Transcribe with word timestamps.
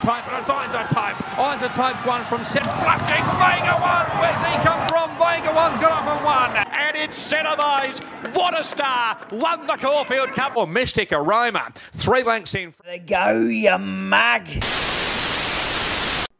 Type 0.00 0.26
and 0.32 0.40
it's 0.40 0.48
Isa 0.48 0.86
type. 0.90 1.16
Isa 1.54 1.68
types 1.74 2.02
one 2.06 2.24
from 2.24 2.42
set 2.42 2.62
flashing. 2.62 3.22
Vega 3.36 3.76
one. 3.82 4.06
Where's 4.18 4.40
he 4.48 4.56
come 4.66 4.88
from? 4.88 5.10
Vega 5.18 5.54
one's 5.54 5.78
got 5.78 5.92
up 5.92 6.08
and 6.08 6.24
one. 6.24 6.66
And 6.74 6.96
it's 6.96 7.18
Cenovise. 7.30 8.02
What 8.34 8.58
a 8.58 8.64
star. 8.64 9.18
Won 9.30 9.66
the 9.66 9.76
Caulfield 9.76 10.30
Cup. 10.30 10.56
Or 10.56 10.66
Mystic 10.66 11.12
Aroma. 11.12 11.70
Three 11.74 12.22
lengths 12.22 12.54
in. 12.54 12.72
There 12.82 12.98
go, 12.98 13.40
you 13.42 13.76
mug. 13.76 14.46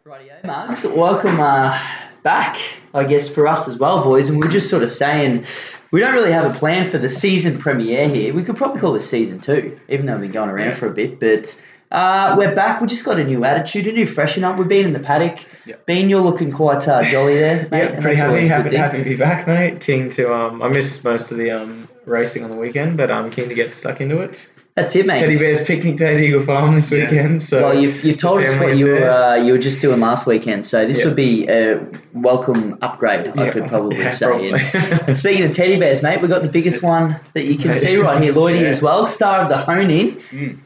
Rightio, 0.06 0.42
Mugs. 0.42 0.86
Welcome 0.86 1.40
uh, 1.40 1.78
back, 2.22 2.58
I 2.94 3.04
guess, 3.04 3.28
for 3.28 3.46
us 3.46 3.68
as 3.68 3.76
well, 3.76 4.02
boys. 4.02 4.30
And 4.30 4.42
we're 4.42 4.50
just 4.50 4.70
sort 4.70 4.82
of 4.82 4.90
saying 4.90 5.44
we 5.90 6.00
don't 6.00 6.14
really 6.14 6.32
have 6.32 6.50
a 6.50 6.58
plan 6.58 6.88
for 6.88 6.96
the 6.96 7.10
season 7.10 7.58
premiere 7.58 8.08
here. 8.08 8.32
We 8.32 8.42
could 8.42 8.56
probably 8.56 8.80
call 8.80 8.94
this 8.94 9.06
season 9.06 9.38
two, 9.38 9.78
even 9.90 10.06
though 10.06 10.14
we've 10.14 10.22
been 10.22 10.32
going 10.32 10.48
around 10.48 10.76
for 10.76 10.86
a 10.86 10.94
bit. 10.94 11.20
But 11.20 11.60
uh, 11.90 12.34
we're 12.38 12.54
back. 12.54 12.80
We 12.80 12.86
just 12.86 13.04
got 13.04 13.18
a 13.18 13.24
new 13.24 13.44
attitude, 13.44 13.86
a 13.86 13.92
new 13.92 14.06
freshen 14.06 14.44
up. 14.44 14.56
We've 14.58 14.68
been 14.68 14.86
in 14.86 14.92
the 14.92 15.00
paddock. 15.00 15.40
Yep. 15.66 15.86
Bean, 15.86 16.08
you're 16.08 16.20
looking 16.22 16.52
quite 16.52 16.86
uh, 16.86 17.02
jolly 17.10 17.34
there, 17.36 17.68
mate. 17.70 17.90
Yeah, 17.92 18.00
pretty 18.00 18.16
happy, 18.20 18.46
happy, 18.46 18.76
happy 18.76 18.98
to 18.98 19.04
be 19.04 19.16
back, 19.16 19.46
mate. 19.46 19.80
Keen 19.80 20.08
to 20.10 20.32
um, 20.34 20.62
I 20.62 20.68
missed 20.68 21.02
most 21.04 21.30
of 21.32 21.38
the 21.38 21.50
um 21.50 21.88
racing 22.06 22.44
on 22.44 22.50
the 22.50 22.56
weekend, 22.56 22.96
but 22.96 23.10
I'm 23.10 23.30
keen 23.30 23.48
to 23.48 23.54
get 23.54 23.72
stuck 23.72 24.00
into 24.00 24.20
it. 24.20 24.44
That's 24.76 24.94
it, 24.94 25.04
mate. 25.04 25.18
Teddy 25.18 25.36
Bear's 25.36 25.62
picnic 25.62 25.96
day 25.96 26.14
at 26.14 26.20
Eagle 26.20 26.40
Farm 26.42 26.76
this 26.76 26.90
weekend, 26.92 27.42
so 27.42 27.60
Well, 27.64 27.78
you've, 27.78 28.02
you've 28.04 28.16
told 28.16 28.40
us 28.42 28.58
what 28.60 28.76
you 28.76 28.86
were 28.86 29.10
uh, 29.10 29.34
you 29.34 29.52
were 29.52 29.58
just 29.58 29.80
doing 29.80 29.98
last 29.98 30.26
weekend, 30.26 30.64
so 30.64 30.86
this 30.86 31.00
Yeah. 31.00 31.06
would 31.06 31.16
be 31.16 31.46
a 31.48 31.84
welcome 32.14 32.78
upgrade. 32.80 33.32
I 33.36 33.46
Yeah, 33.46 33.50
could 33.50 33.66
probably 33.66 33.98
yeah, 33.98 34.10
say. 34.10 34.26
probably. 34.26 34.52
And, 34.52 35.02
and 35.08 35.18
speaking 35.18 35.42
of 35.44 35.50
teddy 35.54 35.78
bears, 35.78 36.02
mate, 36.02 36.20
we've 36.20 36.30
got 36.30 36.42
the 36.42 36.48
biggest 36.48 36.84
one 36.84 37.18
that 37.34 37.44
you 37.46 37.58
can 37.58 37.74
see 37.74 37.96
right 37.96 38.22
here, 38.22 38.32
Lloydie 38.32 38.60
Yeah. 38.62 38.68
as 38.68 38.80
well, 38.80 39.08
star 39.08 39.40
of 39.42 39.48
the 39.48 39.58
hone 39.58 39.90
in. 39.90 40.62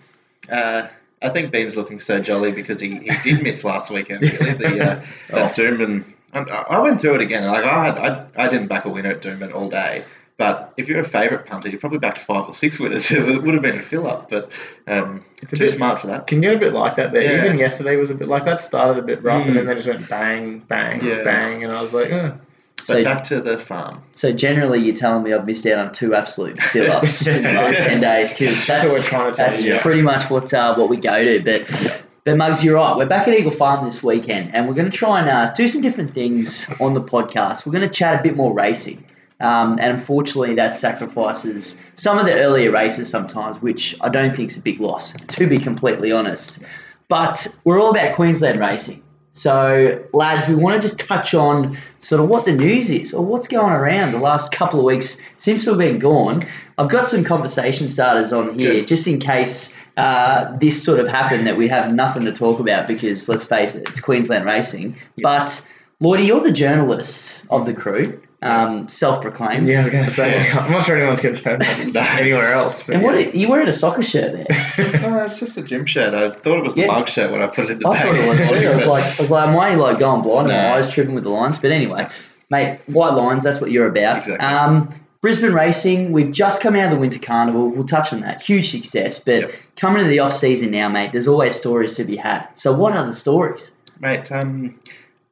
Uh, 0.50 0.86
I 1.24 1.30
think 1.30 1.50
Bean's 1.52 1.76
looking 1.76 1.98
so 2.00 2.20
jolly 2.20 2.52
because 2.52 2.80
he, 2.80 2.98
he 2.98 3.10
did 3.32 3.42
miss 3.42 3.64
last 3.64 3.90
weekend. 3.90 4.22
Really, 4.22 4.52
the 4.54 4.82
uh, 4.92 5.04
Doomben. 5.54 6.04
I, 6.32 6.40
I 6.40 6.78
went 6.80 7.00
through 7.00 7.14
it 7.16 7.20
again. 7.20 7.44
Like 7.46 7.64
I, 7.64 7.84
had, 7.86 7.98
I, 7.98 8.26
I 8.44 8.48
didn't 8.48 8.68
back 8.68 8.84
a 8.84 8.90
winner 8.90 9.10
at 9.10 9.22
Doomben 9.22 9.54
all 9.54 9.68
day. 9.70 10.04
But 10.36 10.74
if 10.76 10.88
you're 10.88 10.98
a 10.98 11.08
favourite 11.08 11.46
punter, 11.46 11.68
you 11.68 11.78
probably 11.78 12.00
backed 12.00 12.18
five 12.18 12.48
or 12.48 12.54
six 12.54 12.80
winners. 12.80 13.08
It 13.12 13.42
would 13.42 13.54
have 13.54 13.62
been 13.62 13.78
a 13.78 13.82
fill 13.82 14.08
up, 14.08 14.28
but 14.30 14.50
um, 14.88 15.24
It's 15.40 15.52
too 15.52 15.58
bit- 15.58 15.70
smart 15.72 16.00
for 16.00 16.08
that. 16.08 16.26
Can 16.26 16.40
get 16.40 16.54
a 16.54 16.58
bit 16.58 16.72
like 16.72 16.96
that 16.96 17.12
there. 17.12 17.22
Yeah. 17.22 17.44
Even 17.44 17.56
yesterday 17.58 17.94
was 17.96 18.10
a 18.10 18.14
bit 18.16 18.26
like 18.26 18.44
that. 18.46 18.60
Started 18.60 18.98
a 18.98 19.06
bit 19.06 19.22
rough, 19.22 19.46
and 19.46 19.52
Mm. 19.52 19.58
then 19.58 19.66
they 19.66 19.74
just 19.76 19.86
went 19.86 20.08
bang, 20.08 20.58
bang, 20.66 21.04
Yeah. 21.04 21.22
bang, 21.22 21.62
and 21.62 21.72
I 21.72 21.80
was 21.80 21.94
like, 21.94 22.10
oh. 22.10 22.36
But 22.76 22.86
So, 22.86 23.04
back 23.04 23.24
to 23.24 23.40
the 23.40 23.58
farm. 23.58 24.02
so 24.14 24.32
generally, 24.32 24.78
you're 24.80 24.96
telling 24.96 25.22
me 25.22 25.32
I've 25.32 25.46
missed 25.46 25.66
out 25.66 25.78
on 25.78 25.92
two 25.92 26.14
absolute 26.14 26.60
fill 26.60 26.92
ups 26.92 27.26
in 27.26 27.42
the 27.42 27.52
last 27.52 27.76
ten 27.76 28.00
days 28.00 28.32
because 28.32 28.66
that's, 28.66 28.84
what 28.84 28.92
we're 28.92 29.00
trying 29.00 29.32
to 29.32 29.36
tell 29.36 29.46
that's 29.46 29.62
you, 29.62 29.74
yeah. 29.74 29.82
pretty 29.82 30.02
much 30.02 30.28
what 30.30 30.52
uh, 30.52 30.74
what 30.74 30.88
we 30.88 30.96
go 30.96 31.24
to. 31.24 31.42
But 31.42 32.02
but 32.24 32.36
Mugs, 32.38 32.64
you're 32.64 32.76
right. 32.76 32.96
We're 32.96 33.06
back 33.06 33.28
at 33.28 33.34
Eagle 33.34 33.50
Farm 33.50 33.84
this 33.84 34.02
weekend, 34.02 34.54
and 34.54 34.66
we're 34.66 34.74
going 34.74 34.90
to 34.90 34.96
try 34.96 35.20
and 35.20 35.28
uh, 35.28 35.52
do 35.52 35.68
some 35.68 35.82
different 35.82 36.14
things 36.14 36.66
on 36.80 36.94
the 36.94 37.02
podcast. 37.02 37.66
We're 37.66 37.72
going 37.72 37.88
to 37.88 37.94
chat 37.94 38.20
a 38.20 38.22
bit 38.22 38.34
more 38.34 38.54
racing. 38.54 39.04
Um, 39.40 39.78
and 39.78 39.92
unfortunately, 39.92 40.54
that 40.54 40.76
sacrifices 40.76 41.76
some 41.96 42.18
of 42.18 42.24
the 42.24 42.32
earlier 42.32 42.70
races 42.70 43.10
sometimes, 43.10 43.60
which 43.60 43.94
I 44.00 44.08
don't 44.08 44.34
think 44.34 44.50
is 44.50 44.56
a 44.56 44.60
big 44.60 44.80
loss, 44.80 45.12
to 45.12 45.46
be 45.46 45.58
completely 45.58 46.12
honest. 46.12 46.60
But 47.08 47.46
we're 47.64 47.78
all 47.78 47.90
about 47.90 48.14
Queensland 48.14 48.58
racing. 48.58 49.02
So, 49.36 50.00
lads, 50.12 50.46
we 50.46 50.54
want 50.54 50.80
to 50.80 50.88
just 50.88 51.00
touch 51.00 51.34
on 51.34 51.76
sort 51.98 52.22
of 52.22 52.28
what 52.28 52.44
the 52.44 52.52
news 52.52 52.88
is 52.88 53.12
or 53.12 53.24
what's 53.24 53.48
going 53.48 53.72
around 53.72 54.12
the 54.12 54.18
last 54.18 54.52
couple 54.52 54.78
of 54.78 54.84
weeks 54.84 55.16
since 55.38 55.66
we've 55.66 55.76
been 55.76 55.98
gone. 55.98 56.46
I've 56.78 56.88
got 56.88 57.08
some 57.08 57.24
conversation 57.24 57.88
starters 57.88 58.32
on 58.32 58.56
here 58.56 58.74
Good. 58.74 58.86
just 58.86 59.08
in 59.08 59.18
case 59.18 59.74
uh, 59.96 60.56
this 60.58 60.80
sort 60.80 61.00
of 61.00 61.08
happened 61.08 61.48
that 61.48 61.56
we 61.56 61.66
have 61.66 61.92
nothing 61.92 62.24
to 62.26 62.32
talk 62.32 62.60
about 62.60 62.86
because, 62.86 63.28
let's 63.28 63.42
face 63.42 63.74
it, 63.74 63.88
it's 63.88 63.98
Queensland 63.98 64.44
racing. 64.44 64.96
But, 65.20 65.60
Lloydie, 66.00 66.26
you're 66.26 66.40
the 66.40 66.52
journalist 66.52 67.42
of 67.50 67.66
the 67.66 67.74
crew, 67.74 68.22
um, 68.44 68.88
self 68.88 69.20
proclaimed. 69.22 69.66
Yeah, 69.68 69.76
I 69.76 69.80
was 69.80 69.90
going 69.90 70.04
to 70.04 70.10
say, 70.10 70.38
I'm 70.52 70.70
not 70.70 70.84
sure 70.84 70.96
anyone's 70.96 71.20
going 71.20 71.34
to 71.34 71.42
find 71.42 71.60
that 71.60 71.78
anywhere 72.20 72.52
else. 72.52 72.82
But 72.82 72.96
And 72.96 73.02
yeah. 73.04 73.12
what 73.12 73.34
you 73.34 73.48
wearing 73.48 73.68
a 73.68 73.72
soccer 73.72 74.02
shirt 74.02 74.32
there? 74.48 74.72
Oh, 75.04 75.24
it's 75.24 75.38
just 75.38 75.56
a 75.56 75.62
gym 75.62 75.86
shirt. 75.86 76.14
I 76.14 76.30
thought 76.40 76.58
it 76.58 76.64
was 76.64 76.76
Yeah. 76.76 76.86
the 76.86 76.92
mug 76.92 77.08
shirt 77.08 77.30
when 77.32 77.42
I 77.42 77.46
put 77.48 77.64
it 77.66 77.70
in 77.72 77.78
the 77.80 77.88
I 77.88 77.92
bag. 77.94 78.02
thought 78.04 78.14
it 78.16 78.28
was 78.40 78.50
too. 78.50 78.68
I 78.68 78.72
was 78.72 78.86
like, 78.86 79.04
I 79.18 79.22
was 79.22 79.30
like, 79.30 79.48
am 79.48 79.56
I 79.58 79.74
like 79.74 79.98
going 79.98 80.22
blind? 80.22 80.50
Am 80.50 80.56
No. 80.56 80.62
my 80.70 80.74
eyes 80.76 80.92
tripping 80.92 81.14
with 81.14 81.24
the 81.24 81.30
lines? 81.30 81.58
But 81.58 81.70
anyway, 81.72 82.08
mate, 82.50 82.80
white 82.86 83.14
lines. 83.14 83.44
That's 83.44 83.60
what 83.60 83.70
you're 83.70 83.88
about. 83.88 84.18
Exactly. 84.18 84.38
Um, 84.46 84.90
Brisbane 85.22 85.54
racing. 85.54 86.12
We've 86.12 86.30
just 86.30 86.60
come 86.60 86.76
out 86.76 86.84
of 86.84 86.90
the 86.90 86.96
Winter 86.98 87.18
Carnival. 87.18 87.70
We'll 87.70 87.86
touch 87.86 88.12
on 88.12 88.20
that. 88.20 88.42
Huge 88.42 88.70
success. 88.70 89.18
But 89.18 89.40
Yep. 89.40 89.52
coming 89.76 90.02
to 90.02 90.08
the 90.08 90.18
off 90.18 90.34
season 90.34 90.70
now, 90.70 90.90
mate. 90.90 91.12
There's 91.12 91.26
always 91.28 91.56
stories 91.56 91.94
to 91.94 92.04
be 92.04 92.16
had. 92.16 92.46
So 92.56 92.74
what 92.74 92.92
are 92.92 93.06
the 93.06 93.14
stories? 93.14 93.72
Mate, 94.00 94.30
um, 94.30 94.78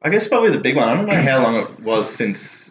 I 0.01 0.09
guess 0.09 0.27
probably 0.27 0.49
the 0.49 0.57
big 0.57 0.75
one. 0.77 0.89
I 0.89 0.95
don't 0.95 1.05
know 1.05 1.21
how 1.21 1.43
long 1.43 1.55
it 1.57 1.79
was 1.81 2.09
since 2.13 2.62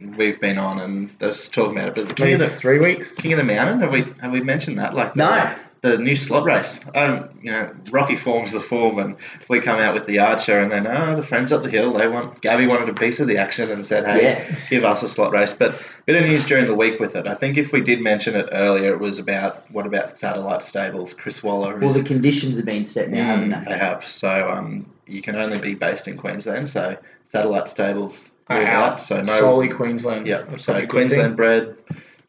we've 0.00 0.40
been 0.40 0.58
on 0.58 0.80
and 0.80 1.10
there's 1.18 1.48
talking 1.48 1.76
about 1.78 1.88
it, 1.88 1.94
but 2.06 2.16
King 2.16 2.34
of 2.34 2.40
the 2.40 2.48
three 2.48 2.78
weeks. 2.78 3.14
King 3.14 3.32
of 3.34 3.38
the 3.38 3.44
Mountain, 3.44 3.80
have 3.80 3.92
we 3.92 4.04
have 4.20 4.32
we 4.32 4.40
mentioned 4.40 4.78
that? 4.78 4.94
Like 4.94 5.14
the, 5.14 5.18
No. 5.18 5.54
the 5.82 5.98
new 5.98 6.16
slot 6.16 6.44
race. 6.44 6.80
Um, 6.94 7.28
you 7.42 7.50
know, 7.52 7.70
Rocky 7.90 8.16
forms 8.16 8.52
the 8.52 8.60
form, 8.60 8.98
and 8.98 9.16
we 9.48 9.60
come 9.60 9.78
out 9.78 9.94
with 9.94 10.06
the 10.06 10.18
Archer, 10.18 10.58
and 10.60 10.70
then 10.70 10.86
oh, 10.86 11.16
the 11.16 11.22
friends 11.22 11.52
up 11.52 11.62
the 11.62 11.70
hill. 11.70 11.92
They 11.98 12.06
want 12.08 12.40
Gabby 12.40 12.66
wanted 12.66 12.88
a 12.88 12.94
piece 12.94 13.20
of 13.20 13.28
the 13.28 13.36
action 13.38 13.70
and 13.70 13.86
said, 13.86 14.06
hey, 14.06 14.22
Yeah. 14.22 14.56
give 14.70 14.84
us 14.84 15.02
a 15.02 15.08
slot 15.08 15.32
race. 15.32 15.52
But 15.52 15.82
bit 16.06 16.16
of 16.16 16.28
news 16.28 16.46
during 16.46 16.66
the 16.66 16.74
week 16.74 16.98
with 16.98 17.14
it. 17.14 17.26
I 17.26 17.34
think 17.34 17.56
if 17.58 17.72
we 17.72 17.80
did 17.82 18.00
mention 18.00 18.34
it 18.36 18.48
earlier, 18.52 18.92
it 18.92 19.00
was 19.00 19.18
about 19.18 19.70
what 19.70 19.86
about 19.86 20.18
Satellite 20.18 20.62
Stables, 20.62 21.12
Chris 21.14 21.42
Waller. 21.42 21.78
Well, 21.78 21.90
is- 21.90 21.96
the 21.98 22.04
conditions 22.04 22.56
have 22.56 22.66
been 22.66 22.86
set 22.86 23.10
now, 23.10 23.24
haven't 23.36 23.50
Mm, 23.52 23.64
they? 23.66 23.72
they 23.72 23.78
have. 23.78 24.06
So 24.08 24.48
um, 24.50 24.86
you 25.06 25.20
can 25.22 25.36
only 25.36 25.58
be 25.58 25.74
based 25.74 26.08
in 26.08 26.16
Queensland. 26.16 26.68
So 26.70 26.96
satellite 27.26 27.68
stables 27.68 28.30
Are 28.50 28.66
out. 28.66 29.00
So 29.00 29.20
no. 29.20 29.40
Solely 29.40 29.68
Queensland. 29.68 30.26
Yeah. 30.26 30.44
So 30.56 30.64
probably 30.64 30.82
a 30.82 30.86
good 30.86 30.90
Queensland 30.90 31.36
bred, 31.36 31.76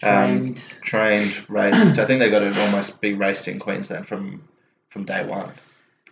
um, 0.04 0.56
Trained. 0.56 0.62
trained, 0.84 1.46
raced. 1.50 2.00
I 2.00 2.06
think 2.06 2.20
they've 2.20 2.32
got 2.32 2.40
to 2.40 2.62
almost 2.66 3.02
be 3.02 3.14
raced 3.14 3.48
in 3.48 3.60
Queensland 3.60 4.08
from 4.08 4.44
from 4.90 5.06
day 5.06 5.26
one. 5.26 5.52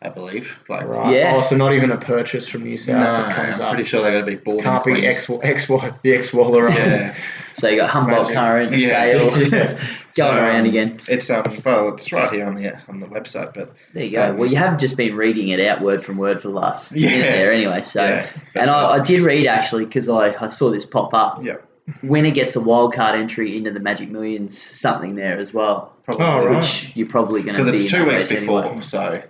I 0.02 0.08
believe. 0.10 0.56
Like. 0.70 0.88
Right. 0.88 1.14
Yeah. 1.14 1.34
Oh, 1.36 1.42
so 1.42 1.58
not 1.58 1.74
even 1.74 1.92
a 1.92 1.98
purchase 1.98 2.48
from 2.48 2.64
New 2.64 2.78
South 2.78 2.96
no, 2.96 3.04
that 3.04 3.36
comes 3.36 3.60
I'm 3.60 3.66
up. 3.68 3.74
pretty 3.74 3.90
sure 3.90 4.02
they 4.02 4.12
got 4.12 4.22
to 4.22 4.26
be 4.26 4.36
born 4.36 4.64
Can't 4.64 4.86
in 4.88 4.94
be 4.94 5.00
Queens. 5.02 5.30
X, 5.44 5.68
X, 5.68 5.68
the 6.04 6.14
X 6.14 6.34
Waller 6.34 6.68
on. 6.70 6.76
Yeah, 6.76 7.16
So 7.54 7.68
you 7.68 7.78
got 7.78 7.90
Humboldt 7.90 8.32
Current, 8.32 8.72
Yeah. 8.78 8.88
Sale, 8.88 9.30
going 9.50 9.78
So, 10.16 10.30
um, 10.32 10.38
around 10.38 10.66
again. 10.68 11.00
it's 11.10 11.30
um 11.30 11.44
well 11.66 11.94
it's 11.96 12.12
right 12.14 12.32
here 12.32 12.46
on 12.46 12.56
the 12.56 12.78
on 12.88 13.02
the 13.02 13.08
website, 13.08 13.54
but 13.54 13.74
There 13.94 14.04
you 14.06 14.12
go. 14.12 14.34
Well, 14.36 14.50
you 14.50 14.56
have 14.56 14.78
just 14.78 14.96
been 14.96 15.16
reading 15.18 15.50
it 15.50 15.60
out 15.60 15.82
word 15.82 16.02
from 16.04 16.18
word 16.18 16.42
for 16.42 16.48
the 16.48 16.54
last 16.54 16.92
Yeah. 16.96 17.10
minute 17.10 17.32
there, 17.32 17.52
anyway. 17.52 17.82
So, 17.82 18.06
Yeah, 18.06 18.28
and 18.56 18.70
I, 18.70 18.92
I 18.92 19.00
did 19.00 19.20
read 19.22 19.48
actually 19.48 19.84
because 19.86 20.08
I, 20.08 20.34
I 20.42 20.48
saw 20.48 20.72
this 20.72 20.86
pop 20.86 21.14
up. 21.14 21.44
yeah, 21.44 21.56
Winner 22.04 22.32
gets 22.32 22.56
a 22.56 22.62
wild 22.62 22.94
card 22.94 23.16
entry 23.16 23.58
into 23.58 23.72
the 23.72 23.80
Magic 23.82 24.10
Millions, 24.10 24.58
something 24.78 25.16
there 25.16 25.38
as 25.40 25.54
well, 25.54 25.92
probably 26.06 26.26
Oh, 26.26 26.46
right. 26.46 26.58
which 26.58 26.92
you're 26.96 27.08
probably 27.10 27.42
going 27.44 27.56
to 27.58 27.64
because 27.64 27.78
be 27.78 27.84
it's 27.84 27.92
two 27.94 28.06
weeks 28.06 28.30
before, 28.30 28.64
Anyway. 28.66 28.82
so 28.84 29.22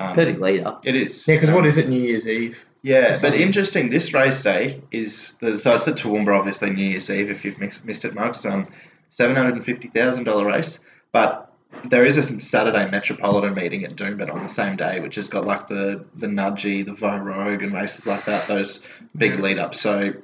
um, 0.00 0.14
Perfect 0.14 0.40
leader. 0.40 0.76
It 0.84 0.96
is. 0.96 1.26
Yeah, 1.28 1.36
because 1.36 1.50
Um, 1.50 1.56
what 1.56 1.66
is 1.66 1.76
it? 1.76 1.88
New 1.88 2.00
Year's 2.00 2.26
Eve. 2.26 2.56
Yeah, 2.82 3.18
but 3.20 3.34
interesting. 3.34 3.90
This 3.90 4.14
race 4.14 4.42
day 4.42 4.80
is 4.90 5.34
the, 5.40 5.58
so 5.58 5.76
it's 5.76 5.84
the 5.84 5.92
Toowoomba, 5.92 6.38
obviously 6.38 6.70
New 6.70 6.86
Year's 6.86 7.10
Eve. 7.10 7.30
If 7.30 7.44
you've 7.44 7.58
mix, 7.58 7.84
missed 7.84 8.06
it, 8.06 8.14
Mark, 8.14 8.34
it's 8.34 8.44
um 8.46 8.66
seven 9.10 9.36
hundred 9.36 9.56
and 9.56 9.64
fifty 9.64 9.88
thousand 9.88 10.24
dollar 10.24 10.46
race. 10.46 10.78
But 11.12 11.52
there 11.84 12.06
is 12.06 12.16
a 12.16 12.40
Saturday 12.40 12.90
Metropolitan 12.90 13.54
meeting 13.54 13.84
at 13.84 13.96
Doomben 13.96 14.32
on 14.32 14.42
the 14.42 14.48
same 14.48 14.76
day, 14.76 15.00
which 15.00 15.16
has 15.16 15.28
got 15.28 15.46
like 15.46 15.68
the 15.68 16.04
the 16.16 16.26
Nudgee, 16.26 16.84
the 16.86 16.94
Vo 16.94 17.16
Rogue, 17.18 17.62
and 17.62 17.74
races 17.74 18.06
like 18.06 18.24
that. 18.24 18.48
Those 18.48 18.80
big 19.16 19.38
lead 19.38 19.58
ups. 19.58 19.80
So 19.80 20.14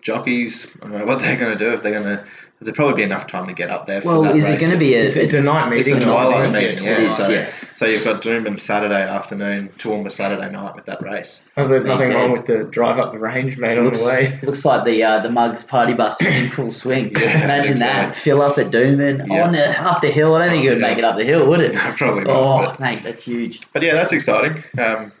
jockeys, 0.00 0.66
I 0.82 0.88
don't 0.88 0.98
know 1.00 1.04
what 1.04 1.18
they're 1.20 1.36
going 1.36 1.56
to 1.56 1.62
do 1.62 1.74
if 1.74 1.82
they're 1.82 2.02
going 2.02 2.16
to. 2.16 2.24
There'll 2.62 2.74
probably 2.76 2.96
be 2.96 3.02
enough 3.04 3.26
time 3.26 3.46
to 3.46 3.54
get 3.54 3.70
up 3.70 3.86
there. 3.86 4.02
For 4.02 4.08
Well, 4.08 4.22
that 4.24 4.36
is 4.36 4.46
it 4.46 4.60
going 4.60 4.70
to 4.72 4.76
be 4.78 4.92
a? 4.94 5.04
It's, 5.04 5.16
it's 5.16 5.32
a 5.32 5.40
night 5.40 5.70
meeting. 5.70 5.96
It's 5.96 6.04
a 6.04 6.08
twilight 6.08 6.40
isn't 6.42 6.52
meeting, 6.52 6.84
Yeah, 6.84 6.98
yeah. 6.98 7.04
is, 7.06 7.16
So, 7.16 7.28
yeah. 7.30 7.50
so 7.74 7.86
you've 7.86 8.04
got 8.04 8.20
Doomben 8.22 8.60
Saturday 8.60 9.00
afternoon, 9.02 9.70
Toowoomba 9.78 10.12
Saturday 10.12 10.50
night 10.52 10.74
with 10.74 10.84
that 10.84 11.00
race. 11.00 11.42
Oh, 11.56 11.66
there's 11.66 11.86
Indeed. 11.86 11.94
nothing 12.08 12.16
wrong 12.16 12.32
with 12.32 12.44
the 12.44 12.64
drive 12.64 12.98
up 12.98 13.12
the 13.12 13.18
range, 13.18 13.56
mate, 13.56 13.78
on 13.78 13.84
the 13.90 14.04
way. 14.04 14.38
looks 14.42 14.66
like 14.66 14.84
the 14.84 15.02
uh, 15.02 15.20
the 15.22 15.30
Mugs 15.30 15.64
party 15.64 15.94
bus 15.94 16.20
is 16.20 16.34
in 16.34 16.48
full 16.56 16.70
swing. 16.70 17.12
Yeah, 17.16 17.44
Imagine 17.44 17.78
that. 17.78 18.08
exactly. 18.08 18.20
Fill 18.32 18.42
up 18.42 18.58
at 18.58 18.70
Doomben 18.70 19.26
Yeah. 19.26 19.42
on 19.42 19.52
the 19.52 19.80
up 19.82 20.02
the 20.02 20.10
hill. 20.10 20.34
I 20.34 20.40
don't 20.40 20.50
think 20.50 20.64
you 20.64 20.70
would 20.72 20.80
make 20.82 20.98
it 20.98 21.04
up 21.04 21.16
the 21.16 21.24
hill, 21.24 21.46
would 21.46 21.60
it? 21.60 21.72
No, 21.80 21.92
probably 21.96 22.24
not. 22.24 22.36
Oh, 22.36 22.66
but- 22.66 22.78
mate, 22.78 23.02
that's 23.02 23.22
huge. 23.24 23.60
But 23.72 23.80
yeah, 23.82 23.94
that's 23.94 24.12
exciting. 24.12 24.62
Um, 24.78 25.12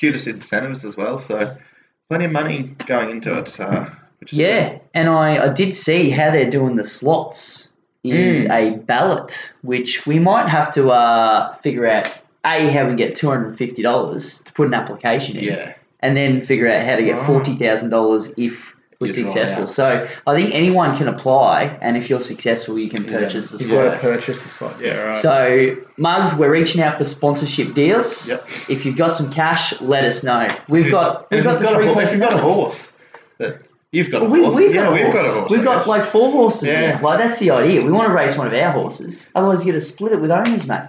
QTIS 0.00 0.28
incentives 0.28 0.84
as 0.84 0.96
well. 0.96 1.18
So 1.18 1.56
plenty 2.08 2.26
of 2.26 2.30
money 2.30 2.76
going 2.86 3.10
into 3.10 3.36
it. 3.36 3.58
Uh, 3.58 3.86
Yeah, 4.30 4.78
and 4.94 5.08
I, 5.08 5.44
I 5.44 5.48
did 5.48 5.74
see 5.74 6.10
how 6.10 6.30
they're 6.30 6.50
doing 6.50 6.76
the 6.76 6.84
slots 6.84 7.68
is 8.02 8.44
Mm. 8.44 8.50
a 8.50 8.76
ballot, 8.78 9.50
which 9.62 10.06
we 10.06 10.18
might 10.18 10.48
have 10.48 10.72
to 10.74 10.90
uh, 10.90 11.54
figure 11.56 11.86
out 11.88 12.08
a 12.44 12.68
how 12.70 12.86
we 12.86 12.94
get 12.94 13.14
two 13.16 13.28
hundred 13.28 13.48
and 13.48 13.58
fifty 13.58 13.82
dollars 13.82 14.40
to 14.40 14.52
put 14.52 14.68
an 14.68 14.74
application 14.74 15.36
in, 15.36 15.44
Yeah. 15.44 15.72
and 16.00 16.16
then 16.16 16.40
figure 16.42 16.68
out 16.70 16.84
how 16.86 16.94
to 16.96 17.04
get 17.04 17.24
forty 17.26 17.56
thousand 17.56 17.90
dollars 17.90 18.30
if 18.36 18.74
was 19.00 19.14
you 19.16 19.26
successful. 19.26 19.66
So 19.66 20.08
I 20.26 20.34
think 20.34 20.54
anyone 20.54 20.96
can 20.96 21.08
apply, 21.08 21.76
and 21.82 21.96
if 21.96 22.08
you're 22.08 22.20
successful, 22.20 22.78
you 22.78 22.88
can 22.88 23.04
Yeah. 23.04 23.18
purchase 23.18 23.50
the 23.50 23.58
You've 23.58 23.68
slot. 23.68 23.84
got 23.86 23.94
to 23.94 23.98
purchase 24.00 24.38
the 24.38 24.48
slot. 24.48 24.76
Yeah, 24.80 24.94
right. 24.94 25.14
So, 25.16 25.76
Mugs, 25.98 26.34
we're 26.34 26.50
reaching 26.50 26.80
out 26.80 26.96
for 26.98 27.04
sponsorship 27.04 27.74
deals. 27.74 28.28
Yep. 28.28 28.48
If 28.68 28.86
you've 28.86 28.96
got 28.96 29.08
some 29.12 29.30
cash, 29.32 29.78
let 29.82 30.04
us 30.04 30.22
know. 30.22 30.46
We've 30.70 30.90
got 30.90 31.30
we've 31.30 31.40
if 31.40 31.44
got 31.44 31.58
the 31.58 31.64
you've 31.66 31.74
three 31.74 31.86
got 31.86 31.98
a, 31.98 32.00
if 32.04 32.10
you've 32.12 32.20
got 32.20 32.32
a 32.34 32.38
horse, 32.38 32.90
that 33.38 33.60
you've 33.96 34.10
got 34.10 34.22
a 34.22 34.26
We, 34.26 34.42
horse. 34.42 34.54
we've 34.54 34.74
yeah, 34.74 34.84
got 34.84 34.92
we've 34.92 35.12
got 35.12 35.26
a 35.26 35.30
horse. 35.40 35.50
We've 35.50 35.64
got 35.64 35.86
like 35.86 36.04
four 36.04 36.30
horses. 36.30 36.68
Yeah. 36.68 36.92
now. 36.96 37.02
Like 37.02 37.18
that's 37.18 37.38
the 37.38 37.50
idea. 37.50 37.82
We 37.82 37.90
want 37.92 38.08
to 38.08 38.14
race 38.14 38.36
one 38.36 38.46
of 38.46 38.52
our 38.54 38.70
horses. 38.72 39.30
Otherwise, 39.34 39.64
you 39.64 39.72
got 39.72 39.78
to 39.78 39.84
split 39.84 40.12
it 40.12 40.20
with 40.20 40.30
owners, 40.30 40.66
mate. 40.66 40.88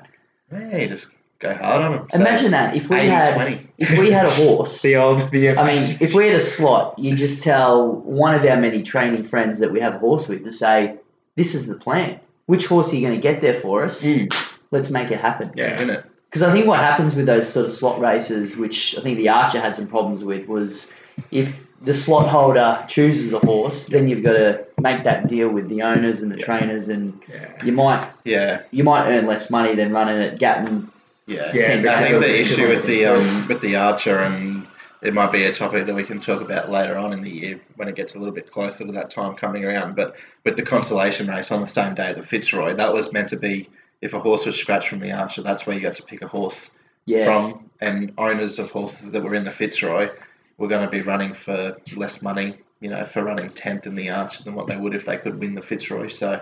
Yeah, 0.51 0.77
you 0.77 0.88
just 0.88 1.07
go 1.39 1.54
hard 1.54 1.83
on 1.83 1.92
them. 1.94 2.07
Imagine 2.13 2.51
that 2.51 2.75
if 2.75 2.89
we 2.89 2.98
80, 2.98 3.07
had 3.09 3.33
20. 3.36 3.68
if 3.77 3.92
we 3.98 4.12
had 4.12 4.25
a 4.25 4.31
horse. 4.31 4.81
the 4.88 4.95
old 4.95 5.19
the. 5.31 5.57
I 5.57 5.65
mean, 5.68 5.98
if 6.00 6.13
we 6.13 6.25
had 6.27 6.36
a 6.36 6.42
slot, 6.42 6.98
you 7.00 7.15
just 7.15 7.42
tell 7.44 7.92
one 7.94 8.33
of 8.36 8.44
our 8.45 8.57
many 8.57 8.83
training 8.83 9.24
friends 9.24 9.60
that 9.60 9.71
we 9.71 9.80
have 9.80 9.95
a 9.95 10.00
horse 10.00 10.27
with 10.27 10.44
to 10.44 10.51
say, 10.51 10.95
"This 11.36 11.56
is 11.56 11.68
the 11.68 11.75
plan. 11.75 12.19
Which 12.48 12.65
horse 12.65 12.92
are 12.92 12.95
you 12.95 13.01
going 13.07 13.15
to 13.19 13.21
get 13.21 13.42
there 13.42 13.53
for 13.56 13.83
us? 13.83 14.06
Mm. 14.06 14.33
Let's 14.71 14.89
make 14.89 15.12
it 15.12 15.19
happen." 15.19 15.51
yeah, 15.56 15.75
Isn't 15.75 15.89
it? 15.89 16.06
Because 16.30 16.44
I 16.44 16.51
think 16.51 16.65
what 16.68 16.80
happens 16.80 17.15
with 17.15 17.25
those 17.25 17.48
sort 17.48 17.65
of 17.65 17.71
slot 17.71 18.00
races, 18.01 18.57
which 18.57 18.98
I 18.98 19.01
think 19.01 19.18
the 19.18 19.30
Archer 19.30 19.62
had 19.62 19.75
some 19.75 19.88
problems 19.88 20.24
with, 20.25 20.48
was 20.48 20.92
if 21.31 21.67
the 21.81 21.94
slot 21.94 22.27
holder 22.27 22.83
chooses 22.88 23.33
a 23.33 23.39
horse, 23.39 23.85
then 23.85 24.07
you've 24.07 24.24
got 24.24 24.33
to 24.33 24.65
make 24.79 25.03
that 25.03 25.27
deal 25.27 25.50
with 25.50 25.69
the 25.69 25.81
owners 25.83 26.21
and 26.21 26.31
the 26.31 26.38
Yeah. 26.38 26.45
trainers, 26.45 26.89
and 26.89 27.19
yeah. 27.31 27.63
you 27.63 27.71
might 27.71 28.07
Yeah, 28.25 28.62
you 28.71 28.83
might 28.83 29.07
earn 29.07 29.25
less 29.27 29.50
money 29.50 29.75
than 29.75 29.91
running 29.94 30.18
at 30.21 30.39
Gatton. 30.39 30.91
yeah. 31.27 31.51
Yeah, 31.53 31.95
I 31.95 32.07
think 32.07 32.19
the 32.21 32.39
issue 32.39 32.68
with 32.69 32.85
the 32.88 33.06
um, 33.06 33.47
with 33.47 33.62
the 33.62 33.75
archer 33.75 34.18
and 34.19 34.65
it 35.03 35.13
might 35.13 35.31
be 35.31 35.44
a 35.44 35.53
topic 35.53 35.85
that 35.85 35.94
we 35.94 36.03
can 36.03 36.19
talk 36.19 36.41
about 36.41 36.71
later 36.71 36.97
on 36.97 37.13
in 37.13 37.21
the 37.21 37.29
year 37.29 37.59
when 37.75 37.88
it 37.88 37.94
gets 37.95 38.15
a 38.15 38.18
little 38.18 38.33
bit 38.33 38.51
closer 38.51 38.83
to 38.83 38.91
that 38.94 39.12
time 39.12 39.35
coming 39.35 39.63
around. 39.63 39.95
But 39.95 40.15
with 40.44 40.56
the 40.57 40.63
consolation 40.63 41.27
race 41.27 41.51
on 41.51 41.62
the 41.62 41.68
same 41.68 41.94
day, 41.94 42.13
the 42.13 42.24
Fitzroy, 42.24 42.74
that 42.74 42.91
was 42.91 43.13
meant 43.13 43.29
to 43.29 43.35
be 43.38 43.69
if 44.01 44.13
a 44.15 44.19
horse 44.19 44.47
was 44.47 44.56
scratched 44.56 44.88
from 44.89 45.00
the 45.00 45.12
archer, 45.12 45.44
that's 45.44 45.68
where 45.68 45.75
you 45.75 45.81
got 45.83 45.94
to 45.95 46.03
pick 46.03 46.24
a 46.24 46.27
horse 46.27 46.71
Yeah, 47.06 47.25
from. 47.25 47.69
And 47.79 48.12
owners 48.18 48.57
of 48.57 48.71
horses 48.71 49.12
that 49.12 49.21
were 49.24 49.35
in 49.35 49.44
the 49.45 49.51
Fitzroy 49.51 50.09
were 50.57 50.68
going 50.68 50.86
to 50.86 50.92
be 50.92 51.01
running 51.01 51.33
for 51.33 51.77
less 51.95 52.21
money, 52.21 52.57
you 52.80 52.89
know, 52.89 53.06
for 53.06 53.24
running 53.24 53.50
tenth 53.51 53.86
in 53.86 53.95
the 53.95 54.09
archer 54.09 54.44
than 54.44 54.56
what 54.56 54.68
they 54.68 54.75
would 54.75 54.95
if 54.95 55.06
they 55.06 55.18
could 55.18 55.39
win 55.39 55.56
the 55.56 55.62
Fitzroy. 55.62 56.09
So 56.09 56.42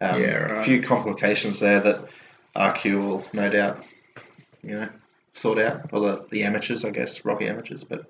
um, 0.00 0.20
Yeah, 0.20 0.60
a 0.60 0.64
few 0.64 0.82
complications 0.82 1.58
there 1.60 1.80
that 1.80 2.08
RQ 2.54 3.00
will 3.00 3.24
no 3.32 3.50
doubt, 3.50 3.84
you 4.62 4.78
know, 4.80 4.88
sort 5.34 5.58
out, 5.58 5.92
or 5.92 6.00
the, 6.00 6.26
the 6.30 6.42
amateurs, 6.44 6.84
I 6.84 6.90
guess, 6.90 7.24
rocky 7.24 7.46
amateurs. 7.46 7.84
But 7.84 8.06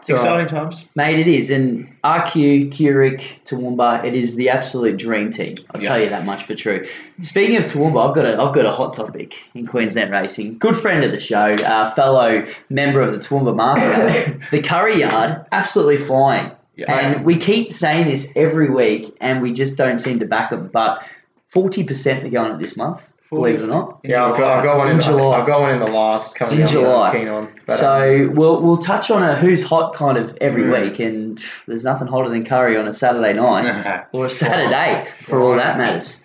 it's 0.00 0.08
So- 0.08 0.14
exciting 0.14 0.48
times. 0.48 0.84
mate, 0.96 1.18
it 1.20 1.28
is. 1.28 1.50
And 1.50 1.88
RQ, 2.02 2.70
Keurig, 2.72 3.22
Toowoomba, 3.46 4.04
it 4.04 4.14
is 4.14 4.34
the 4.34 4.48
absolute 4.50 4.96
dream 4.96 5.30
team. 5.30 5.56
I'll 5.74 5.80
Yeah. 5.80 5.88
tell 5.88 6.00
you 6.02 6.08
that 6.10 6.24
much 6.26 6.44
for 6.44 6.54
true. 6.54 6.86
Speaking 7.20 7.56
of 7.56 7.64
Toowoomba, 7.66 8.08
I've 8.08 8.14
got 8.14 8.26
a 8.26 8.40
I've 8.42 8.54
got 8.54 8.66
a 8.66 8.72
hot 8.72 8.94
topic 8.94 9.34
in 9.54 9.66
Queensland 9.66 10.10
racing. 10.10 10.56
Good 10.58 10.76
friend 10.76 11.04
of 11.04 11.12
the 11.12 11.18
show, 11.20 11.36
uh, 11.50 11.90
fellow 11.94 12.44
member 12.68 13.00
of 13.00 13.12
the 13.12 13.18
Toowoomba 13.18 13.54
Mafia, 13.54 14.34
the 14.50 14.60
Curry 14.60 15.00
Yard, 15.00 15.44
absolutely 15.52 15.98
flying. 15.98 16.50
Yeah. 16.76 16.92
And 16.96 17.24
we 17.26 17.36
keep 17.36 17.72
saying 17.74 18.06
this 18.06 18.26
every 18.34 18.70
week, 18.70 19.14
and 19.20 19.42
we 19.42 19.52
just 19.52 19.76
don't 19.76 19.98
seem 19.98 20.20
to 20.20 20.24
back 20.24 20.50
them. 20.50 20.70
But 20.72 21.02
forty 21.50 21.84
percent 21.84 22.24
are 22.24 22.30
going 22.30 22.52
at 22.52 22.58
this 22.58 22.76
month, 22.76 23.12
believe 23.36 23.56
it 23.56 23.62
or 23.62 23.66
not. 23.66 24.00
In 24.04 24.10
Yeah, 24.10 24.24
I've 24.26 24.36
got, 24.36 24.58
I've 24.58 24.64
got 24.64 24.76
one 24.78 24.88
in, 24.88 24.96
In 24.96 25.00
July. 25.00 25.38
I've 25.40 25.46
got 25.46 25.60
one 25.60 25.70
in 25.72 25.78
the 25.78 25.90
last 25.90 26.34
coming 26.34 26.56
In 26.58 26.62
up. 26.64 26.70
July. 26.70 27.12
Keen 27.12 27.28
on. 27.28 27.48
But, 27.66 27.72
um, 27.74 27.78
so 27.78 28.30
we'll 28.34 28.60
we'll 28.60 28.78
touch 28.78 29.10
on 29.10 29.22
a 29.22 29.36
who's 29.36 29.62
hot 29.62 29.94
kind 29.94 30.18
of 30.18 30.36
every 30.40 30.62
Mm. 30.64 30.82
week, 30.82 30.98
and 30.98 31.40
there's 31.66 31.84
nothing 31.84 32.08
hotter 32.08 32.28
than 32.28 32.44
curry 32.44 32.76
on 32.76 32.86
a 32.88 32.92
Saturday 32.92 33.32
night 33.32 34.04
or 34.12 34.26
a 34.26 34.30
Saturday 34.30 35.08
for 35.22 35.40
all 35.42 35.54
that 35.56 35.78
matters. 35.78 36.24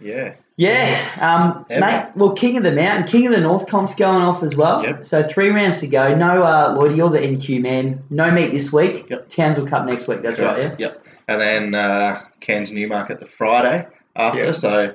yeah. 0.00 0.34
Yeah, 0.58 1.08
um, 1.20 1.64
Yeah. 1.70 1.80
mate. 1.80 2.06
Well, 2.14 2.32
King 2.32 2.58
of 2.58 2.62
the 2.62 2.72
Mountain, 2.72 3.06
King 3.06 3.26
of 3.26 3.32
the 3.32 3.40
North 3.40 3.66
comp's 3.66 3.94
going 3.94 4.22
off 4.22 4.42
as 4.42 4.54
well. 4.54 4.84
Yep. 4.84 5.02
So 5.02 5.22
three 5.22 5.48
rounds 5.48 5.80
to 5.80 5.86
go. 5.86 6.14
No, 6.14 6.42
uh, 6.44 6.74
Lloyd, 6.76 6.94
you're 6.94 7.08
the 7.08 7.18
NQ 7.20 7.62
man. 7.62 8.02
No 8.10 8.30
meet 8.30 8.52
this 8.52 8.70
week. 8.70 9.06
Yep. 9.08 9.30
Townsville 9.30 9.66
Cup 9.66 9.86
next 9.86 10.06
week. 10.08 10.20
That's 10.22 10.38
right. 10.38 10.62
Yeah. 10.62 10.74
Yep. 10.78 11.06
And 11.28 11.40
then 11.40 11.74
uh, 11.74 12.20
Cairns 12.40 12.70
Newmarket 12.70 13.18
the 13.18 13.26
Friday 13.26 13.86
after. 14.16 14.52
So 14.52 14.94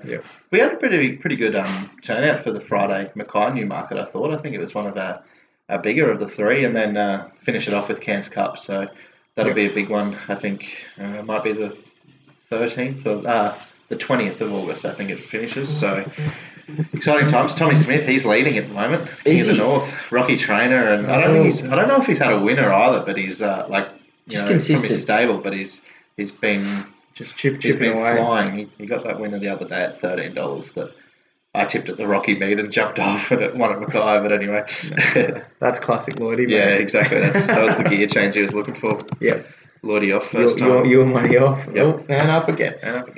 we 0.52 0.60
had 0.60 0.74
a 0.74 0.78
pretty 0.78 1.18
pretty 1.18 1.36
good 1.36 1.56
um, 1.56 1.90
turnout 2.04 2.44
for 2.44 2.52
the 2.52 2.62
Friday 2.62 3.12
Mackay 3.16 3.54
Newmarket. 3.54 3.98
I 3.98 4.06
thought. 4.06 4.34
I 4.34 4.42
think 4.42 4.56
it 4.56 4.60
was 4.60 4.74
one 4.74 4.88
of 4.88 4.98
our, 4.98 5.24
our 5.70 5.80
bigger 5.80 6.12
of 6.12 6.20
the 6.20 6.28
three, 6.28 6.66
and 6.66 6.76
then 6.76 6.98
uh, 6.98 7.30
finish 7.44 7.68
it 7.68 7.74
off 7.74 7.90
with 7.90 8.02
Cairns 8.02 8.30
Cup. 8.30 8.60
So 8.60 8.88
that'll 9.36 9.54
be 9.54 9.66
a 9.68 9.74
big 9.74 9.90
one. 9.90 10.18
I 10.28 10.36
think 10.36 10.72
uh, 11.00 11.04
it 11.04 11.26
might 11.26 11.44
be 11.44 11.54
the 11.54 11.78
thirteenth 12.50 13.06
of 13.06 13.26
uh, 13.26 13.56
the 13.90 13.96
twentieth 13.96 14.42
of 14.42 14.54
August. 14.54 14.86
I 14.86 14.94
think 14.94 15.10
it 15.10 15.30
finishes. 15.30 15.76
So. 15.76 16.10
Exciting 16.92 17.30
times. 17.30 17.56
Tommy 17.56 17.78
Smith, 17.78 18.06
he's 18.06 18.26
leading 18.26 18.58
at 18.58 18.68
the 18.68 18.74
moment. 18.74 19.10
King 19.24 19.38
Is 19.38 19.48
of 19.48 19.56
the 19.56 19.64
he? 19.64 19.70
North, 19.70 20.12
Rocky 20.12 20.36
Trainer, 20.36 20.90
and 20.92 21.10
I 21.10 21.22
don't 21.22 21.32
think 21.32 21.46
he's. 21.46 21.64
I 21.64 21.76
don't 21.78 21.88
know 21.88 22.02
if 22.02 22.06
he's 22.06 22.18
had 22.20 22.34
a 22.34 22.40
winner 22.42 22.74
either, 22.74 23.06
but 23.06 23.16
he's 23.16 23.42
uh, 23.42 23.66
like 23.70 23.88
you 24.26 24.32
Just 24.32 24.44
know, 24.44 24.48
from 24.50 24.54
consistent. 24.56 24.92
his 24.92 25.02
stable. 25.02 25.38
But 25.38 25.54
he's 25.54 25.82
he's 26.18 26.34
been 26.34 26.86
just 27.18 27.36
chip 27.36 27.60
chipping 27.60 27.92
away. 27.94 28.16
flying. 28.18 28.58
He, 28.58 28.70
he 28.78 28.86
got 28.86 29.04
that 29.04 29.20
winner 29.20 29.40
the 29.40 29.50
other 29.50 29.68
day 29.68 29.84
at 29.84 30.00
thirteen 30.02 30.34
dollars. 30.34 30.72
That 30.74 30.92
I 31.56 31.66
tipped 31.66 31.90
at 31.90 31.98
the 31.98 32.08
Rocky 32.08 32.38
meet 32.38 32.60
and 32.60 32.72
jumped 32.72 33.00
off 33.08 33.32
and 33.32 33.42
it 33.42 33.56
won 33.56 33.72
at 33.74 33.80
Mackay. 33.80 33.94
But 34.22 34.32
anyway, 34.32 34.64
That's 35.60 35.80
classic 35.80 36.16
Lloydie. 36.16 36.50
yeah, 36.50 36.70
exactly. 36.70 37.20
That's 37.20 37.48
that 37.48 37.64
was 37.66 37.76
the 37.78 37.84
gear 37.86 38.08
change 38.08 38.36
he 38.36 38.42
was 38.44 38.54
looking 38.54 38.76
for. 38.76 39.00
Yep. 39.20 39.48
Lloydie 39.84 40.16
off 40.18 40.32
Your, 40.34 40.48
first 40.48 40.58
your, 40.58 40.82
time. 40.82 40.90
your 40.92 41.06
money 41.06 41.38
off. 41.38 41.68
Yep. 41.74 41.78
Oh, 41.78 42.06
and 42.10 42.32
up 42.32 42.50
it 42.50 42.58
gets. 42.58 42.84
And 42.84 42.96
up. 42.98 43.10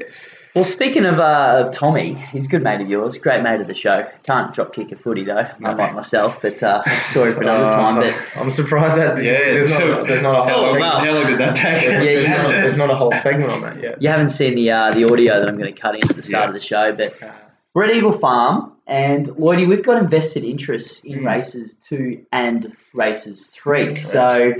Well, 0.55 0.65
speaking 0.65 1.05
of, 1.05 1.19
uh, 1.19 1.65
of 1.67 1.73
Tommy, 1.75 2.15
he's 2.31 2.45
a 2.45 2.47
good 2.47 2.63
mate 2.63 2.81
of 2.81 2.89
yours, 2.89 3.19
great 3.19 3.43
mate 3.43 3.61
of 3.61 3.67
the 3.67 3.75
show. 3.75 4.07
Can't 4.23 4.51
drop 4.53 4.73
kick 4.73 4.91
a 4.91 4.95
footy 4.95 5.23
though, 5.23 5.45
unlike 5.59 5.93
myself. 5.93 6.37
But 6.41 6.61
uh, 6.63 6.81
that's 6.85 7.05
story 7.05 7.33
for 7.35 7.41
another 7.41 7.65
Uh, 7.65 7.75
time. 7.75 7.95
But 8.01 8.15
I'm 8.41 8.49
surprised 8.49 8.97
that 8.97 9.23
Yeah, 9.23 9.33
there's, 9.33 9.69
it's 9.69 9.79
not, 9.79 10.07
there's 10.07 10.21
not 10.23 10.47
a 10.47 10.51
whole 10.51 10.61
long, 10.63 10.71
segment. 10.73 10.79
well. 10.81 10.99
how 11.05 11.13
long 11.13 11.27
did 11.27 11.39
that 11.39 11.55
take? 11.55 11.83
Yeah, 11.83 11.99
there's, 12.03 12.27
not, 12.27 12.47
there's 12.51 12.77
not 12.77 12.89
a 12.89 12.95
whole 12.95 13.13
segment 13.21 13.51
on 13.51 13.61
that 13.61 13.81
yet. 13.81 14.01
you 14.01 14.09
haven't 14.09 14.29
seen 14.29 14.55
the 14.55 14.71
uh, 14.71 14.91
the 14.91 15.05
audio 15.05 15.39
that 15.39 15.47
I'm 15.49 15.55
going 15.55 15.71
to 15.73 15.79
cut 15.79 15.93
in 15.95 16.01
at 16.09 16.15
the 16.15 16.21
start 16.23 16.43
Yeah. 16.45 16.47
of 16.47 16.53
the 16.55 16.59
show. 16.59 16.95
But 16.95 17.21
Uh, 17.21 17.31
we're 17.75 17.83
at 17.85 17.95
Eagle 17.95 18.11
Farm, 18.11 18.71
and 18.87 19.27
Lloydie, 19.27 19.67
we've 19.67 19.83
got 19.83 19.97
invested 20.01 20.43
interests 20.43 21.05
in 21.05 21.19
Mm. 21.19 21.27
races 21.27 21.75
two 21.87 22.25
and 22.31 22.75
races 22.95 23.45
three. 23.53 23.95
So, 23.95 24.53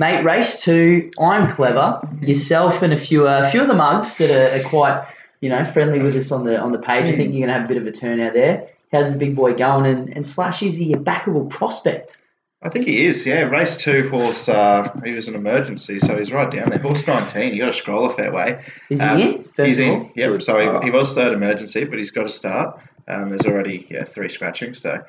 mate, 0.00 0.24
race 0.24 0.60
two, 0.60 1.12
I'm 1.20 1.48
clever. 1.48 2.00
Yourself 2.20 2.82
and 2.82 2.92
a 2.92 2.96
few 2.96 3.28
uh, 3.28 3.42
a 3.44 3.50
few 3.52 3.60
of 3.60 3.68
the 3.68 3.74
mugs 3.74 4.16
that 4.18 4.32
are, 4.32 4.56
are 4.60 4.68
quite 4.68 5.04
you 5.40 5.48
know 5.48 5.64
friendly 5.64 5.98
with 6.00 6.16
us 6.16 6.32
on 6.32 6.44
the 6.44 6.58
on 6.58 6.72
the 6.72 6.78
page. 6.78 7.08
I 7.08 7.12
think 7.16 7.32
you're 7.34 7.46
going 7.46 7.48
to 7.48 7.54
have 7.54 7.64
a 7.64 7.68
bit 7.68 7.76
of 7.76 7.86
a 7.86 7.92
turnout 7.92 8.34
there. 8.34 8.68
How's 8.92 9.12
the 9.12 9.18
big 9.18 9.34
boy 9.36 9.54
going? 9.54 9.86
And, 9.86 10.08
and 10.10 10.24
Slash 10.24 10.62
is 10.62 10.76
he 10.76 10.92
a 10.92 10.96
backable 10.96 11.50
prospect? 11.50 12.16
I 12.62 12.68
think 12.70 12.86
he 12.86 13.04
is. 13.06 13.26
Yeah, 13.26 13.42
race 13.42 13.76
two 13.76 14.08
horse. 14.08 14.48
Uh, 14.48 14.88
he 15.04 15.12
was 15.12 15.28
an 15.28 15.34
emergency, 15.34 16.00
so 16.00 16.16
he's 16.16 16.32
right 16.32 16.50
down 16.50 16.70
there. 16.70 16.78
Horse 16.78 17.06
nineteen. 17.06 17.52
You 17.54 17.60
got 17.60 17.72
to 17.72 17.78
scroll 17.78 18.10
a 18.10 18.14
fair 18.16 18.32
way. 18.32 18.64
Is 18.88 18.98
he 19.00 19.04
Um, 19.06 19.20
in? 19.20 19.44
First 19.54 19.68
he's 19.68 19.78
in. 19.78 19.90
all? 19.90 20.10
Yep. 20.14 20.30
Good. 20.30 20.42
So 20.42 20.80
he, 20.80 20.86
he 20.86 20.90
was 20.90 21.12
third 21.12 21.32
emergency, 21.34 21.84
but 21.84 21.98
he's 21.98 22.10
got 22.10 22.22
to 22.24 22.28
start. 22.30 22.80
Um, 23.08 23.28
there's 23.28 23.42
already 23.46 23.86
yeah 23.90 24.04
three 24.04 24.28
scratching, 24.28 24.74
so 24.74 25.02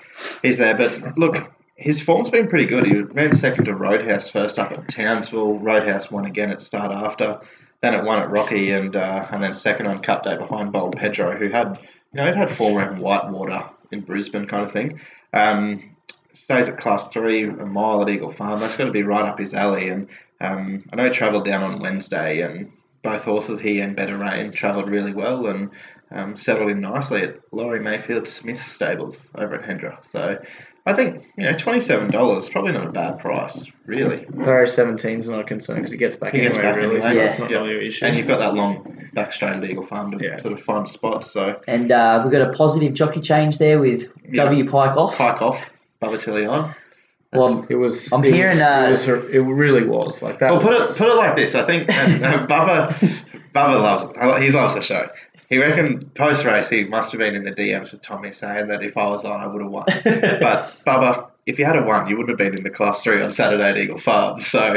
he's 0.43 0.57
there. 0.57 0.75
But 0.77 1.17
look, 1.17 1.51
his 1.75 2.01
form's 2.01 2.29
been 2.29 2.47
pretty 2.47 2.65
good. 2.65 2.85
He 2.85 2.93
ran 2.99 3.35
second 3.35 3.65
to 3.65 3.73
Roadhouse 3.75 4.29
first 4.29 4.59
up 4.59 4.71
at 4.71 4.87
Townsville. 4.89 5.57
Roadhouse 5.59 6.11
won 6.11 6.25
again 6.25 6.51
at 6.51 6.61
start 6.61 6.91
after. 6.91 7.39
Then 7.81 7.93
it 7.93 8.03
won 8.03 8.19
at 8.19 8.31
Rocky, 8.31 8.71
and 8.71 8.95
uh, 8.95 9.27
and 9.31 9.43
then 9.43 9.53
second 9.53 9.87
on 9.87 10.01
Cup 10.01 10.23
Day 10.23 10.35
behind 10.37 10.71
Bold 10.71 10.97
Pedro, 10.97 11.37
who 11.37 11.49
had 11.49 11.79
you 12.11 12.17
know 12.17 12.25
he'd 12.25 12.35
had 12.35 12.57
form 12.57 12.77
around 12.77 12.99
Whitewater 12.99 13.69
in 13.91 14.01
Brisbane 14.01 14.47
kind 14.47 14.65
of 14.65 14.71
thing. 14.71 14.99
Um, 15.33 15.95
stays 16.33 16.69
at 16.69 16.79
class 16.79 17.09
three, 17.09 17.43
a 17.43 17.65
mile 17.65 18.01
at 18.01 18.09
Eagle 18.09 18.31
Farm. 18.31 18.59
That's 18.59 18.75
got 18.75 18.85
to 18.85 18.91
be 18.91 19.03
right 19.03 19.27
up 19.27 19.39
his 19.39 19.53
alley. 19.53 19.89
And 19.89 20.07
um, 20.39 20.83
I 20.91 20.95
know 20.95 21.05
he 21.05 21.09
travelled 21.11 21.45
down 21.45 21.63
on 21.63 21.79
Wednesday, 21.79 22.41
and 22.41 22.71
both 23.03 23.23
horses, 23.23 23.59
he 23.59 23.79
and 23.79 23.95
Better 23.95 24.17
Rain, 24.17 24.51
travelled 24.51 24.89
really 24.89 25.13
well 25.13 25.47
and 25.47 25.69
um, 26.11 26.37
settled 26.37 26.71
in 26.71 26.81
nicely 26.81 27.23
at 27.23 27.39
Lawrie 27.51 27.79
Mayfield 27.79 28.27
Smith 28.27 28.63
stables 28.63 29.17
over 29.35 29.55
at 29.55 29.67
Hendra. 29.67 29.97
So 30.11 30.37
I 30.87 30.93
think 30.95 31.23
you 31.37 31.43
know 31.43 31.57
twenty 31.57 31.81
seven 31.81 32.09
dollars 32.09 32.49
probably 32.49 32.71
not 32.71 32.87
a 32.87 32.91
bad 32.91 33.19
price, 33.19 33.59
really. 33.85 34.25
Irish 34.39 34.71
17's 34.71 35.27
not 35.27 35.41
a 35.41 35.43
concern 35.43 35.75
because 35.77 35.91
it 35.91 35.97
gets 35.97 36.15
back 36.15 36.33
He 36.33 36.41
gets 36.41 36.55
anyway, 36.55 36.71
back 36.71 36.77
really. 36.77 37.01
So 37.01 37.07
anyway. 37.07 37.25
that's 37.27 37.39
not 37.39 37.49
Yeah. 37.51 37.57
really 37.57 37.75
an 37.81 37.87
issue. 37.87 38.05
And 38.05 38.17
you've 38.17 38.27
got 38.27 38.39
that 38.39 38.53
long 38.53 39.09
back 39.13 39.33
straight 39.33 39.63
Eagle 39.63 39.85
Farm 39.85 40.17
to 40.17 40.23
Yeah. 40.23 40.39
sort 40.39 40.53
of 40.53 40.61
find 40.61 40.87
spots. 40.87 41.31
So 41.33 41.59
And 41.67 41.91
uh, 41.91 42.21
we've 42.23 42.31
got 42.31 42.41
a 42.41 42.53
positive 42.53 42.93
jockey 42.93 43.19
change 43.21 43.57
there 43.57 43.79
with 43.79 44.09
Yeah. 44.31 44.45
W 44.45 44.69
Pike 44.69 44.95
off. 44.95 45.15
Pike 45.15 45.41
off, 45.41 45.59
Bubba 46.01 46.21
Tilly 46.21 46.45
on. 46.45 46.73
Well, 47.33 47.65
it 47.69 47.75
was. 47.75 48.09
I'm 48.13 48.23
it 48.23 48.33
hearing, 48.33 48.59
Was, 48.59 48.61
uh, 48.61 48.85
it, 48.87 49.13
was 49.19 49.29
it 49.35 49.39
really 49.39 49.83
was 49.85 50.21
like 50.21 50.39
that. 50.39 50.49
Well, 50.51 50.61
put 50.61 50.69
was, 50.71 50.95
it 50.95 50.97
put 50.97 51.09
it 51.09 51.15
like 51.15 51.35
this. 51.35 51.55
I 51.55 51.65
think 51.65 51.89
uh, 51.89 52.47
Bubba 52.47 52.93
Bubba 53.53 53.81
loves 53.81 54.41
he 54.43 54.51
loves 54.51 54.75
the 54.75 54.81
show. 54.81 55.07
He 55.49 55.57
reckoned 55.57 56.13
post 56.13 56.43
race 56.45 56.69
he 56.69 56.83
must 56.83 57.11
have 57.11 57.19
been 57.19 57.35
in 57.35 57.43
the 57.43 57.51
DMs 57.51 57.91
with 57.91 58.01
Tommy 58.01 58.31
saying 58.33 58.67
that 58.67 58.83
if 58.83 58.97
I 58.97 59.07
was 59.07 59.23
on 59.25 59.39
I 59.39 59.47
would 59.47 59.61
have 59.61 59.71
won. 59.71 59.85
but 60.03 60.73
Bubba 60.85 61.27
if 61.45 61.57
you 61.57 61.63
had 61.63 61.77
a 61.77 61.81
one, 61.81 62.09
you 62.09 62.17
wouldn't 62.17 62.37
have 62.37 62.45
been 62.45 62.57
in 62.57 62.63
the 62.65 62.69
class 62.69 63.01
three 63.01 63.21
on 63.21 63.31
Saturday 63.31 63.63
at 63.69 63.77
Eagle 63.77 63.97
Farm. 63.99 64.41
So 64.41 64.73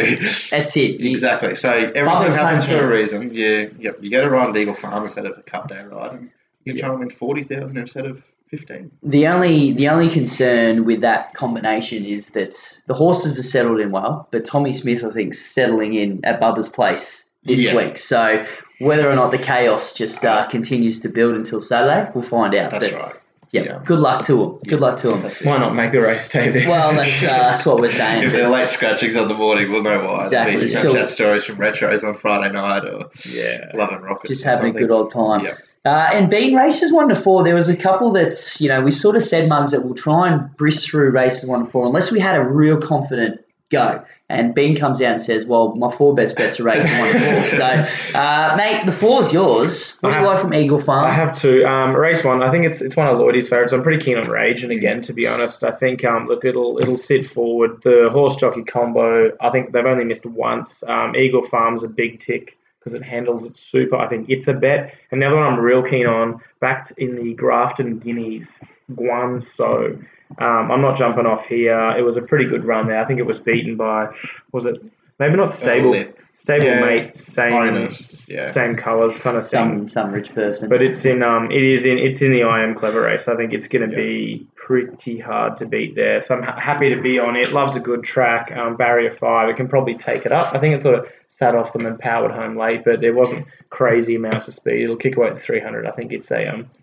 That's 0.53 0.77
it. 0.77 1.01
You- 1.01 1.11
exactly. 1.11 1.57
So 1.57 1.69
everything 1.73 2.05
Bubba's 2.07 2.37
happens 2.37 2.65
for 2.67 2.85
a 2.85 2.87
reason. 2.89 3.35
You 3.35 3.75
yep, 3.79 3.99
you 4.01 4.09
get 4.09 4.23
a 4.23 4.31
ride 4.31 4.51
at 4.51 4.57
Eagle 4.57 4.75
Farm 4.75 5.03
instead 5.05 5.27
of 5.27 5.37
a 5.37 5.43
Cup 5.43 5.69
Day 5.69 5.83
ride, 5.91 6.13
and 6.13 6.31
you 6.65 6.79
try 6.79 6.91
and 6.91 7.01
win 7.01 7.11
forty 7.11 7.43
thousand 7.43 7.77
instead 7.77 8.07
of 8.07 8.23
fifteen. 8.49 8.93
The 9.03 9.27
only 9.27 9.73
the 9.73 9.89
only 9.89 10.09
concern 10.09 10.85
with 10.85 11.01
that 11.01 11.35
combination 11.35 12.05
is 12.05 12.29
that 12.31 12.55
the 12.87 12.95
horses 12.95 13.35
have 13.35 13.45
settled 13.45 13.81
in 13.81 13.91
well, 13.91 14.29
but 14.31 14.45
Tommy 14.45 14.73
Smith 14.73 15.03
I 15.03 15.11
think 15.11 15.35
settling 15.35 15.95
in 15.95 16.25
at 16.25 16.41
Bubba's 16.41 16.69
place 16.69 17.25
this 17.45 17.61
Yeah. 17.63 17.75
week. 17.75 17.99
So 17.99 18.47
whether 18.81 19.11
or 19.11 19.15
not 19.15 19.31
the 19.31 19.39
chaos 19.39 19.95
just 19.95 20.25
uh, 20.25 20.49
continues 20.49 21.01
to 21.01 21.09
build 21.09 21.35
until 21.35 21.61
Saturday, 21.61 22.11
we'll 22.15 22.25
find 22.25 22.55
out. 22.55 22.71
That's 22.71 22.91
but, 22.91 22.95
right. 22.95 23.15
Yeah, 23.53 23.63
Yeah. 23.63 23.81
good 23.85 23.99
luck 23.99 24.25
to 24.27 24.37
them. 24.37 24.59
Good 24.69 24.81
luck 24.81 24.99
to 25.01 25.09
them. 25.09 25.23
Why 25.43 25.59
not 25.59 25.75
make 25.75 25.91
the 25.91 26.01
race 26.01 26.29
day 26.29 26.51
there? 26.51 26.69
Well, 26.69 26.95
that's 26.95 27.23
uh, 27.23 27.27
that's 27.27 27.67
what 27.67 27.81
we're 27.81 27.91
saying. 27.91 28.23
If 28.23 28.33
they're 28.33 28.49
late 28.49 28.71
scratchings 28.71 29.17
on 29.17 29.27
the 29.29 29.35
morning, 29.35 29.71
we'll 29.73 29.83
know 29.83 30.05
why. 30.05 30.21
Exactly. 30.23 30.57
There'll 30.57 30.71
Still- 30.71 30.95
Snapchat 30.95 31.09
stories 31.09 31.45
from 31.45 31.57
retros 31.57 32.05
on 32.05 32.17
Friday 32.17 32.53
night 32.53 32.85
or 32.85 33.11
yeah. 33.25 33.71
Love 33.75 33.91
and 33.91 34.05
Rockets. 34.05 34.29
just 34.29 34.47
or 34.47 34.51
having 34.51 34.77
a 34.77 34.79
good 34.79 34.91
old 34.93 35.11
time. 35.11 35.45
Yeah. 35.45 35.57
Uh, 35.85 36.11
and 36.13 36.31
being 36.31 36.55
races 36.55 36.93
one 36.93 37.09
to 37.09 37.15
four, 37.15 37.43
there 37.43 37.55
was 37.55 37.69
a 37.69 37.77
couple 37.77 38.13
that 38.13 38.35
you 38.61 38.69
know 38.69 38.81
we 38.83 38.93
sort 38.93 39.17
of 39.17 39.25
said 39.25 39.49
mugs 39.49 39.73
that 39.73 39.85
we'll 39.85 39.95
try 39.95 40.31
and 40.31 40.57
brisk 40.57 40.89
through 40.89 41.11
races 41.11 41.47
one 41.47 41.65
to 41.65 41.71
four 41.71 41.87
unless 41.87 42.13
we 42.13 42.21
had 42.21 42.37
a 42.37 42.43
real 42.45 42.77
confident 42.81 43.41
go. 43.71 44.01
And 44.31 44.55
Bean 44.55 44.77
comes 44.77 45.03
out 45.03 45.13
and 45.13 45.21
says, 45.23 45.45
"Well, 45.47 45.75
my 45.75 45.91
four 45.91 46.15
best 46.15 46.37
bets 46.37 46.61
are 46.61 46.63
races 46.63 46.91
one 46.93 47.13
four." 47.13 47.47
So, 47.61 48.19
uh, 48.19 48.55
mate, 48.57 48.87
the 48.87 48.93
four's 48.93 49.33
yours. 49.33 49.99
What 50.01 50.11
do 50.11 50.15
you 50.15 50.21
I 50.21 50.25
have- 50.25 50.33
like 50.35 50.41
from 50.41 50.55
Eagle 50.55 50.79
Farm? 50.79 51.05
I 51.05 51.13
have 51.13 51.37
to 51.41 51.65
um, 51.65 51.95
race 51.97 52.23
one. 52.25 52.43
I 52.43 52.51
think 52.51 52.65
it's 52.65 52.81
it's 52.81 52.97
one 52.97 53.09
of 53.09 53.19
Lloydie's 53.19 53.49
favourites. 53.49 53.73
I'm 53.73 53.83
pretty 53.83 54.03
keen 54.03 54.17
on 54.17 54.29
Rage, 54.29 54.63
and 54.63 54.73
again, 54.73 55.01
to 55.03 55.13
be 55.13 55.27
honest, 55.27 55.65
I 55.65 55.73
think 55.73 56.05
um, 56.05 56.27
look 56.29 56.45
it'll 56.45 56.79
it'll 56.79 56.97
sit 56.97 57.29
forward. 57.29 57.83
The 57.83 58.09
horse 58.13 58.37
jockey 58.37 58.63
combo. 58.63 59.31
I 59.41 59.51
think 59.51 59.73
they've 59.73 59.85
only 59.85 60.05
missed 60.05 60.25
once. 60.25 60.69
Um, 60.87 61.15
Eagle 61.17 61.47
Farm's 61.49 61.83
a 61.83 61.89
big 61.89 62.25
tick 62.25 62.57
because 62.79 62.99
it 62.99 63.05
handles 63.05 63.45
it 63.45 63.53
super. 63.71 63.97
I 63.97 64.09
think 64.09 64.31
it's 64.31 64.47
a 64.49 64.55
bet. 64.55 64.95
And 65.11 65.21
the 65.21 65.27
other 65.27 65.37
one 65.37 65.45
I'm 65.53 65.59
real 65.59 65.83
keen 65.83 66.07
on, 66.07 66.41
backed 66.61 66.93
in 66.99 67.17
the 67.17 67.35
Grafton 67.35 67.99
Guineas, 67.99 68.47
Guan 68.93 69.45
So. 69.57 69.99
Um, 70.39 70.71
I'm 70.71 70.81
not 70.81 70.99
jumping 70.99 71.27
off 71.27 71.45
here. 71.49 71.91
It 71.99 72.03
was 72.03 72.17
a 72.17 72.23
pretty 72.23 72.47
good 72.47 72.65
run 72.65 72.87
there. 72.89 73.03
I 73.03 73.07
think 73.07 73.19
it 73.19 73.27
was 73.27 73.39
beaten 73.41 73.77
by 73.77 74.07
was 74.53 74.65
it 74.67 74.83
maybe 75.19 75.37
not 75.37 75.57
stable 75.59 75.91
Lit. 75.91 76.17
stable 76.39 76.67
Yeah. 76.67 76.81
mates, 76.81 77.21
same 77.35 77.53
Owners, 77.53 78.17
yeah. 78.29 78.55
same 78.55 78.77
colours 78.77 79.13
kind 79.23 79.37
of 79.37 79.49
some 79.51 79.81
thing. 79.81 79.89
some 79.89 80.13
rich 80.13 80.33
person. 80.35 80.69
But 80.69 80.83
it's 80.83 81.05
in 81.05 81.23
um 81.23 81.51
it 81.51 81.63
is 81.63 81.85
in 81.85 81.99
it's 81.99 82.23
in 82.23 82.33
the 82.33 82.45
I 82.45 82.63
am 82.63 82.75
clever 82.79 83.03
race. 83.03 83.23
I 83.27 83.37
think 83.37 83.53
it's 83.53 83.67
going 83.69 83.89
to 83.91 83.95
be 83.95 84.47
pretty 84.57 85.19
hard 85.19 85.59
to 85.59 85.67
beat 85.67 85.95
there. 85.97 86.25
So 86.29 86.35
I'm 86.37 86.43
ha- 86.43 86.59
happy 86.61 86.95
to 86.95 87.01
be 87.03 87.19
on 87.19 87.35
it. 87.37 87.53
Loves 87.53 87.77
a 87.77 87.81
good 87.81 88.05
track. 88.05 88.53
Um, 88.57 88.77
barrier 88.77 89.17
five. 89.21 89.49
It 89.51 89.57
can 89.57 89.69
probably 89.69 89.99
take 90.07 90.25
it 90.25 90.33
up. 90.33 90.55
I 90.55 90.61
think 90.61 90.77
it 90.79 90.83
sort 90.83 90.95
of 90.95 91.07
sat 91.39 91.55
off 91.55 91.73
them 91.73 91.87
and 91.87 91.99
powered 91.99 92.31
home 92.31 92.57
late, 92.57 92.83
but 92.85 93.01
there 93.01 93.15
wasn't 93.15 93.47
crazy 93.71 94.15
amounts 94.15 94.47
of 94.47 94.55
speed. 94.55 94.83
It'll 94.85 94.97
kick 94.97 95.17
away 95.17 95.29
at 95.29 95.43
300. 95.43 95.87
I 95.87 95.91
think 95.93 96.13
it's 96.13 96.31
a 96.31 96.47
um 96.47 96.61
it's 96.79 96.80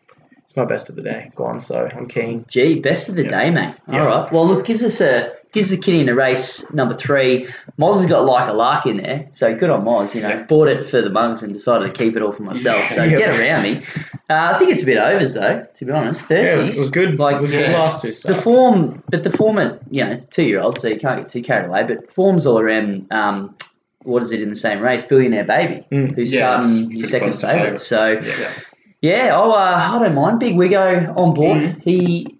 my 0.57 0.65
best 0.65 0.89
of 0.89 0.95
the 0.95 1.01
day. 1.03 1.31
Go 1.35 1.45
on, 1.45 1.63
so 1.65 1.87
I'm 1.95 2.07
keen. 2.09 2.45
Gee, 2.49 2.79
best 2.79 3.07
of 3.09 3.15
the 3.15 3.23
day, 3.23 3.49
mate. 3.49 3.75
All 3.87 3.99
right. 4.05 4.31
Well, 4.33 4.47
look, 4.47 4.65
gives 4.65 4.83
us 4.83 4.99
a 4.99 5.33
gives 5.53 5.71
a 5.71 5.77
kitty 5.77 6.01
in 6.01 6.07
the 6.07 6.13
race 6.13 6.69
number 6.73 6.95
three. 6.95 7.47
Moz 7.79 7.95
has 8.01 8.05
got 8.05 8.25
like 8.25 8.49
a 8.49 8.53
lark 8.53 8.85
in 8.85 8.97
there, 8.97 9.29
so 9.33 9.55
good 9.55 9.69
on 9.69 9.85
Moz. 9.85 10.13
You 10.13 10.21
know, 10.21 10.29
Yeah. 10.29 10.43
bought 10.43 10.67
it 10.67 10.89
for 10.89 11.01
the 11.01 11.09
mugs 11.09 11.41
and 11.43 11.53
decided 11.53 11.93
to 11.93 11.97
keep 11.97 12.15
it 12.17 12.21
all 12.21 12.33
for 12.33 12.43
myself. 12.43 12.89
So 12.89 13.03
Yeah. 13.03 13.17
get 13.17 13.39
around 13.39 13.63
me. 13.63 13.83
Uh, 14.29 14.51
I 14.53 14.59
think 14.59 14.71
it's 14.71 14.83
a 14.83 14.85
bit 14.85 14.97
overs 14.97 15.35
though, 15.35 15.65
to 15.75 15.85
be 15.85 15.91
honest. 15.91 16.25
Yeah, 16.29 16.37
it 16.37 16.55
was, 16.57 16.67
it 16.69 16.79
was 16.79 16.89
good. 16.89 17.17
Like 17.17 17.37
it 17.37 17.41
was 17.41 17.51
good 17.51 17.71
last 17.71 18.01
two 18.01 18.11
the 18.11 18.35
form, 18.35 19.01
but 19.09 19.23
the 19.23 19.31
form 19.31 19.57
at 19.59 19.79
you 19.89 20.03
know 20.03 20.11
it's 20.11 20.25
two 20.25 20.43
year 20.43 20.59
old, 20.59 20.79
so 20.79 20.89
you 20.89 20.99
can't 20.99 21.21
get 21.21 21.31
too 21.31 21.41
carried 21.43 21.67
away. 21.67 21.83
But 21.83 22.13
form's 22.13 22.45
all 22.45 22.59
around. 22.59 23.07
Um, 23.11 23.55
what 24.03 24.23
is 24.23 24.31
it 24.31 24.41
in 24.41 24.49
the 24.49 24.55
same 24.55 24.79
race? 24.81 25.03
Billionaire 25.03 25.43
Baby, 25.43 25.85
Mm. 25.91 26.15
who's 26.15 26.31
Yeah, 26.33 26.61
starting 26.61 26.91
your 26.91 27.07
second 27.07 27.33
favourite. 27.33 27.81
So 27.81 28.11
Yeah. 28.23 28.51
Yeah, 29.01 29.31
oh, 29.33 29.51
uh, 29.51 29.91
I 29.95 29.99
don't 29.99 30.15
mind. 30.15 30.39
Big 30.39 30.55
Wiggo 30.55 31.15
on 31.15 31.33
board. 31.33 31.57
Mm. 31.61 31.81
He 31.83 32.33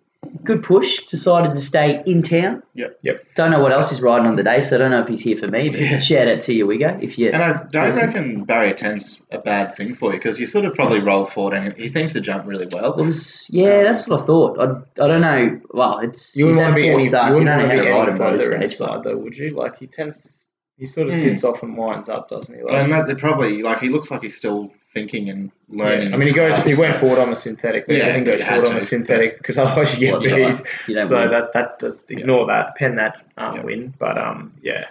good 0.44 0.64
push. 0.64 1.06
Decided 1.08 1.54
to 1.54 1.62
stay 1.62 2.02
in 2.06 2.24
town. 2.24 2.64
Yep. 2.74 3.00
Yep. 3.02 3.26
Don't 3.36 3.52
know 3.52 3.60
what 3.60 3.72
else 3.72 3.90
he's 3.90 4.02
riding 4.02 4.28
on 4.28 4.36
the 4.36 4.44
day, 4.44 4.62
so 4.62 4.76
I 4.76 4.80
don't 4.80 4.92
know 4.92 5.02
if 5.02 5.08
he's 5.08 5.22
here 5.22 5.36
for 5.38 5.48
me. 5.48 5.70
But 5.70 5.80
Yeah. 5.80 6.00
shout 6.00 6.28
out 6.28 6.42
to 6.42 6.54
you, 6.54 6.66
Wiggo, 6.66 7.02
if 7.04 7.18
you. 7.18 7.30
And 7.32 7.44
I 7.44 7.54
don't 7.72 7.88
Listen. 7.90 8.06
reckon 8.08 8.44
barrier 8.46 8.74
10's 8.74 9.20
a 9.32 9.40
bad 9.40 9.76
thing 9.76 9.96
for 9.96 10.12
you 10.14 10.20
because 10.20 10.40
you 10.40 10.48
sort 10.48 10.66
of 10.66 10.74
probably 10.74 11.00
roll 11.00 11.26
forward 11.26 11.54
and 11.56 11.74
he 11.76 11.90
seems 11.90 12.14
to 12.14 12.22
jump 12.22 12.46
really 12.48 12.68
well. 12.72 12.96
Well, 12.98 13.12
yeah, 13.50 13.84
that's 13.84 14.08
what 14.08 14.22
I 14.22 14.26
thought. 14.26 14.60
I, 14.60 15.04
I 15.04 15.08
don't 15.08 15.22
know. 15.22 15.60
Well, 15.72 16.00
it's 16.00 16.36
You 16.36 16.46
wouldn't 16.46 16.62
want 16.64 16.76
to 16.76 16.82
be 16.82 16.88
four 16.90 17.00
any, 17.00 17.08
starts. 17.08 17.38
you 17.38 17.44
You 17.44 17.46
wouldn't 17.50 17.70
don't 17.70 17.78
know 17.78 17.78
want 17.78 17.78
how 17.78 17.84
to 17.84 17.84
be 17.84 17.90
ride 17.92 18.10
him 18.10 18.18
by 18.18 18.32
further 18.32 18.46
stage. 18.46 18.64
inside 18.72 19.04
though, 19.04 19.18
would 19.18 19.38
you? 19.38 19.50
Like 19.52 19.78
he 19.80 19.88
tends 19.88 20.20
to, 20.20 20.30
he 20.78 20.86
sort 20.88 21.08
of 21.08 21.14
Mm. 21.16 21.22
sits 21.24 21.44
off 21.44 21.62
and 21.64 21.76
winds 21.78 22.10
up, 22.10 22.30
doesn't 22.30 22.56
he? 22.56 22.64
Like, 22.64 22.74
and 22.84 22.92
that, 22.92 23.18
probably 23.18 23.64
like 23.64 23.80
he 23.80 23.90
looks 23.90 24.12
like 24.12 24.22
he's 24.22 24.38
still 24.38 24.72
thinking 24.98 25.30
and 25.30 25.52
learning. 25.70 26.10
Yeah, 26.10 26.16
I 26.16 26.18
mean, 26.18 26.28
he 26.30 26.34
goes. 26.34 26.56
He 26.64 26.70
his 26.72 26.80
went 26.80 26.92
craft, 26.94 27.00
forward 27.06 27.20
on 27.22 27.30
the 27.30 27.36
synthetic, 27.36 27.88
but 27.88 27.96
Yeah, 27.96 28.04
everything 28.06 28.26
goes 28.26 28.40
he 28.42 28.46
had 28.46 28.54
forward 28.56 28.68
on 28.70 28.74
to. 28.76 28.80
the 28.82 28.86
synthetic 28.86 29.38
because 29.38 29.58
otherwise 29.64 29.94
you 29.94 30.00
get 30.00 30.14
that's 30.14 30.26
beat. 30.26 30.42
right. 30.42 30.64
You 30.88 31.00
So 31.08 31.20
win. 31.20 31.32
that 31.32 31.54
that 31.54 31.80
just 31.80 32.10
ignore 32.12 32.48
that, 32.48 32.76
pen 32.76 32.96
that 32.96 33.16
um, 33.38 33.56
Yeah. 33.56 33.64
win. 33.64 33.94
But 34.00 34.18
um, 34.18 34.54
yeah. 34.62 34.86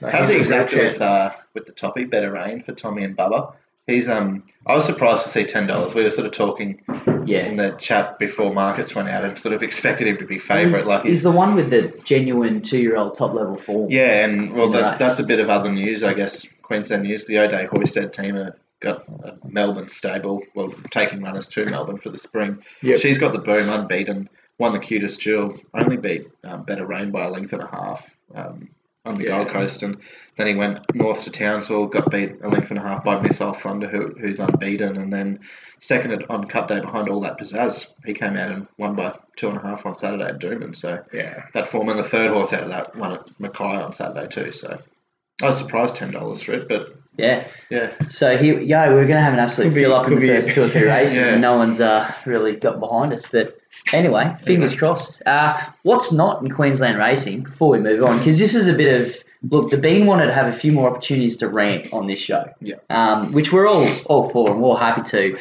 No, 0.00 0.08
How's 0.10 0.28
he's 0.28 0.36
it 0.36 0.40
exactly 0.42 0.80
with 0.80 1.00
uh, 1.00 1.30
with 1.54 1.66
the 1.66 1.72
topic 1.72 2.10
better 2.10 2.30
rain 2.32 2.62
for 2.62 2.72
Tommy 2.72 3.02
and 3.04 3.16
Bubba? 3.16 3.52
He's 3.86 4.08
um. 4.08 4.42
I 4.66 4.74
was 4.74 4.84
surprised 4.84 5.22
to 5.24 5.28
see 5.30 5.44
ten 5.44 5.66
dollars. 5.68 5.94
We 5.94 6.02
were 6.02 6.10
sort 6.10 6.26
of 6.26 6.32
talking 6.32 6.82
Yeah. 7.24 7.46
in 7.46 7.56
the 7.56 7.70
chat 7.78 8.18
before 8.18 8.52
markets 8.52 8.94
went 8.96 9.08
out 9.08 9.24
and 9.24 9.38
sort 9.38 9.54
of 9.54 9.62
expected 9.62 10.08
him 10.08 10.16
to 10.18 10.26
be 10.26 10.38
favourite. 10.40 10.80
Is, 10.80 10.86
Like 10.86 11.04
is 11.04 11.10
he's 11.10 11.22
the 11.22 11.30
one 11.30 11.54
with 11.54 11.70
the 11.70 11.82
genuine 12.04 12.62
two-year-old 12.62 13.16
top-level 13.16 13.56
form? 13.56 13.90
yeah, 13.90 14.24
and 14.24 14.52
well, 14.54 14.70
that, 14.72 14.98
that's 14.98 15.20
a 15.20 15.24
bit 15.24 15.38
of 15.38 15.48
other 15.50 15.70
news, 15.70 16.02
I 16.02 16.14
guess. 16.14 16.44
Queensland 16.62 17.04
news: 17.04 17.26
the 17.26 17.38
O'Dea 17.38 17.68
Hoysted 17.68 18.12
team 18.12 18.34
have 18.34 18.54
got 18.80 19.04
a 19.24 19.36
Melbourne 19.46 19.88
stable. 19.88 20.42
Well, 20.54 20.74
taking 20.90 21.22
runners 21.22 21.46
to 21.48 21.64
Melbourne 21.66 21.98
for 21.98 22.10
the 22.10 22.18
spring. 22.18 22.62
Yep. 22.82 22.98
She's 22.98 23.18
got 23.18 23.32
the 23.32 23.38
boom 23.38 23.68
unbeaten. 23.68 24.28
Won 24.58 24.72
the 24.72 24.78
QTIS 24.78 25.18
jewel. 25.18 25.58
Only 25.74 25.96
beat 25.98 26.28
um, 26.44 26.62
Better 26.64 26.86
Rain 26.86 27.10
by 27.10 27.24
a 27.24 27.30
length 27.30 27.52
and 27.52 27.62
a 27.62 27.66
half 27.66 28.16
um, 28.34 28.68
on 29.04 29.16
the 29.18 29.24
Yeah. 29.24 29.30
Gold 29.44 29.50
Coast, 29.50 29.82
and 29.82 29.98
then 30.38 30.46
he 30.46 30.54
went 30.54 30.80
north 30.94 31.24
to 31.24 31.30
Townsville. 31.30 31.86
Got 31.86 32.10
beat 32.10 32.36
a 32.42 32.48
length 32.48 32.70
and 32.70 32.78
a 32.78 32.82
half 32.82 33.04
by 33.04 33.20
Missile 33.20 33.52
Thunder, 33.52 33.86
who, 33.88 34.14
who's 34.18 34.40
unbeaten, 34.40 34.96
and 34.96 35.12
then 35.12 35.40
seconded 35.80 36.24
on 36.30 36.48
Cup 36.48 36.68
Day 36.68 36.80
behind 36.80 37.08
all 37.10 37.20
that 37.20 37.38
pizzazz. 37.38 37.88
He 38.06 38.14
came 38.14 38.36
out 38.38 38.50
and 38.50 38.66
won 38.78 38.94
by 38.96 39.14
two 39.36 39.48
and 39.48 39.58
a 39.58 39.60
half 39.60 39.84
on 39.84 39.94
Saturday 39.94 40.24
at 40.24 40.38
Doomben. 40.38 40.74
So 40.74 41.02
Yeah. 41.12 41.44
that 41.52 41.68
form 41.68 41.90
and 41.90 41.98
the 41.98 42.02
third 42.04 42.30
horse 42.30 42.52
out 42.54 42.62
of 42.64 42.70
that 42.70 42.96
won 42.96 43.12
at 43.12 43.28
Mackay 43.38 43.62
on 43.64 43.92
Saturday 43.94 44.26
too. 44.28 44.52
So 44.52 44.78
I 45.42 45.46
was 45.46 45.58
surprised 45.58 45.96
ten 45.96 46.10
dollars 46.12 46.40
for 46.42 46.52
it, 46.54 46.66
but 46.66 46.96
Yeah. 47.18 47.46
yeah, 47.70 47.92
So 48.08 48.36
here, 48.36 48.58
yeah, 48.58 48.88
we're 48.88 49.06
going 49.06 49.16
to 49.16 49.22
have 49.22 49.32
an 49.32 49.38
absolute 49.38 49.68
Could 49.68 49.74
be- 49.74 49.84
up 49.86 50.06
in 50.06 50.18
the 50.18 50.26
first 50.26 50.50
two 50.50 50.64
or 50.64 50.68
three 50.68 50.82
races, 50.96 51.16
Yeah. 51.16 51.32
and 51.32 51.40
no 51.40 51.56
one's 51.56 51.80
uh, 51.80 52.12
really 52.26 52.56
got 52.56 52.78
behind 52.80 53.12
us. 53.12 53.24
But 53.26 53.58
anyway, 53.92 54.34
fingers 54.44 54.74
crossed. 54.74 55.22
Uh, 55.26 55.58
what's 55.82 56.12
not 56.12 56.42
in 56.42 56.50
Queensland 56.50 56.98
racing 56.98 57.42
before 57.44 57.70
we 57.70 57.80
move 57.80 58.02
on? 58.02 58.18
Because 58.18 58.38
this 58.38 58.54
is 58.54 58.68
a 58.68 58.74
bit 58.74 59.00
of 59.00 59.16
look. 59.50 59.70
The 59.70 59.78
Bean 59.78 60.06
wanted 60.06 60.26
to 60.26 60.32
have 60.34 60.46
a 60.46 60.52
few 60.52 60.72
more 60.72 60.90
opportunities 60.90 61.36
to 61.38 61.48
rant 61.48 61.92
on 61.92 62.06
this 62.06 62.18
show, 62.18 62.44
Yeah. 62.60 62.76
um, 62.90 63.32
which 63.32 63.52
we're 63.52 63.66
all 63.68 63.88
all 64.06 64.28
for 64.28 64.50
and 64.50 64.60
we're 64.60 64.68
all 64.68 64.76
happy 64.76 65.02
to. 65.10 65.38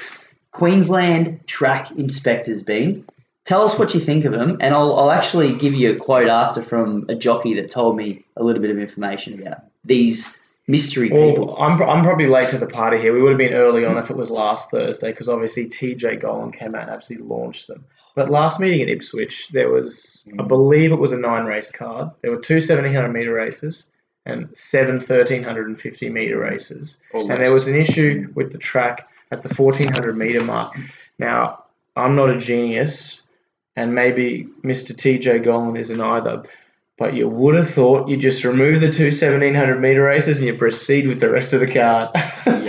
Queensland 0.52 1.46
track 1.48 1.92
inspectors, 1.92 2.64
Bean. 2.64 3.06
Tell 3.44 3.64
us 3.64 3.78
what 3.78 3.94
you 3.94 4.00
think 4.00 4.26
of 4.26 4.32
them, 4.32 4.58
and 4.62 4.74
I'll, 4.74 4.98
I'll 4.98 5.12
actually 5.12 5.54
give 5.54 5.74
you 5.74 5.92
a 5.92 5.96
quote 5.98 6.28
after 6.30 6.62
from 6.62 7.06
a 7.10 7.16
jockey 7.16 7.54
that 7.56 7.70
told 7.70 7.96
me 7.98 8.24
a 8.38 8.44
little 8.44 8.62
bit 8.62 8.72
of 8.72 8.80
information 8.80 9.40
about 9.42 9.60
these 9.84 10.36
mystery 10.68 11.10
people. 11.10 11.48
Well, 11.48 11.58
I'm, 11.58 11.82
I'm 11.82 12.04
probably 12.04 12.28
late 12.28 12.50
to 12.50 12.58
the 12.58 12.68
party 12.68 12.98
here. 12.98 13.14
We 13.14 13.22
would 13.22 13.30
have 13.30 13.38
been 13.38 13.54
early 13.54 13.86
on 13.86 13.98
if 13.98 14.10
it 14.10 14.18
was 14.18 14.30
last 14.30 14.72
Thursday 14.72 15.12
because 15.12 15.30
obviously 15.30 15.68
TJ 15.68 16.22
Gollan 16.24 16.58
came 16.58 16.76
out 16.76 16.84
and 16.84 16.92
absolutely 16.92 17.28
launched 17.28 17.68
them. 17.68 17.86
But 18.16 18.32
last 18.32 18.60
meeting 18.60 18.82
at 18.82 18.90
Ipswich, 18.90 19.50
there 19.52 19.70
was, 19.70 20.24
I 20.28 20.42
mm. 20.42 20.48
believe 20.48 20.92
it 20.92 21.00
was 21.00 21.12
a 21.12 21.18
nine 21.18 21.46
race 21.46 21.70
card. 21.74 22.10
There 22.22 22.32
were 22.32 22.42
two 22.42 22.56
1700 22.56 23.10
metre 23.10 23.34
races 23.34 23.84
and 24.26 24.50
seven 24.56 24.96
1350 24.96 26.10
metre 26.10 26.40
races. 26.40 26.96
All 27.14 27.30
and 27.30 27.42
there 27.42 27.54
was 27.54 27.68
an 27.68 27.76
issue 27.76 28.32
with 28.34 28.52
the 28.52 28.58
track 28.58 29.08
at 29.32 29.44
the 29.44 29.54
1400 29.54 30.18
metre 30.18 30.44
mark. 30.44 30.76
Now, 31.20 31.66
I'm 31.96 32.16
not 32.16 32.30
a 32.30 32.38
genius, 32.38 33.22
and 33.76 33.94
maybe 33.94 34.48
Mr. 34.64 34.96
TJ 34.96 35.46
Gollan 35.46 35.78
isn't 35.78 36.02
either, 36.02 36.44
but 36.98 37.14
you 37.14 37.28
would 37.28 37.56
have 37.56 37.70
thought 37.70 38.08
you 38.08 38.16
just 38.18 38.44
remove 38.44 38.80
the 38.82 38.90
two 38.92 39.06
1700 39.06 39.80
metre 39.82 40.04
races 40.04 40.38
and 40.38 40.48
you 40.48 40.54
proceed 40.56 41.08
with 41.08 41.20
the 41.20 41.30
rest 41.30 41.54
of 41.54 41.60
the 41.60 41.68
card. 41.72 42.10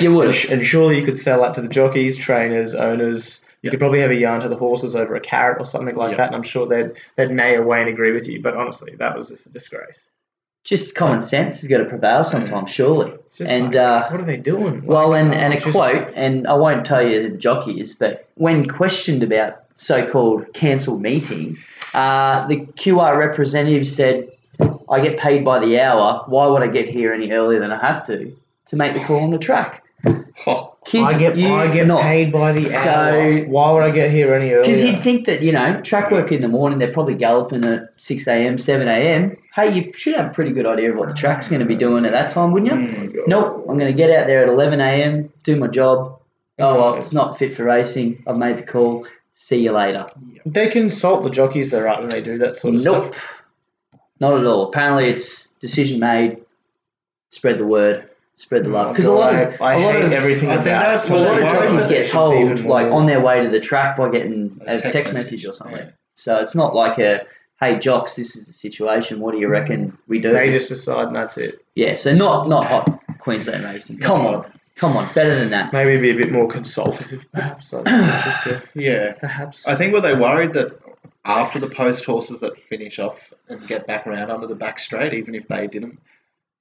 You 0.03 0.13
would 0.15 0.29
and, 0.35 0.53
and 0.53 0.67
surely 0.67 0.99
you 0.99 1.05
could 1.05 1.19
sell 1.19 1.43
that 1.43 1.55
to 1.55 1.61
the 1.63 1.69
jockeys, 1.69 2.17
trainers, 2.17 2.75
owners. 2.75 3.41
You 3.63 3.69
Yeah. 3.69 3.71
could 3.71 3.81
probably 3.81 4.01
have 4.01 4.11
a 4.11 4.15
yarn 4.17 4.41
to 4.43 4.49
the 4.49 4.57
horses 4.57 4.95
over 4.97 5.15
a 5.15 5.21
carrot 5.21 5.61
or 5.61 5.67
something 5.67 5.95
like 5.97 6.13
Yeah. 6.13 6.17
that, 6.19 6.27
and 6.29 6.37
I'm 6.37 6.43
sure 6.43 6.67
they'd, 6.67 6.93
they'd 7.17 7.31
neigh 7.31 7.55
away 7.57 7.81
and 7.81 7.89
agree 7.89 8.13
with 8.13 8.27
you. 8.27 8.43
But 8.43 8.55
honestly, 8.55 8.95
that 8.99 9.17
was 9.17 9.29
just 9.29 9.47
a 9.47 9.49
disgrace. 9.49 9.97
Just 10.65 10.97
common 10.97 11.23
sense 11.23 11.61
has 11.61 11.69
got 11.69 11.79
to 11.79 11.85
prevail 11.85 12.25
sometimes, 12.25 12.71
surely. 12.73 13.13
It's 13.13 13.39
just 13.39 13.51
And 13.51 13.67
like, 13.67 13.77
uh, 13.77 14.09
what 14.11 14.21
are 14.21 14.25
they 14.25 14.37
doing? 14.37 14.85
well, 14.85 15.15
and, 15.15 15.33
and 15.33 15.55
a 15.55 15.61
just- 15.61 15.71
quote, 15.73 16.13
and 16.17 16.47
I 16.49 16.55
won't 16.55 16.85
tell 16.85 17.07
you 17.07 17.31
the 17.31 17.37
jockeys, 17.37 17.95
but 17.95 18.29
when 18.35 18.67
questioned 18.69 19.23
about 19.23 19.63
so-called 19.77 20.53
cancelled 20.55 21.01
meeting, 21.03 21.59
uh, 21.95 22.47
the 22.49 22.57
QR 22.77 23.17
representative 23.17 23.87
said, 23.87 24.29
"I 24.91 25.01
get 25.01 25.19
paid 25.19 25.45
by 25.45 25.59
the 25.61 25.81
hour. 25.81 26.25
Why 26.27 26.47
would 26.47 26.63
I 26.63 26.69
get 26.69 26.89
here 26.89 27.13
any 27.13 27.31
earlier 27.31 27.61
than 27.61 27.71
I 27.71 27.79
have 27.87 28.07
to 28.09 28.33
to 28.71 28.77
make 28.77 28.93
the 28.95 29.01
call 29.01 29.21
on 29.23 29.31
the 29.31 29.39
track?" 29.39 29.83
Kid, 30.87 31.03
I 31.03 31.19
get 31.19 31.37
I 31.37 31.67
get 31.67 31.89
not. 31.89 32.03
paid 32.03 32.31
by 32.33 32.53
the 32.53 32.73
hour. 32.73 32.83
So- 32.85 33.45
Why 33.49 33.73
would 33.73 33.83
I 33.83 33.91
get 33.91 34.11
here 34.13 34.33
any 34.35 34.51
earlier? 34.53 34.61
Because 34.63 34.85
you'd 34.85 35.01
think 35.01 35.27
that, 35.27 35.43
you 35.43 35.51
know, 35.51 35.81
track 35.81 36.13
work 36.13 36.31
in 36.31 36.41
the 36.43 36.49
morning, 36.49 36.79
they're 36.79 36.93
probably 36.93 37.15
galloping 37.15 37.65
at 37.65 37.89
6 37.97 38.27
a.m., 38.29 38.57
7 38.57 38.87
a.m. 38.87 39.37
Hey, 39.53 39.75
you 39.75 39.93
should 39.95 40.15
have 40.15 40.27
a 40.31 40.35
pretty 40.35 40.53
good 40.53 40.65
idea 40.67 40.93
of 40.93 40.97
what 40.97 41.09
the 41.09 41.15
track's 41.15 41.49
going 41.49 41.59
to 41.61 41.67
be 41.67 41.75
doing 41.75 42.05
at 42.07 42.13
that 42.13 42.31
time, 42.31 42.53
wouldn't 42.53 42.71
you? 42.71 42.79
mm. 42.79 43.27
Nope, 43.27 43.67
I'm 43.69 43.79
going 43.79 43.91
to 43.91 43.97
get 43.97 44.11
out 44.11 44.29
there 44.29 44.43
at 44.43 44.49
11 44.49 44.81
a.m., 44.81 45.33
do 45.43 45.57
my 45.57 45.67
job. 45.67 46.21
Oh, 46.61 46.75
well, 46.81 46.95
it's 46.95 47.13
not 47.13 47.37
fit 47.39 47.55
for 47.57 47.65
racing. 47.65 48.23
I've 48.27 48.37
made 48.37 48.59
the 48.59 48.63
call. 48.63 49.07
See 49.37 49.59
you 49.59 49.73
later. 49.73 50.07
They 50.45 50.69
consult 50.69 51.23
the 51.23 51.31
jockeys 51.31 51.71
there, 51.71 51.85
right, 51.85 52.01
when 52.01 52.09
they 52.09 52.21
do 52.23 52.39
that 52.39 52.57
sort 52.57 52.75
of 52.75 52.83
Nope. 52.83 53.15
stuff. 53.15 53.29
Not 54.19 54.41
at 54.41 54.47
all. 54.47 54.65
Apparently, 54.69 55.09
it's 55.09 55.47
decision 55.61 56.01
made. 56.01 56.39
Spread 57.31 57.59
the 57.59 57.67
word. 57.67 58.09
Spread 58.37 58.65
the 58.65 58.71
oh 58.71 58.73
love. 58.73 58.87
Oh, 58.89 58.91
Because 58.93 59.07
a 59.07 59.13
lot 59.13 59.35
of 59.35 59.61
I, 59.61 59.65
I 59.65 59.75
a 59.75 59.79
lot 59.79 59.95
hate 59.95 60.05
of 60.07 60.13
everything 60.13 60.49
I 60.51 60.55
about 60.55 60.65
think 60.65 60.77
it. 60.77 60.81
that's 60.81 61.11
a 61.11 61.17
lot 61.17 61.39
of 61.39 61.45
they 61.45 61.51
jockeys 61.51 61.87
get 61.89 62.09
told 62.09 62.35
even 62.35 62.67
like 62.67 62.89
more- 62.89 63.01
on 63.01 63.07
their 63.07 63.21
way 63.21 63.43
to 63.43 63.49
the 63.49 63.61
track 63.61 63.97
by 63.97 64.09
getting 64.11 64.61
a 64.67 64.75
A 64.75 64.79
text, 64.79 64.93
text 64.93 65.13
message, 65.13 65.33
message, 65.33 65.47
or 65.47 65.53
something. 65.53 65.77
yeah. 65.79 65.91
So 66.15 66.37
it's 66.37 66.55
not 66.55 66.75
like 66.75 66.99
a 66.99 67.27
hey 67.61 67.79
jocks, 67.79 68.17
this 68.17 68.37
is 68.37 68.47
the 68.47 68.53
situation. 68.53 69.21
What 69.21 69.33
do 69.33 69.39
you 69.39 69.49
reckon 69.49 69.97
we 70.09 70.19
do? 70.19 70.33
They 70.33 70.51
just 70.51 70.69
decide 70.69 71.09
and 71.09 71.17
that's 71.17 71.37
it. 71.37 71.65
Yeah, 71.75 71.97
so 71.97 72.13
not 72.15 72.49
not 72.49 72.67
hot 72.67 73.03
Queensland 73.21 73.65
racing. 73.65 73.99
Come 73.99 74.21
on, 74.27 74.53
come 74.77 74.97
on, 74.97 75.13
better 75.15 75.39
than 75.39 75.51
that. 75.51 75.73
Maybe 75.73 76.01
be 76.01 76.11
a 76.11 76.15
bit 76.15 76.33
more 76.33 76.49
consultative, 76.49 77.23
perhaps. 77.33 77.67
I 77.73 77.83
just 78.25 78.43
to, 78.45 78.63
Yeah. 78.81 79.13
perhaps. 79.15 79.67
I 79.67 79.75
think 79.77 79.93
were 79.93 80.01
they 80.01 80.15
worried 80.15 80.53
that 80.55 80.79
after 81.25 81.59
the 81.59 81.69
post 81.69 82.05
horses 82.05 82.41
that 82.41 82.53
finish 82.69 82.99
off 82.99 83.17
and 83.49 83.67
get 83.67 83.87
back 83.87 84.07
around 84.07 84.31
under 84.31 84.47
the 84.47 84.55
back 84.55 84.79
straight, 84.79 85.13
even 85.15 85.35
if 85.35 85.47
they 85.49 85.67
didn't, 85.67 85.99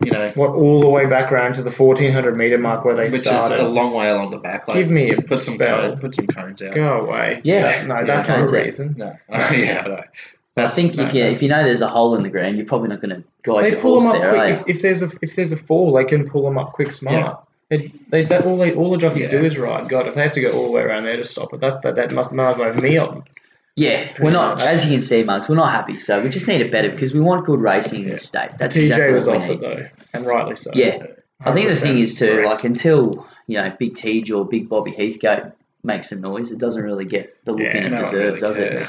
you 0.03 0.11
know, 0.11 0.31
What 0.35 0.49
all 0.51 0.81
the 0.81 0.89
way 0.89 1.05
back 1.05 1.31
around 1.31 1.53
to 1.55 1.63
the 1.63 1.71
fourteen 1.71 2.11
hundred 2.11 2.35
meter 2.37 2.57
mark 2.57 2.83
where 2.83 2.95
they 2.95 3.09
which 3.09 3.21
started. 3.21 3.55
is 3.55 3.61
a 3.61 3.63
long 3.63 3.93
way 3.93 4.09
along 4.09 4.31
the 4.31 4.37
back. 4.37 4.67
Like, 4.67 4.77
Give 4.77 4.89
me 4.89 5.09
a 5.11 5.21
put 5.21 5.39
some 5.39 5.55
spell. 5.55 5.77
cone, 5.89 5.99
put 5.99 6.15
some 6.15 6.27
cones 6.27 6.61
out. 6.61 6.73
Go 6.75 7.01
away. 7.05 7.39
Yeah. 7.43 7.61
That- 7.61 7.87
no, 7.87 7.95
Yeah, 7.99 8.03
that's 8.05 8.27
not 8.27 8.39
a 8.49 8.51
reason. 8.51 8.95
No, 8.97 9.15
yeah, 9.29 9.83
I 9.85 9.87
know. 9.87 10.01
I 10.57 10.67
think 10.69 10.95
no, 10.95 11.03
if 11.03 11.13
you 11.13 11.21
that's- 11.21 11.37
if 11.37 11.43
you 11.43 11.49
know 11.49 11.63
there's 11.63 11.81
a 11.81 11.87
hole 11.87 12.15
in 12.15 12.23
the 12.23 12.29
ground, 12.29 12.57
you're 12.57 12.65
probably 12.65 12.89
not 12.89 13.01
going 13.01 13.15
to 13.15 13.23
guide 13.43 13.63
They 13.65 13.71
your 13.71 13.79
pull 13.81 14.01
horse 14.01 14.03
them 14.03 14.15
up 14.15 14.21
there, 14.21 14.55
quick. 14.55 14.67
you? 14.67 14.73
If, 14.73 14.75
if 14.77 14.81
there's 14.81 15.01
a 15.01 15.11
if 15.21 15.35
there's 15.35 15.51
a 15.53 15.57
fall, 15.57 15.93
they 15.93 16.03
can 16.05 16.29
pull 16.29 16.43
them 16.43 16.57
up 16.57 16.73
quick, 16.73 16.91
smart. 16.91 17.44
They, 17.69 17.91
they, 18.11 18.25
that, 18.25 18.45
all 18.45 18.57
they 18.57 18.73
all 18.73 18.91
the 18.91 18.97
jockeys 18.97 19.25
Yeah. 19.25 19.39
do 19.39 19.45
is 19.45 19.57
ride. 19.57 19.89
God, 19.89 20.07
if 20.07 20.15
they 20.15 20.21
have 20.21 20.33
to 20.33 20.41
go 20.41 20.51
all 20.51 20.65
the 20.65 20.71
way 20.71 20.81
around 20.81 21.03
there 21.05 21.17
to 21.17 21.23
stop 21.23 21.53
it, 21.53 21.61
that 21.61 21.81
that, 21.81 21.95
that 21.95 22.11
must 22.11 22.31
might 22.31 22.51
as 22.51 22.57
well 22.57 22.71
have 22.71 22.81
me 22.81 22.97
on. 22.97 23.23
Yeah, 23.75 24.07
we're 24.21 24.31
not. 24.31 24.57
much. 24.59 24.65
As 24.67 24.85
you 24.85 24.91
can 24.91 25.01
see, 25.01 25.23
Mugs, 25.23 25.49
we're 25.49 25.55
not 25.55 25.71
happy. 25.71 25.97
So 25.97 26.21
we 26.21 26.29
just 26.29 26.47
need 26.47 26.61
it 26.61 26.71
better 26.71 26.89
because 26.89 27.13
we 27.13 27.19
want 27.19 27.45
good 27.45 27.59
racing 27.59 28.03
in 28.03 28.09
the 28.11 28.17
state. 28.17 28.51
That's 28.59 28.75
TJ 28.75 28.81
exactly 28.83 29.13
was 29.13 29.27
what 29.27 29.37
off 29.37 29.47
we 29.49 29.55
it 29.55 29.61
need. 29.61 29.69
though, 29.69 29.87
and 30.13 30.25
rightly 30.25 30.55
so. 30.55 30.71
Yeah, 30.73 31.07
I 31.41 31.51
think 31.51 31.67
the 31.69 31.75
thing 31.75 31.97
is 31.97 32.17
too, 32.17 32.27
correct. 32.27 32.47
like 32.49 32.63
until 32.63 33.27
you 33.47 33.57
know 33.57 33.75
Big 33.79 33.95
Tej 33.95 34.31
or 34.31 34.45
Big 34.45 34.69
Bobby 34.69 34.91
Heathcote 34.91 35.51
makes 35.83 36.09
some 36.09 36.21
noise, 36.21 36.51
it 36.51 36.57
doesn't 36.59 36.81
really 36.83 37.03
get 37.05 37.35
the 37.45 37.51
looking 37.51 37.65
Yeah, 37.67 37.85
it 37.85 37.89
no 37.89 38.03
deserves, 38.03 38.13
really 38.13 38.39
does 38.39 38.57
it? 38.57 38.87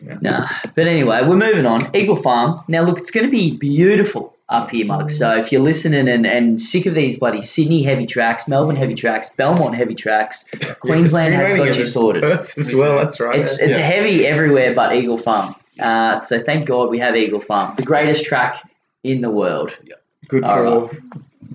cares. 0.00 0.22
Nah. 0.22 0.48
But 0.74 0.86
anyway, 0.86 1.20
we're 1.26 1.36
moving 1.36 1.66
on. 1.66 1.94
Eagle 1.94 2.16
Farm. 2.16 2.62
Now, 2.68 2.82
look, 2.82 2.98
it's 2.98 3.10
going 3.10 3.26
to 3.26 3.30
be 3.30 3.56
beautiful 3.56 4.31
up 4.48 4.70
here, 4.70 4.84
Mug. 4.84 5.10
So 5.10 5.36
if 5.38 5.50
you're 5.52 5.62
listening 5.62 6.08
and, 6.08 6.26
and 6.26 6.60
sick 6.60 6.86
of 6.86 6.94
these 6.94 7.16
bloody 7.18 7.40
Sydney 7.42 7.82
heavy 7.82 8.06
tracks, 8.06 8.46
Melbourne 8.46 8.76
heavy 8.76 8.94
tracks, 8.94 9.30
Belmont 9.36 9.74
heavy 9.74 9.94
tracks, 9.94 10.44
Queensland 10.80 11.34
has 11.34 11.54
got 11.56 11.76
you 11.76 11.84
sorted. 11.86 12.22
Perth 12.22 12.56
as 12.58 12.74
well. 12.74 12.96
That's 12.98 13.18
right. 13.20 13.36
It's 13.36 13.52
it's 13.58 13.76
Yeah. 13.76 13.82
heavy 13.82 14.26
everywhere 14.26 14.74
but 14.74 14.94
Eagle 14.94 15.16
Farm. 15.18 15.54
Uh, 15.80 16.20
so 16.20 16.38
thank 16.42 16.66
God 16.66 16.90
we 16.90 16.98
have 16.98 17.16
Eagle 17.16 17.40
Farm, 17.40 17.74
the 17.76 17.82
greatest 17.82 18.24
track 18.24 18.62
in 19.04 19.20
the 19.22 19.30
world. 19.30 19.76
Yeah. 19.84 19.94
good 20.28 20.44
all 20.44 20.88
for 20.88 20.96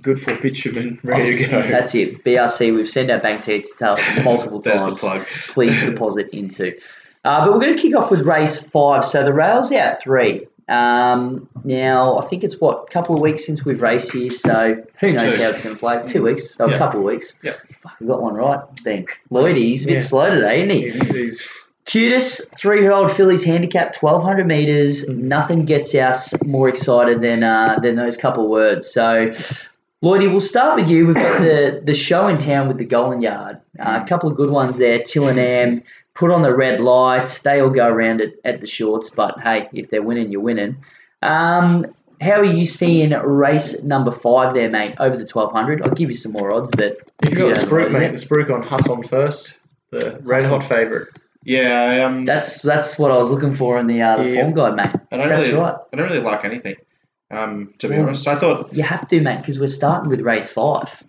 good 0.02 0.20
for 0.20 0.36
bitumen. 0.38 1.00
Ready 1.04 1.38
to 1.44 1.48
go. 1.50 1.62
That's 1.64 1.94
it. 1.96 2.24
BRC, 2.24 2.74
we've 2.76 2.90
sent 2.90 3.10
our 3.12 3.20
bank 3.20 3.46
details 3.46 4.00
multiple 4.24 4.62
times. 4.62 5.00
plug. 5.00 5.26
Please 5.50 5.82
deposit 5.84 6.30
into. 6.34 6.76
Uh, 7.26 7.46
but 7.46 7.54
we're 7.54 7.60
going 7.60 7.76
to 7.76 7.82
kick 7.82 7.96
off 7.96 8.10
with 8.12 8.22
race 8.22 8.60
five. 8.60 9.06
So 9.06 9.24
the 9.24 9.34
rail's 9.34 9.72
out 9.72 10.00
three. 10.02 10.48
Um, 10.70 11.48
now, 11.64 12.18
I 12.20 12.26
think 12.28 12.44
it's 12.44 12.60
what, 12.60 12.86
a 12.90 12.92
couple 12.92 13.16
of 13.16 13.22
weeks 13.22 13.46
since 13.46 13.64
we've 13.64 13.82
raced 13.82 14.12
here, 14.12 14.30
so 14.30 14.84
who 15.00 15.14
knows 15.14 15.36
how 15.36 15.50
it's 15.50 15.62
going 15.62 15.76
to 15.76 15.80
play? 15.80 16.04
Two 16.06 16.24
weeks, 16.24 16.52
so 16.56 16.70
a 16.70 16.78
couple 16.78 17.00
of 17.00 17.06
weeks. 17.06 17.36
Yeah. 17.42 17.54
Fuck, 17.82 17.94
we 18.02 18.08
got 18.08 18.22
one 18.22 18.34
right 18.36 18.60
then. 18.84 19.06
Lloyd, 19.30 19.56
he's 19.58 19.84
a 19.86 19.88
bit 19.88 20.02
slow 20.02 20.30
today, 20.30 20.58
isn't 20.58 20.70
he? 20.70 20.82
He's- 20.90 21.08
he's- 21.08 21.48
QTIS 21.86 22.54
three-year-old 22.60 23.10
fillies 23.10 23.46
handicap, 23.46 23.94
twelve 23.94 24.22
hundred 24.22 24.46
meters. 24.46 25.08
Nothing 25.08 25.64
gets 25.64 25.96
us 25.96 26.34
more 26.44 26.68
excited 26.68 27.22
than 27.22 27.44
uh, 27.44 27.80
than 27.82 27.96
those 27.96 28.18
couple 28.18 28.44
of 28.44 28.50
words. 28.50 28.92
So, 28.92 29.32
Lloydie, 30.04 30.30
we'll 30.30 30.42
start 30.42 30.76
with 30.76 30.90
you. 30.90 31.06
We've 31.08 31.16
got 31.16 31.40
the 31.40 31.82
the 31.86 31.94
show 31.94 32.28
in 32.28 32.40
town 32.40 32.68
with 32.68 32.78
the 32.78 32.84
Golden 32.84 33.22
Yard. 33.22 33.62
Uh, 33.80 34.02
a 34.04 34.06
couple 34.06 34.30
of 34.30 34.36
good 34.36 34.50
ones 34.50 34.78
there. 34.78 35.00
Tillingham 35.02 35.82
put 36.18 36.32
on 36.32 36.42
the 36.42 36.54
red 36.54 36.80
lights. 36.80 37.40
They 37.40 37.62
all 37.62 37.70
go 37.70 37.88
around 37.88 38.22
it 38.22 38.40
at 38.44 38.60
the 38.60 38.68
shorts. 38.68 39.10
But 39.10 39.40
hey, 39.40 39.70
if 39.74 39.90
they're 39.90 40.02
winning, 40.02 40.32
you're 40.32 40.42
winning. 40.42 40.78
Um, 41.22 41.86
how 42.20 42.40
are 42.40 42.44
you 42.44 42.66
seeing 42.66 43.12
race 43.12 43.84
number 43.84 44.12
five 44.12 44.54
there, 44.56 44.70
mate? 44.70 44.96
Over 45.00 45.16
the 45.18 45.26
twelve 45.26 45.52
hundred. 45.52 45.84
I'll 45.88 45.94
give 45.94 46.10
you 46.10 46.16
some 46.16 46.32
more 46.32 46.52
odds, 46.54 46.72
but 46.76 46.98
If 47.24 47.30
you 47.32 47.38
got 47.38 47.50
the 47.56 47.62
don't 47.62 47.70
spruik, 47.70 47.84
like 47.84 47.92
mate, 47.92 48.04
it. 48.14 48.20
the 48.20 48.26
spruik 48.26 48.52
on 48.52 48.64
Hassan 48.64 49.04
first, 49.08 49.54
the 49.92 50.20
red 50.24 50.44
hot 50.44 50.64
favourite. 50.64 51.08
Yeah, 51.44 52.06
um, 52.06 52.26
That's 52.26 52.62
that's 52.62 52.98
what 53.00 53.12
I 53.12 53.18
was 53.18 53.30
looking 53.32 53.54
for 53.54 53.78
in 53.80 53.88
the 53.88 54.02
uh, 54.02 54.18
the 54.18 54.30
Yeah. 54.30 54.42
form 54.42 54.54
guide, 54.54 54.76
mate. 54.76 55.02
I 55.12 55.18
don't 55.18 55.30
That's 55.30 55.48
really, 55.48 55.60
right. 55.60 55.76
I 55.94 55.96
don't 55.96 56.10
really 56.10 56.22
like 56.22 56.44
anything. 56.44 56.76
Um, 57.30 57.74
to 57.80 57.88
be 57.88 57.96
Well- 57.96 58.08
honest, 58.08 58.28
I 58.28 58.36
thought 58.36 58.74
You 58.74 58.84
have 58.84 59.08
to, 59.10 59.22
mate, 59.22 59.38
because 59.42 59.60
we're 59.60 59.68
starting 59.68 60.10
with 60.10 60.22
race 60.22 60.50
five. 60.50 61.04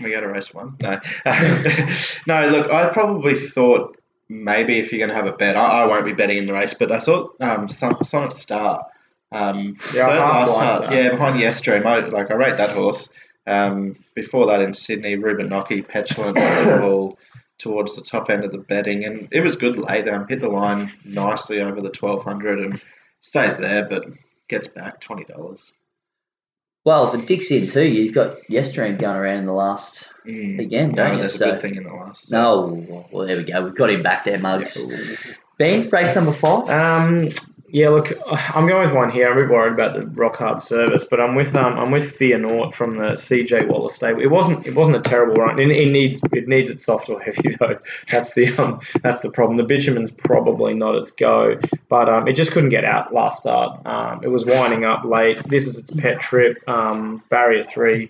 we 0.00 0.10
go 0.10 0.20
to 0.20 0.28
race 0.28 0.54
one. 0.54 0.76
No, 0.80 1.00
no. 2.26 2.48
Look, 2.48 2.70
I 2.72 2.88
probably 2.92 3.34
thought 3.34 3.96
maybe 4.34 4.78
if 4.78 4.90
you're 4.92 4.98
going 4.98 5.10
to 5.10 5.14
have 5.14 5.26
a 5.32 5.36
bet, 5.36 5.56
I, 5.56 5.82
I 5.82 5.86
won't 5.86 6.04
be 6.04 6.12
betting 6.12 6.38
in 6.38 6.46
the 6.46 6.52
race, 6.52 6.74
but 6.74 6.90
I 6.90 6.98
thought 6.98 7.36
um, 7.40 7.68
Son- 7.68 8.04
Sonnet 8.04 8.34
Star. 8.34 8.86
Um, 9.32 9.76
Yeah, 9.94 10.06
I 10.06 10.10
third 10.10 10.18
last 10.18 10.54
start, 10.54 10.92
yeah, 10.92 11.10
behind 11.10 11.40
Yesterday. 11.40 11.84
I, 11.84 12.00
like 12.08 12.30
I 12.30 12.34
rate 12.34 12.56
that 12.56 12.70
horse. 12.70 13.08
Um, 13.46 13.96
before 14.14 14.46
that 14.46 14.60
in 14.60 14.74
Sydney, 14.74 15.16
Ruben 15.16 15.48
Nocky, 15.48 15.86
petulant 15.86 16.36
ball 16.80 17.18
towards 17.58 17.94
the 17.94 18.02
top 18.02 18.30
end 18.30 18.44
of 18.44 18.52
the 18.52 18.58
betting, 18.58 19.04
and 19.04 19.28
it 19.30 19.40
was 19.40 19.56
good 19.56 19.78
late. 19.78 20.04
There. 20.04 20.14
Um, 20.14 20.26
hit 20.28 20.40
the 20.40 20.48
line 20.48 20.92
nicely 21.04 21.60
over 21.60 21.80
the 21.80 21.90
twelve 21.90 22.24
hundred 22.24 22.60
and 22.60 22.80
stays 23.20 23.58
there, 23.58 23.86
but 23.88 24.04
gets 24.48 24.68
back 24.68 25.00
twenty 25.00 25.24
dollars. 25.24 25.72
Well, 26.84 27.10
for 27.10 27.18
it 27.18 27.26
dicks 27.26 27.50
in 27.50 27.66
too, 27.66 27.84
you've 27.84 28.14
got 28.14 28.48
Yesterday 28.48 28.96
going 28.96 29.16
around 29.16 29.38
in 29.38 29.46
the 29.46 29.52
last 29.52 30.08
Mm. 30.26 30.58
again, 30.60 30.90
No, 30.92 31.04
don't 31.04 31.12
you? 31.12 31.18
there's 31.18 31.34
a 31.34 31.38
So, 31.38 31.50
good 31.52 31.60
thing 31.60 31.74
in 31.76 31.84
the 31.84 31.92
last. 31.92 32.30
no, 32.30 33.06
well, 33.12 33.26
there 33.26 33.36
we 33.36 33.44
go. 33.44 33.62
We've 33.62 33.74
got 33.74 33.90
him 33.90 34.02
back 34.02 34.24
there, 34.24 34.38
Mugs. 34.38 34.82
Ben, 35.58 35.88
race 35.90 36.14
number 36.14 36.32
five. 36.32 36.68
Um, 36.70 37.28
yeah, 37.68 37.88
look, 37.88 38.12
I'm 38.26 38.66
going 38.68 38.82
with 38.82 38.94
one 38.94 39.10
here. 39.10 39.30
I'm 39.30 39.36
a 39.36 39.42
bit 39.42 39.50
worried 39.50 39.72
about 39.72 39.94
the 39.94 40.06
rock 40.06 40.36
hard 40.36 40.60
service, 40.62 41.04
but 41.04 41.20
I'm 41.20 41.34
with 41.34 41.56
um, 41.56 41.76
I'm 41.78 41.90
with 41.90 42.12
Fear 42.12 42.38
Naught 42.38 42.72
from 42.74 42.96
the 42.98 43.12
CJ 43.14 43.66
Wallace 43.68 43.94
stable. 43.96 44.20
It 44.20 44.30
wasn't 44.30 44.64
it 44.64 44.74
wasn't 44.76 44.96
a 44.96 45.00
terrible 45.00 45.34
run. 45.34 45.58
It, 45.58 45.70
it 45.70 45.90
needs 45.90 46.20
it 46.32 46.46
needs 46.46 46.70
it 46.70 46.80
soft 46.80 47.08
or 47.08 47.20
heavy 47.20 47.56
though. 47.58 47.76
That's 48.12 48.32
the 48.34 48.56
um 48.58 48.80
that's 49.02 49.20
the 49.22 49.30
problem. 49.30 49.56
The 49.56 49.64
bitumen's 49.64 50.12
probably 50.12 50.74
not 50.74 50.94
its 50.94 51.10
go, 51.12 51.58
but 51.88 52.08
um, 52.08 52.28
it 52.28 52.34
just 52.36 52.52
couldn't 52.52 52.70
get 52.70 52.84
out 52.84 53.12
last 53.12 53.40
start. 53.40 53.84
Um, 53.86 54.22
it 54.22 54.28
was 54.28 54.44
winding 54.44 54.84
up 54.84 55.04
late. 55.04 55.42
This 55.48 55.66
is 55.66 55.76
its 55.76 55.90
pet 55.90 56.20
trip. 56.20 56.58
Um, 56.68 57.22
barrier 57.28 57.66
three. 57.72 58.08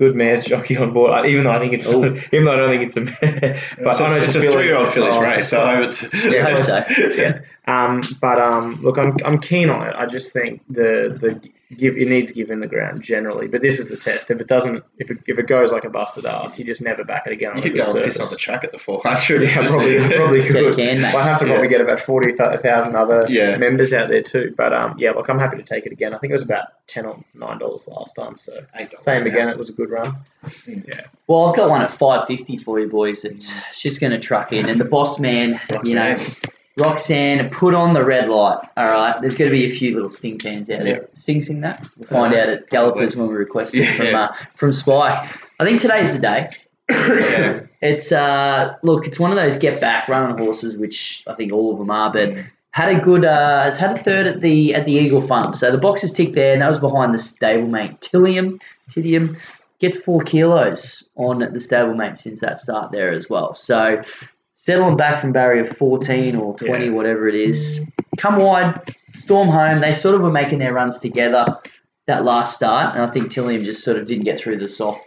Good 0.00 0.16
mare's 0.16 0.44
jockey 0.44 0.78
on 0.78 0.94
board, 0.94 1.26
even 1.26 1.44
though 1.44 1.50
I 1.52 1.58
think 1.58 1.74
it's 1.74 1.84
even 1.84 2.44
though 2.46 2.52
I 2.54 2.56
don't 2.56 2.70
think 2.70 2.86
it's 2.88 2.96
a 2.96 3.02
mare. 3.02 3.60
But 3.84 3.92
It's 3.92 4.00
I 4.00 4.08
know 4.08 4.16
a, 4.16 4.20
it's 4.22 4.34
a 4.34 4.40
three-year-old 4.40 4.88
filly's 4.94 5.14
Oh, 5.14 5.20
race, 5.20 5.48
so 5.50 5.60
I 5.60 5.76
hope 5.76 5.88
it's 5.90 6.02
Yeah, 6.24 6.46
I 6.46 6.50
hope 6.52 6.62
so. 6.62 6.84
yeah. 7.22 7.40
Um, 7.66 8.00
but 8.18 8.40
um, 8.40 8.80
look, 8.82 8.96
I'm, 8.96 9.14
I'm 9.26 9.38
keen 9.38 9.68
on 9.68 9.86
it. 9.86 9.94
I 9.94 10.06
just 10.06 10.32
think 10.32 10.62
the 10.70 11.18
the 11.20 11.38
give 11.76 11.96
it 11.96 12.08
needs 12.08 12.32
give 12.32 12.50
in 12.50 12.60
the 12.60 12.66
ground 12.66 13.02
generally. 13.02 13.46
But 13.46 13.62
this 13.62 13.78
is 13.78 13.88
the 13.88 13.96
test. 13.96 14.30
If 14.30 14.40
it 14.40 14.46
doesn't, 14.48 14.82
if 14.98 15.10
it, 15.10 15.18
if 15.26 15.38
it 15.38 15.46
goes 15.46 15.70
like 15.72 15.84
a 15.84 15.90
busted 15.90 16.26
ass, 16.26 16.58
you 16.58 16.64
just 16.64 16.80
never 16.82 17.04
back 17.04 17.26
it 17.26 17.32
again. 17.32 17.50
You 17.52 17.56
on 17.58 17.62
could 17.62 17.72
a 17.78 17.84
go 17.84 17.92
and 17.96 18.04
piss 18.04 18.16
on 18.18 18.28
the 18.28 18.36
track 18.36 18.64
at 18.64 18.72
the 18.72 18.78
400. 18.78 19.42
Yeah, 19.48 19.66
probably 19.66 20.08
probably 20.16 20.42
could. 20.48 20.76
can, 20.76 21.00
mate. 21.00 21.14
I'd 21.14 21.22
have 21.24 21.38
to 21.40 21.46
probably 21.46 21.68
get 21.68 21.80
about 21.80 22.00
forty 22.00 22.32
thousand 22.34 22.96
other 22.96 23.26
Yeah. 23.28 23.56
members 23.56 23.92
out 23.92 24.08
there 24.08 24.22
too. 24.22 24.54
But 24.56 24.72
um, 24.72 24.94
yeah, 24.98 25.10
look, 25.12 25.28
I'm 25.28 25.38
happy 25.38 25.56
to 25.58 25.62
take 25.62 25.86
it 25.86 25.92
again. 25.92 26.12
I 26.14 26.18
think 26.18 26.30
it 26.30 26.34
was 26.34 26.42
about 26.42 26.68
ten 26.86 27.06
or 27.06 27.22
nine 27.34 27.58
dollars 27.58 27.86
last 27.88 28.14
time, 28.16 28.36
so 28.36 28.52
Eight 28.74 28.90
dollars 28.90 29.04
same 29.04 29.24
now. 29.26 29.30
again. 29.32 29.48
It 29.48 29.58
was 29.58 29.68
a 29.68 29.72
good 29.72 29.90
run. 29.90 30.16
Yeah, 30.66 31.02
Well, 31.26 31.46
I've 31.46 31.56
got 31.56 31.70
one 31.70 31.82
at 31.82 31.90
five 31.90 32.26
fifty 32.26 32.56
for 32.56 32.80
you 32.80 32.88
boys. 32.88 33.24
It's 33.24 33.52
just 33.80 34.00
going 34.00 34.12
to 34.12 34.18
truck 34.18 34.52
in, 34.52 34.68
and 34.68 34.80
the 34.80 34.84
boss 34.84 35.18
man, 35.18 35.60
you 35.84 35.94
know, 35.94 36.16
Roxanne. 36.80 37.48
Put 37.50 37.74
on 37.74 37.94
the 37.94 38.04
red 38.04 38.28
light. 38.28 38.58
All 38.76 38.90
right, 38.90 39.20
there's 39.20 39.34
going 39.34 39.50
to 39.50 39.56
be 39.56 39.66
a 39.66 39.76
few 39.76 39.94
little 39.94 40.08
sting 40.08 40.40
fans 40.40 40.68
out 40.70 40.82
there. 40.82 41.08
Sting 41.16 41.44
sing 41.44 41.60
that. 41.60 41.86
We'll 41.96 42.08
find 42.08 42.34
out 42.34 42.48
at 42.48 42.68
Gallopers 42.70 43.14
when 43.14 43.28
we 43.28 43.34
request 43.34 43.74
it 43.74 43.80
Yeah, 43.84 43.96
from 43.96 44.06
yeah. 44.06 44.22
uh, 44.22 44.32
from 44.56 44.72
Spike. 44.72 45.36
I 45.60 45.64
think 45.64 45.80
today's 45.80 46.12
the 46.12 46.18
day. 46.18 46.50
Yeah. 46.88 47.60
It's 47.82 48.10
uh, 48.12 48.74
look, 48.82 49.06
it's 49.06 49.18
one 49.18 49.30
of 49.30 49.36
those 49.36 49.56
get 49.56 49.80
back 49.80 50.08
running 50.08 50.36
horses, 50.36 50.76
which 50.76 51.22
I 51.26 51.34
think 51.34 51.52
all 51.52 51.72
of 51.72 51.78
them 51.78 51.90
are, 51.90 52.12
but 52.12 52.30
had 52.72 52.94
a 52.96 53.00
good, 53.00 53.24
uh, 53.24 53.62
has 53.64 53.78
had 53.78 53.92
a 53.92 54.02
third 54.02 54.26
at 54.26 54.40
the 54.40 54.74
at 54.74 54.84
the 54.84 54.92
Eagle 54.92 55.20
Farm. 55.20 55.54
So 55.54 55.70
the 55.72 55.78
box 55.78 56.04
is 56.04 56.12
ticked 56.12 56.34
there, 56.34 56.52
and 56.52 56.62
that 56.62 56.68
was 56.68 56.78
behind 56.78 57.14
the 57.14 57.18
stablemate 57.18 58.00
Tillium. 58.00 58.60
Tillium 58.90 59.38
gets 59.78 59.96
four 59.96 60.20
kilos 60.22 61.04
on 61.16 61.38
the 61.38 61.46
stablemate 61.58 62.22
since 62.22 62.40
that 62.40 62.58
start 62.58 62.92
there 62.92 63.12
as 63.12 63.30
well. 63.30 63.54
So 63.54 64.02
settling 64.70 64.96
back 64.96 65.20
from 65.20 65.32
barrier 65.32 65.66
14 65.74 66.36
or 66.36 66.56
20, 66.56 66.84
Yeah. 66.86 66.90
whatever 66.92 67.26
it 67.28 67.34
is, 67.34 67.80
come 68.18 68.36
wide, 68.36 68.94
storm 69.16 69.48
home. 69.48 69.80
They 69.80 69.96
sort 69.96 70.14
of 70.14 70.20
were 70.20 70.30
making 70.30 70.60
their 70.60 70.72
runs 70.72 70.96
together 70.98 71.58
that 72.06 72.24
last 72.24 72.54
start, 72.56 72.94
and 72.94 73.04
I 73.04 73.10
think 73.12 73.32
Tilliam 73.32 73.64
just 73.64 73.82
sort 73.82 73.96
of 73.98 74.06
didn't 74.06 74.24
get 74.24 74.38
through 74.40 74.58
the 74.58 74.68
soft 74.68 75.00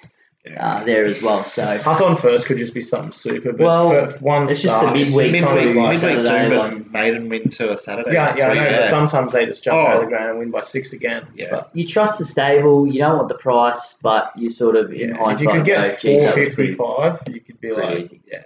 uh, 0.60 0.84
there 0.84 1.06
as 1.06 1.22
well. 1.22 1.42
So 1.46 1.64
Us 1.64 2.02
on 2.02 2.18
first 2.18 2.46
could 2.46 2.58
just 2.58 2.74
be 2.74 2.82
something 2.82 3.14
super, 3.14 3.54
but 3.54 3.64
Well, 3.66 3.90
for 4.12 4.18
one 4.20 4.50
it's 4.50 4.62
just 4.62 4.78
the 4.78 4.88
midweek- 4.88 5.28
it's 5.28 5.32
just 5.32 5.54
midweek- 5.56 5.74
kinda 5.74 5.82
like 5.82 5.92
midweek 5.94 6.02
Midweek 6.02 6.28
Saturday, 6.28 6.58
like- 6.58 6.92
maiden 6.92 7.30
win 7.30 7.50
to 7.52 7.72
a 7.72 7.78
Saturday. 7.78 8.12
Yeah, 8.14 8.36
yeah, 8.38 8.50
I 8.50 8.54
know, 8.54 8.68
Three, 8.68 8.76
but 8.80 8.86
sometimes 8.88 9.32
they 9.32 9.46
just 9.46 9.64
jump 9.64 9.78
Oh. 9.78 9.88
out 9.88 9.96
of 9.96 10.02
the 10.02 10.08
ground 10.08 10.32
and 10.32 10.40
win 10.40 10.52
by 10.52 10.64
six 10.64 10.92
again. 10.92 11.24
Yeah. 11.34 11.48
But, 11.52 11.70
you 11.72 11.88
trust 11.88 12.20
the 12.20 12.26
stable, 12.26 12.86
you 12.86 13.00
don't 13.00 13.16
want 13.16 13.30
the 13.30 13.36
price, 13.36 13.98
but 14.04 14.34
you 14.36 14.50
sort 14.50 14.76
of 14.76 14.92
in 14.92 15.00
yeah. 15.00 15.06
If 15.12 15.18
hindsight 15.18 15.42
you 15.48 15.54
could 15.62 15.66
get 15.66 16.02
geez, 16.02 16.22
that 16.24 16.34
four 16.34 16.38
was 16.40 16.48
fifty 16.48 16.56
pretty, 16.56 16.74
five, 16.76 17.20
you 17.28 17.40
could 17.40 17.62
be 17.62 17.72
like, 17.72 18.00
easy. 18.00 18.22
yeah, 18.30 18.40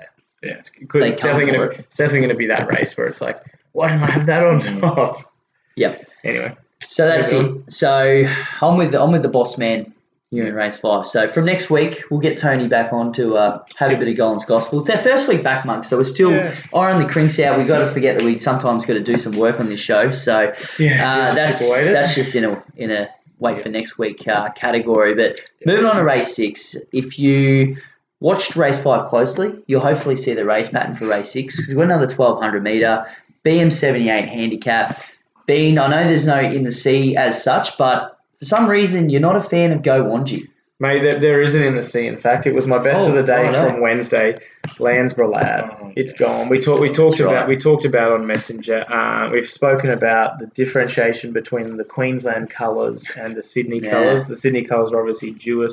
yeah, 0.44 0.52
it's, 0.56 0.70
good. 0.70 1.04
it's 1.04 1.22
definitely 1.22 1.52
gonna, 1.52 1.64
it's 1.70 1.98
definitely 1.98 2.22
gonna 2.22 2.36
be 2.36 2.48
that 2.48 2.72
race 2.74 2.96
where 2.98 3.08
it's 3.08 3.22
like, 3.22 3.42
why 3.74 3.90
don't 3.90 4.04
I 4.04 4.12
have 4.12 4.26
that 4.28 4.44
on 4.44 4.60
top? 4.60 5.32
Yep. 5.76 6.10
Anyway, 6.24 6.56
So 6.88 7.06
that's 7.08 7.32
Yeah. 7.32 7.46
it. 7.46 7.74
So 7.74 8.24
I'm 8.62 8.78
with 8.78 8.92
the, 8.92 9.02
I'm 9.02 9.12
with 9.12 9.22
the 9.22 9.30
boss 9.30 9.58
man 9.58 9.94
here 10.32 10.46
in 10.46 10.54
race 10.56 10.78
five. 10.78 11.08
So 11.08 11.28
from 11.28 11.46
next 11.46 11.70
week 11.70 12.02
we'll 12.10 12.20
get 12.20 12.38
Tony 12.38 12.68
back 12.68 12.92
on 12.92 13.14
to 13.14 13.38
uh, 13.38 13.64
have 13.78 13.92
a 13.92 13.96
bit 13.96 14.08
of 14.08 14.16
Gollan's 14.18 14.44
gospel. 14.46 14.80
It's 14.80 14.90
our 14.90 15.00
first 15.02 15.28
week 15.28 15.44
back, 15.44 15.66
Mug. 15.66 15.86
So 15.86 15.98
we're 15.98 16.04
still 16.04 16.32
Yeah. 16.32 16.56
iron 16.74 17.02
the 17.02 17.08
crinks 17.08 17.40
out. 17.40 17.58
We've 17.58 17.68
got 17.68 17.80
to 17.80 17.88
forget 17.88 18.18
that 18.18 18.26
we 18.26 18.38
sometimes 18.38 18.86
got 18.86 18.94
to 18.96 19.00
do 19.04 19.18
some 19.18 19.34
work 19.34 19.60
on 19.60 19.70
this 19.70 19.80
show. 19.80 20.12
So 20.12 20.54
yeah, 20.80 21.30
uh, 21.30 21.34
that's 21.36 21.60
chip 21.62 21.70
away 21.70 21.82
at 21.82 21.88
it. 21.88 21.94
that's 21.94 22.16
just 22.16 22.36
in 22.36 22.44
a 22.46 22.64
in 22.76 22.92
a 22.92 23.10
wait 23.40 23.62
for 23.62 23.70
next 23.70 23.98
week 24.00 24.28
uh, 24.28 24.50
category. 24.50 25.14
But 25.14 25.40
moving 25.66 25.86
on 25.86 25.96
to 25.98 26.04
race 26.04 26.36
six, 26.36 26.76
if 26.92 27.18
you 27.20 27.78
watched 28.20 28.56
race 28.56 28.78
five 28.78 29.08
closely, 29.08 29.54
you'll 29.68 29.82
hopefully 29.82 30.18
see 30.18 30.34
the 30.34 30.46
race 30.46 30.70
pattern 30.70 30.96
for 30.96 31.08
race 31.08 31.32
six 31.32 31.56
because 31.56 31.68
we've 31.70 31.78
got 31.78 31.84
another 31.86 32.08
twelve 32.08 32.42
hundred 32.42 32.64
meter 32.64 33.06
BM 33.46 33.72
seventy 33.72 34.10
eight 34.10 34.30
handicap. 34.30 35.02
Being, 35.46 35.78
I 35.80 35.88
know 35.88 36.04
there's 36.04 36.26
no 36.26 36.40
in 36.40 36.64
the 36.64 36.72
sea 36.72 37.16
as 37.16 37.42
such, 37.42 37.78
but 37.78 38.20
for 38.40 38.46
some 38.46 38.68
reason 38.70 39.10
you're 39.10 39.22
not 39.22 39.36
a 39.38 39.42
fan 39.42 39.72
of 39.72 39.82
Go 39.82 40.04
Wanji. 40.04 40.48
Mate, 40.80 41.02
there, 41.02 41.20
there 41.20 41.42
isn't 41.42 41.64
in 41.64 41.76
the 41.76 41.82
sea. 41.82 42.06
In 42.06 42.20
fact, 42.20 42.46
it 42.46 42.54
was 42.54 42.68
my 42.68 42.78
best 42.78 43.00
Oh, 43.02 43.08
of 43.08 43.16
the 43.16 43.24
day 43.24 43.48
oh, 43.48 43.52
no. 43.52 43.68
from 43.68 43.82
Wednesday. 43.82 44.36
Landsborough 44.78 45.32
lad, 45.34 45.76
Oh, 45.82 45.92
it's 45.96 46.14
gone. 46.14 46.50
We 46.50 46.60
talked. 46.60 46.82
We 46.82 46.90
talked 46.92 47.14
That's 47.18 47.22
about. 47.22 47.34
right. 47.34 47.48
We 47.48 47.58
talked 47.58 47.84
about 47.86 48.12
on 48.12 48.28
Messenger. 48.28 48.86
Uh, 48.92 49.32
we've 49.32 49.50
spoken 49.50 49.90
about 49.90 50.38
the 50.38 50.46
differentiation 50.48 51.34
between 51.34 51.78
the 51.78 51.84
Queensland 51.84 52.52
colours 52.52 53.10
and 53.18 53.36
the 53.36 53.42
Sydney 53.42 53.80
Yeah. 53.80 53.90
colours. 53.92 54.28
The 54.28 54.36
Sydney 54.36 54.66
colours 54.66 54.92
are 54.92 55.00
obviously 55.00 55.32
Jewish. 55.32 55.72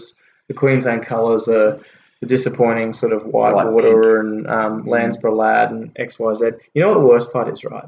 The 0.49 0.55
Queensland 0.55 1.05
colours 1.05 1.49
are 1.49 1.79
the 2.21 2.27
disappointing 2.27 2.93
sort 2.93 3.13
of 3.13 3.25
white, 3.27 3.53
water 3.55 4.21
and 4.21 4.47
um, 4.47 4.85
Landsborough 4.85 5.37
lad 5.37 5.71
and 5.71 5.91
X 5.97 6.19
Y 6.19 6.35
Z. 6.35 6.45
You 6.75 6.83
know 6.83 6.89
what 6.89 6.95
the 6.95 7.05
worst 7.07 7.33
part 7.33 7.49
is, 7.49 7.63
right? 7.65 7.85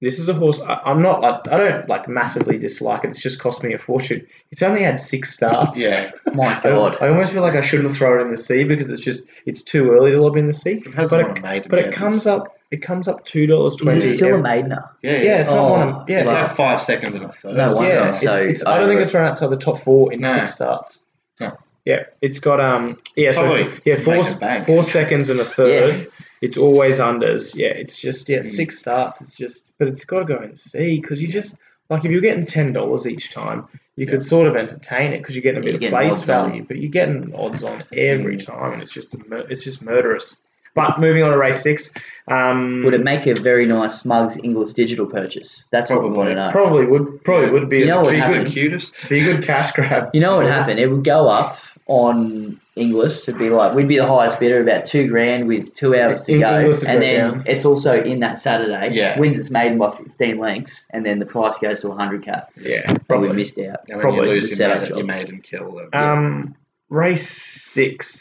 This 0.00 0.18
is 0.18 0.28
a 0.28 0.34
horse. 0.34 0.60
I, 0.60 0.80
I'm 0.84 1.00
not 1.00 1.20
like 1.20 1.46
I 1.48 1.56
don't 1.56 1.88
like 1.88 2.08
massively 2.08 2.58
dislike 2.58 3.04
it. 3.04 3.10
It's 3.10 3.20
just 3.20 3.38
cost 3.38 3.62
me 3.62 3.72
a 3.72 3.78
fortune. 3.78 4.26
It's 4.50 4.60
only 4.60 4.82
had 4.82 4.98
six 4.98 5.32
starts. 5.32 5.76
Yeah. 5.78 6.10
My 6.34 6.60
God. 6.64 6.96
I 7.00 7.06
almost 7.08 7.30
feel 7.32 7.42
like 7.42 7.54
I 7.54 7.60
shouldn't 7.60 7.94
throw 7.94 8.18
it 8.18 8.22
in 8.24 8.30
the 8.32 8.36
sea 8.36 8.64
because 8.64 8.90
it's 8.90 9.00
just 9.00 9.22
it's 9.46 9.62
too 9.62 9.92
early 9.92 10.10
to 10.10 10.20
lob 10.20 10.36
in 10.36 10.48
the 10.48 10.54
sea. 10.54 10.82
It 10.84 10.92
has 10.94 11.10
but 11.10 11.20
it, 11.20 11.42
maiden 11.42 11.68
but 11.70 11.78
it 11.78 11.94
comes 11.94 12.26
up 12.26 12.56
it 12.72 12.82
comes 12.82 13.06
up 13.06 13.24
two 13.26 13.46
dollars 13.46 13.76
twenty. 13.76 14.02
Is 14.02 14.12
it 14.12 14.16
still 14.16 14.34
a 14.34 14.42
maidener? 14.42 14.88
Yeah, 15.02 15.12
yeah. 15.12 15.22
Yeah, 15.22 15.40
it's 15.42 15.50
not 15.50 15.58
Oh, 15.60 15.70
one 15.70 15.88
of 15.88 16.08
yeah. 16.10 16.22
It's 16.22 16.30
It's 16.32 16.48
like 16.48 16.56
five 16.56 16.82
seconds 16.82 17.14
and 17.14 17.24
a 17.26 17.32
third. 17.32 17.56
No 17.56 17.72
wonder. 17.74 17.88
yeah, 17.88 18.08
it's, 18.08 18.20
so 18.22 18.34
it's, 18.34 18.66
I 18.66 18.78
don't 18.78 18.88
think 18.88 19.02
it's 19.02 19.14
run 19.14 19.28
outside 19.28 19.50
the 19.50 19.56
top 19.56 19.84
four 19.84 20.12
in 20.12 20.18
No. 20.20 20.34
six 20.34 20.54
starts. 20.54 20.98
No. 21.38 21.56
Yeah, 21.84 22.04
it's 22.20 22.38
got 22.38 22.60
um 22.60 22.98
yeah 23.16 23.32
so 23.32 23.42
Probably 23.42 23.80
yeah 23.84 23.96
four 23.96 24.16
make 24.16 24.30
a 24.30 24.36
bank. 24.36 24.66
four 24.66 24.84
seconds 24.84 25.28
and 25.30 25.40
a 25.40 25.44
third. 25.44 26.00
Yeah. 26.02 26.04
It's 26.40 26.56
always 26.56 26.98
unders. 26.98 27.54
Yeah, 27.54 27.68
it's 27.68 28.00
just 28.00 28.28
yeah 28.28 28.38
Mm. 28.40 28.46
six 28.46 28.78
starts. 28.78 29.20
It's 29.20 29.34
just 29.34 29.64
but 29.78 29.88
it's 29.88 30.04
got 30.04 30.20
to 30.20 30.24
go 30.24 30.36
and 30.36 30.58
see 30.58 31.00
because 31.00 31.20
you 31.20 31.28
just 31.32 31.54
like 31.90 32.04
if 32.04 32.10
you're 32.10 32.20
getting 32.20 32.46
ten 32.46 32.72
dollars 32.72 33.06
each 33.06 33.32
time, 33.32 33.66
you 33.96 34.06
could 34.06 34.24
sort 34.24 34.46
of 34.46 34.56
entertain 34.56 35.12
it 35.12 35.18
because 35.18 35.34
you're 35.34 35.42
getting 35.42 35.60
a 35.60 35.64
bit 35.64 35.74
of 35.82 35.90
place 35.90 36.22
value, 36.22 36.64
but 36.66 36.78
you're 36.78 36.90
getting 36.90 37.34
odds 37.34 37.62
on 37.64 37.84
every 37.92 38.36
Mm. 38.38 38.46
time, 38.46 38.72
and 38.74 38.82
it's 38.82 38.92
just 38.92 39.08
mur- 39.28 39.46
it's 39.50 39.64
just 39.64 39.82
murderous. 39.82 40.36
But 40.74 40.98
moving 41.00 41.22
on 41.22 41.32
to 41.32 41.36
race 41.36 41.60
six, 41.62 41.90
um, 42.28 42.80
Would 42.86 42.94
it 42.94 43.04
make 43.04 43.26
a 43.26 43.34
very 43.34 43.66
nice 43.66 44.06
Mugs 44.06 44.38
Inglis 44.42 44.72
digital 44.72 45.04
purchase? 45.04 45.66
That's 45.70 45.90
what 45.90 46.02
we 46.02 46.08
want 46.08 46.30
to 46.30 46.34
know. 46.34 46.50
probably 46.50 46.86
would 46.86 47.22
probably 47.24 47.50
would 47.50 47.68
be 47.68 47.80
You 47.80 47.86
know 47.86 48.00
a, 48.00 48.04
what 48.04 48.12
be 48.14 48.20
good 48.20 48.46
QTIS. 48.46 49.08
be 49.10 49.20
a 49.20 49.24
good 49.34 49.44
cash 49.44 49.72
grab. 49.72 50.08
You 50.14 50.22
know 50.22 50.36
what 50.36 50.44
would 50.44 50.52
happen? 50.52 50.78
It 50.78 50.90
would 50.90 51.04
go 51.04 51.28
up 51.28 51.58
on 51.92 52.58
Inglis. 52.74 53.22
It'd 53.28 53.38
be 53.38 53.50
like 53.50 53.74
we'd 53.74 53.86
be 53.88 53.98
the 53.98 54.06
highest 54.06 54.40
bidder, 54.40 54.62
about 54.62 54.86
two 54.86 55.06
grand 55.08 55.46
with 55.46 55.74
two 55.76 55.94
hours 55.94 56.22
to 56.22 56.32
In- 56.32 56.40
go, 56.40 56.58
Inglis 56.60 56.78
would 56.80 56.88
and 56.88 57.00
go 57.00 57.06
then 57.06 57.30
down. 57.30 57.44
it's 57.46 57.64
also 57.66 58.02
in 58.02 58.20
that 58.20 58.38
Saturday. 58.38 58.90
Yeah. 58.94 59.18
wins 59.18 59.38
its 59.38 59.50
maiden 59.50 59.76
by 59.78 59.94
fifteen 59.96 60.38
lengths, 60.38 60.72
and 60.90 61.04
then 61.04 61.18
the 61.18 61.26
price 61.26 61.54
goes 61.60 61.80
to 61.82 61.90
hundred 61.92 62.24
k. 62.24 62.32
Yeah, 62.58 62.80
And 62.86 62.98
we 62.98 63.04
probably. 63.04 63.32
missed 63.34 63.58
out. 63.58 63.80
And 63.88 63.96
then 63.96 64.00
Probably 64.00 64.26
you 64.28 64.34
lose 64.34 64.44
the 64.44 64.48
your 64.50 64.56
setup 64.56 64.80
maiden, 64.80 64.88
job. 64.88 64.96
your 64.98 65.06
maiden 65.06 65.40
kill. 65.42 65.80
then. 65.92 66.02
Um, 66.02 66.54
race 66.88 67.28
six. 67.74 68.18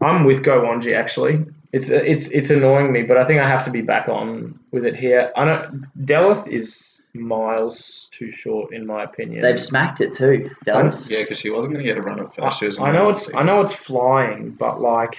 I'm 0.00 0.24
with 0.24 0.42
Go 0.42 0.62
Wanji 0.62 0.96
actually. 0.96 1.44
It's 1.72 1.88
it's 1.90 2.26
it's 2.32 2.50
annoying 2.50 2.90
me, 2.92 3.02
but 3.02 3.16
I 3.18 3.26
think 3.26 3.40
I 3.40 3.48
have 3.48 3.64
to 3.66 3.70
be 3.70 3.82
back 3.82 4.08
on 4.08 4.58
with 4.70 4.86
it 4.86 4.96
here. 4.96 5.30
I 5.36 5.44
know 5.44 5.70
Delith 6.00 6.48
is 6.48 6.74
miles 7.12 8.03
too 8.18 8.32
short 8.32 8.72
in 8.72 8.86
my 8.86 9.04
opinion. 9.04 9.42
They've 9.42 9.60
smacked 9.60 10.00
it 10.00 10.16
too. 10.16 10.50
Dallas. 10.64 10.96
yeah, 11.08 11.22
because 11.22 11.38
she 11.38 11.50
wasn't 11.50 11.74
going 11.74 11.84
to 11.84 11.90
get 11.92 11.98
a 11.98 12.02
run 12.02 12.20
at 12.20 12.34
first. 12.34 12.78
I, 12.78 12.84
I 12.84 12.92
know 12.92 13.10
it's 13.10 13.28
I 13.34 13.42
know 13.42 13.60
it's 13.60 13.74
flying, 13.86 14.50
but 14.50 14.80
like 14.80 15.16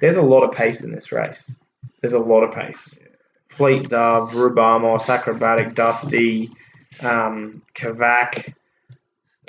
there's 0.00 0.16
a 0.16 0.22
lot 0.22 0.42
of 0.42 0.52
pace 0.52 0.80
in 0.80 0.92
this 0.92 1.12
race. 1.12 1.36
There's 2.00 2.14
a 2.14 2.18
lot 2.18 2.42
of 2.42 2.54
pace. 2.54 2.76
Fleet 3.56 3.88
Dove, 3.88 4.30
Rubamos, 4.30 5.06
Acrobatic, 5.08 5.74
Dusty, 5.74 6.50
um, 7.00 7.62
Kavak, 7.76 8.52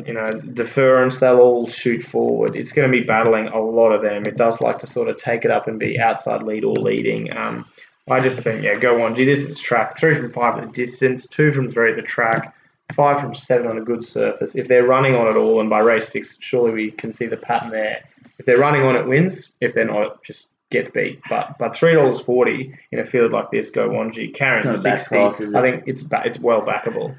you 0.06 0.14
know, 0.14 0.34
Deference, 0.40 1.18
they'll 1.18 1.40
all 1.40 1.68
shoot 1.68 2.04
forward. 2.04 2.56
It's 2.56 2.72
going 2.72 2.92
to 2.92 2.98
be 2.98 3.04
battling 3.04 3.48
a 3.48 3.60
lot 3.60 3.92
of 3.92 4.02
them. 4.02 4.26
It 4.26 4.38
does 4.38 4.62
like 4.62 4.80
to 4.80 4.88
sort 4.88 5.10
of 5.10 5.18
take 5.18 5.46
it 5.46 5.52
up 5.52 5.68
and 5.68 5.80
be 5.80 6.00
outside 6.00 6.44
lead 6.44 6.64
or 6.64 6.76
leading. 6.76 7.36
Um, 7.36 7.66
I 8.10 8.20
just 8.20 8.42
think, 8.42 8.64
yeah, 8.64 8.76
go 8.76 9.02
on. 9.04 9.16
Gee, 9.16 9.26
this 9.26 9.44
is 9.44 9.60
track. 9.60 9.98
Three 9.98 10.16
from 10.16 10.32
five 10.32 10.60
at 10.60 10.68
the 10.68 10.86
distance, 10.86 11.26
two 11.32 11.52
from 11.54 11.72
three 11.72 11.92
at 11.92 11.96
the 11.96 12.04
track, 12.04 12.54
five 12.94 13.22
from 13.22 13.34
seven 13.36 13.68
on 13.68 13.78
a 13.78 13.82
good 13.82 14.06
surface. 14.06 14.52
If 14.54 14.68
they're 14.68 14.86
running 14.88 15.16
on 15.16 15.28
it 15.28 15.38
all, 15.38 15.60
and 15.62 15.70
by 15.70 15.80
race 15.80 16.12
six, 16.12 16.28
surely 16.40 16.72
we 16.74 16.92
can 16.92 17.16
see 17.18 17.26
the 17.26 17.38
pattern 17.38 17.72
there. 17.72 18.04
If 18.38 18.46
they're 18.46 18.58
running 18.58 18.84
on 18.84 18.96
it, 18.96 19.08
wins. 19.08 19.50
If 19.62 19.74
they're 19.74 19.86
not, 19.86 20.04
it 20.04 20.12
just 20.26 20.40
gets 20.72 20.92
beat. 20.92 21.22
But 21.30 21.58
but 21.58 21.76
three 21.78 21.94
dollars 21.96 22.22
forty 22.22 22.78
in 22.92 23.00
a 23.00 23.06
field 23.06 23.32
like 23.32 23.52
this, 23.52 23.70
go 23.70 23.90
Wanji, 23.90 24.36
carrying 24.36 24.68
Not 24.68 24.76
a 24.76 24.82
bad 24.82 25.00
sixty. 25.00 25.16
price, 25.16 25.40
is 25.40 25.50
it? 25.54 25.56
I 25.56 25.62
think 25.62 25.84
it's 25.88 26.02
ba- 26.02 26.24
it's 26.26 26.40
well 26.40 26.62
backable. 26.62 27.16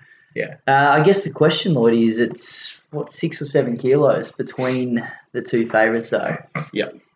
Uh, 0.69 0.73
I 0.73 1.03
guess 1.03 1.25
the 1.25 1.31
question, 1.31 1.73
Lloydie, 1.73 2.07
is 2.09 2.19
it's 2.19 2.79
what 2.91 3.11
six 3.11 3.41
or 3.41 3.47
seven 3.47 3.79
kilos 3.79 4.31
between 4.33 5.03
the 5.33 5.41
two 5.41 5.67
favourites, 5.71 6.11
though. 6.11 6.37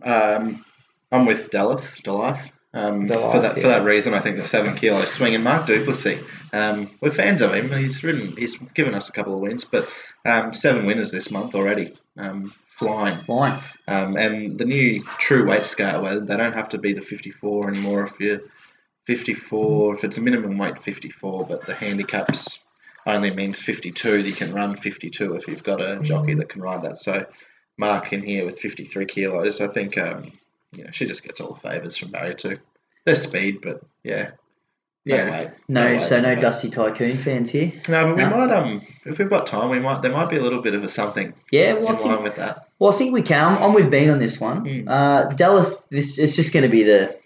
Um, 0.02 0.64
I'm 1.12 1.26
with 1.26 1.50
Delith, 1.50 1.84
Delith. 2.02 2.40
Um, 2.72 3.08
for 3.08 3.40
that 3.40 3.56
yeah. 3.56 3.62
for 3.62 3.68
that 3.68 3.84
reason, 3.84 4.14
I 4.14 4.20
think 4.20 4.36
the 4.36 4.46
seven 4.46 4.76
kilo 4.76 5.04
swing 5.04 5.34
and 5.34 5.42
Mark 5.42 5.66
Du 5.66 5.84
Plessis. 5.84 6.22
Um, 6.52 6.90
we're 7.00 7.10
fans 7.10 7.42
of 7.42 7.52
him. 7.52 7.72
He's 7.72 8.02
ridden. 8.04 8.36
He's 8.36 8.56
given 8.74 8.94
us 8.94 9.08
a 9.08 9.12
couple 9.12 9.34
of 9.34 9.40
wins, 9.40 9.64
but 9.64 9.88
um, 10.24 10.54
seven 10.54 10.86
winners 10.86 11.10
this 11.10 11.30
month 11.30 11.54
already. 11.54 11.94
Um, 12.16 12.54
flying. 12.80 13.18
Fine. 13.18 13.60
Um, 13.88 14.16
and 14.16 14.58
the 14.58 14.64
new 14.64 15.04
true 15.18 15.46
weight 15.46 15.66
scale, 15.66 16.02
where 16.02 16.20
they 16.20 16.36
don't 16.36 16.54
have 16.54 16.70
to 16.70 16.78
be 16.78 16.92
the 16.92 17.02
54 17.02 17.68
anymore 17.68 18.06
if 18.06 18.18
you're 18.18 18.40
54, 19.06 19.96
if 19.96 20.04
it's 20.04 20.16
a 20.16 20.20
minimum 20.20 20.56
weight 20.56 20.82
54, 20.82 21.46
but 21.46 21.66
the 21.66 21.74
handicaps 21.74 22.58
only 23.06 23.30
means 23.30 23.60
52. 23.60 24.20
You 24.20 24.32
can 24.32 24.54
run 24.54 24.76
52 24.76 25.34
if 25.34 25.46
you've 25.46 25.62
got 25.62 25.80
a 25.80 26.00
jockey 26.00 26.34
that 26.34 26.48
can 26.48 26.62
ride 26.62 26.82
that. 26.82 27.00
So 27.00 27.26
Mark 27.76 28.12
in 28.12 28.22
here 28.22 28.46
with 28.46 28.58
53 28.58 29.06
kilos, 29.06 29.60
I 29.60 29.68
think 29.68 29.98
um, 29.98 30.32
you 30.72 30.84
know 30.84 30.90
she 30.92 31.06
just 31.06 31.22
gets 31.22 31.40
all 31.40 31.54
the 31.54 31.68
favours 31.68 31.96
from 31.96 32.10
barrier 32.10 32.34
two. 32.34 32.58
There's 33.04 33.22
speed, 33.22 33.58
but 33.62 33.82
yeah. 34.04 34.30
No 35.06 35.16
Yeah. 35.16 35.30
weight. 35.30 35.50
No, 35.68 35.84
weight, 35.86 36.02
so 36.02 36.20
no 36.20 36.34
but- 36.34 36.42
Dusty 36.42 36.68
Tycoon 36.68 37.16
fans 37.18 37.50
here. 37.50 37.72
No, 37.88 38.04
but 38.06 38.16
we 38.16 38.22
No? 38.22 38.30
might 38.30 38.52
um 38.52 38.82
if 39.06 39.18
we've 39.18 39.30
got 39.30 39.46
time, 39.46 39.70
we 39.70 39.78
might 39.80 40.02
there 40.02 40.12
might 40.12 40.28
be 40.28 40.36
a 40.36 40.42
little 40.42 40.60
bit 40.62 40.74
of 40.74 40.84
a 40.84 40.88
something 40.88 41.32
Yeah, 41.50 41.74
well, 41.74 41.88
I 41.88 41.92
think 41.96 42.04
line 42.06 42.22
with 42.22 42.36
that. 42.36 42.68
Well, 42.78 42.92
I 42.92 42.96
think 42.96 43.12
we 43.14 43.22
can. 43.22 43.44
I'm, 43.56 43.62
I'm 43.62 43.72
with 43.74 43.90
Bean 43.90 44.10
on 44.10 44.18
this 44.18 44.38
one. 44.40 44.64
Mm. 44.64 44.88
Uh, 44.88 45.28
Dallas, 45.34 45.74
this 45.90 46.18
it's 46.18 46.36
just 46.36 46.52
going 46.52 46.62
to 46.64 46.68
be 46.68 46.82
the 46.82 47.16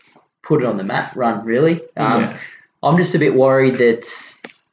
put 0.43 0.63
it 0.63 0.67
on 0.67 0.77
the 0.77 0.85
map 0.85 1.17
run, 1.17 1.45
really. 1.45 1.81
Um, 1.97 2.21
Yeah. 2.23 2.39
I'm 2.83 2.97
just 2.99 3.15
a 3.15 3.19
bit 3.19 3.35
worried 3.35 3.79
that 3.79 4.07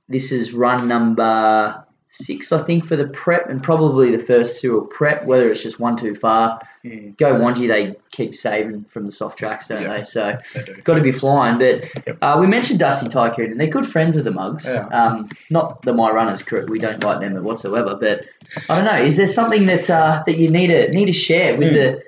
this 0.10 0.32
is 0.32 0.52
run 0.54 0.88
number 0.88 1.84
six, 2.12 2.52
I 2.52 2.62
think, 2.62 2.86
for 2.86 2.96
the 2.96 3.08
prep, 3.08 3.50
and 3.50 3.64
probably 3.64 4.16
the 4.16 4.24
first 4.24 4.62
two 4.62 4.74
will 4.74 4.82
prep. 4.82 5.26
Whether 5.26 5.50
it's 5.50 5.64
just 5.64 5.80
one 5.80 5.98
too 5.98 6.14
far, 6.14 6.60
Mm. 6.84 7.16
go 7.18 7.36
Wanji, 7.36 7.68
they 7.68 7.96
keep 8.12 8.34
saving 8.36 8.86
from 8.90 9.06
the 9.06 9.12
soft 9.12 9.38
tracks, 9.38 9.68
don't 9.68 9.84
Yeah. 9.84 9.98
they? 9.98 10.04
So 10.04 10.38
They 10.56 10.64
do. 10.64 10.76
got 10.84 10.96
to 10.96 11.02
be 11.02 11.12
flying. 11.12 11.60
But 11.60 11.86
Yep. 12.08 12.18
uh, 12.24 12.38
we 12.42 12.48
mentioned 12.48 12.80
Dusty 12.80 13.08
Tycoon, 13.08 13.52
and 13.52 13.60
they're 13.60 13.68
good 13.68 13.86
friends 13.86 14.16
of 14.18 14.24
the 14.24 14.32
Mugs. 14.32 14.66
Yeah. 14.66 14.88
Um, 14.88 15.30
not 15.52 15.84
the 15.84 15.94
My 15.94 16.10
Runners 16.12 16.42
crew. 16.42 16.66
We 16.68 16.80
don't 16.80 17.04
like 17.04 17.20
them 17.20 17.36
whatsoever. 17.44 17.96
But 17.96 18.26
I 18.68 18.76
don't 18.76 18.86
know. 18.86 18.98
Is 19.00 19.16
there 19.18 19.28
something 19.28 19.68
that 19.68 19.90
uh, 19.90 20.24
that 20.26 20.38
you 20.38 20.50
need 20.50 20.68
to 20.68 20.90
need 20.90 21.06
to 21.06 21.14
share 21.14 21.56
with 21.56 21.70
Hmm. 21.70 21.74
the 21.76 22.02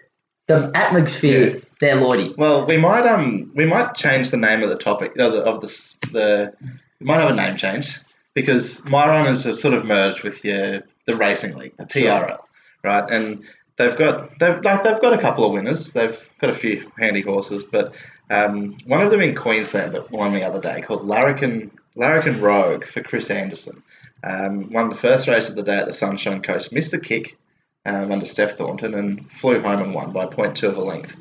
the 0.47 0.71
atmosphere 0.75 1.61
there, 1.79 1.95
Lloydie? 1.95 2.35
Well, 2.37 2.65
we 2.65 2.77
might 2.77 3.05
um 3.05 3.51
we 3.55 3.65
might 3.65 3.93
change 3.95 4.31
the 4.31 4.37
name 4.37 4.63
of 4.63 4.69
the 4.69 4.75
topic 4.75 5.15
of 5.19 5.33
the 5.33 5.39
of 5.43 5.61
the, 5.61 5.67
the 6.11 6.53
we 6.99 7.05
might 7.05 7.19
have 7.21 7.29
a 7.29 7.35
name 7.35 7.57
change 7.57 7.99
because 8.33 8.83
my 8.85 9.07
runners 9.07 9.43
have 9.43 9.59
sort 9.59 9.73
of 9.73 9.85
merged 9.85 10.23
with 10.23 10.43
your 10.43 10.81
the 11.07 11.17
racing 11.17 11.55
league, 11.55 11.75
the 11.77 11.83
TRL, 11.83 12.39
right? 12.83 13.09
And 13.11 13.43
they've 13.77 13.97
got 13.97 14.37
they've 14.39 14.61
like 14.63 14.83
they've 14.83 15.01
got 15.01 15.13
a 15.13 15.21
couple 15.21 15.45
of 15.45 15.51
winners. 15.51 15.93
They've 15.93 16.17
got 16.39 16.49
a 16.49 16.53
few 16.53 16.91
handy 16.97 17.21
horses, 17.21 17.63
but 17.63 17.93
um, 18.29 18.77
one 18.85 19.01
of 19.01 19.11
them 19.11 19.21
in 19.21 19.35
Queensland 19.35 19.93
that 19.93 20.11
won 20.11 20.33
the 20.33 20.43
other 20.43 20.61
day 20.61 20.81
called 20.81 21.03
Larrikin 21.03 21.71
Larrikin 21.95 22.41
Rogue 22.41 22.85
for 22.85 23.01
Chris 23.01 23.29
Anderson. 23.29 23.83
Um, 24.23 24.71
won 24.71 24.89
the 24.89 24.95
first 24.95 25.27
race 25.27 25.49
of 25.49 25.55
the 25.55 25.63
day 25.63 25.77
at 25.77 25.85
the 25.85 25.93
Sunshine 25.93 26.41
Coast, 26.41 26.71
missed 26.71 26.91
the 26.91 26.99
kick 26.99 27.37
um, 27.85 28.11
under 28.11 28.25
Steph 28.25 28.57
Thornton 28.57 28.93
and 28.93 29.29
flew 29.31 29.59
home 29.61 29.81
and 29.81 29.93
won 29.93 30.13
by 30.13 30.25
0.2 30.25 30.63
of 30.69 30.77
a 30.77 30.81
length. 30.81 31.13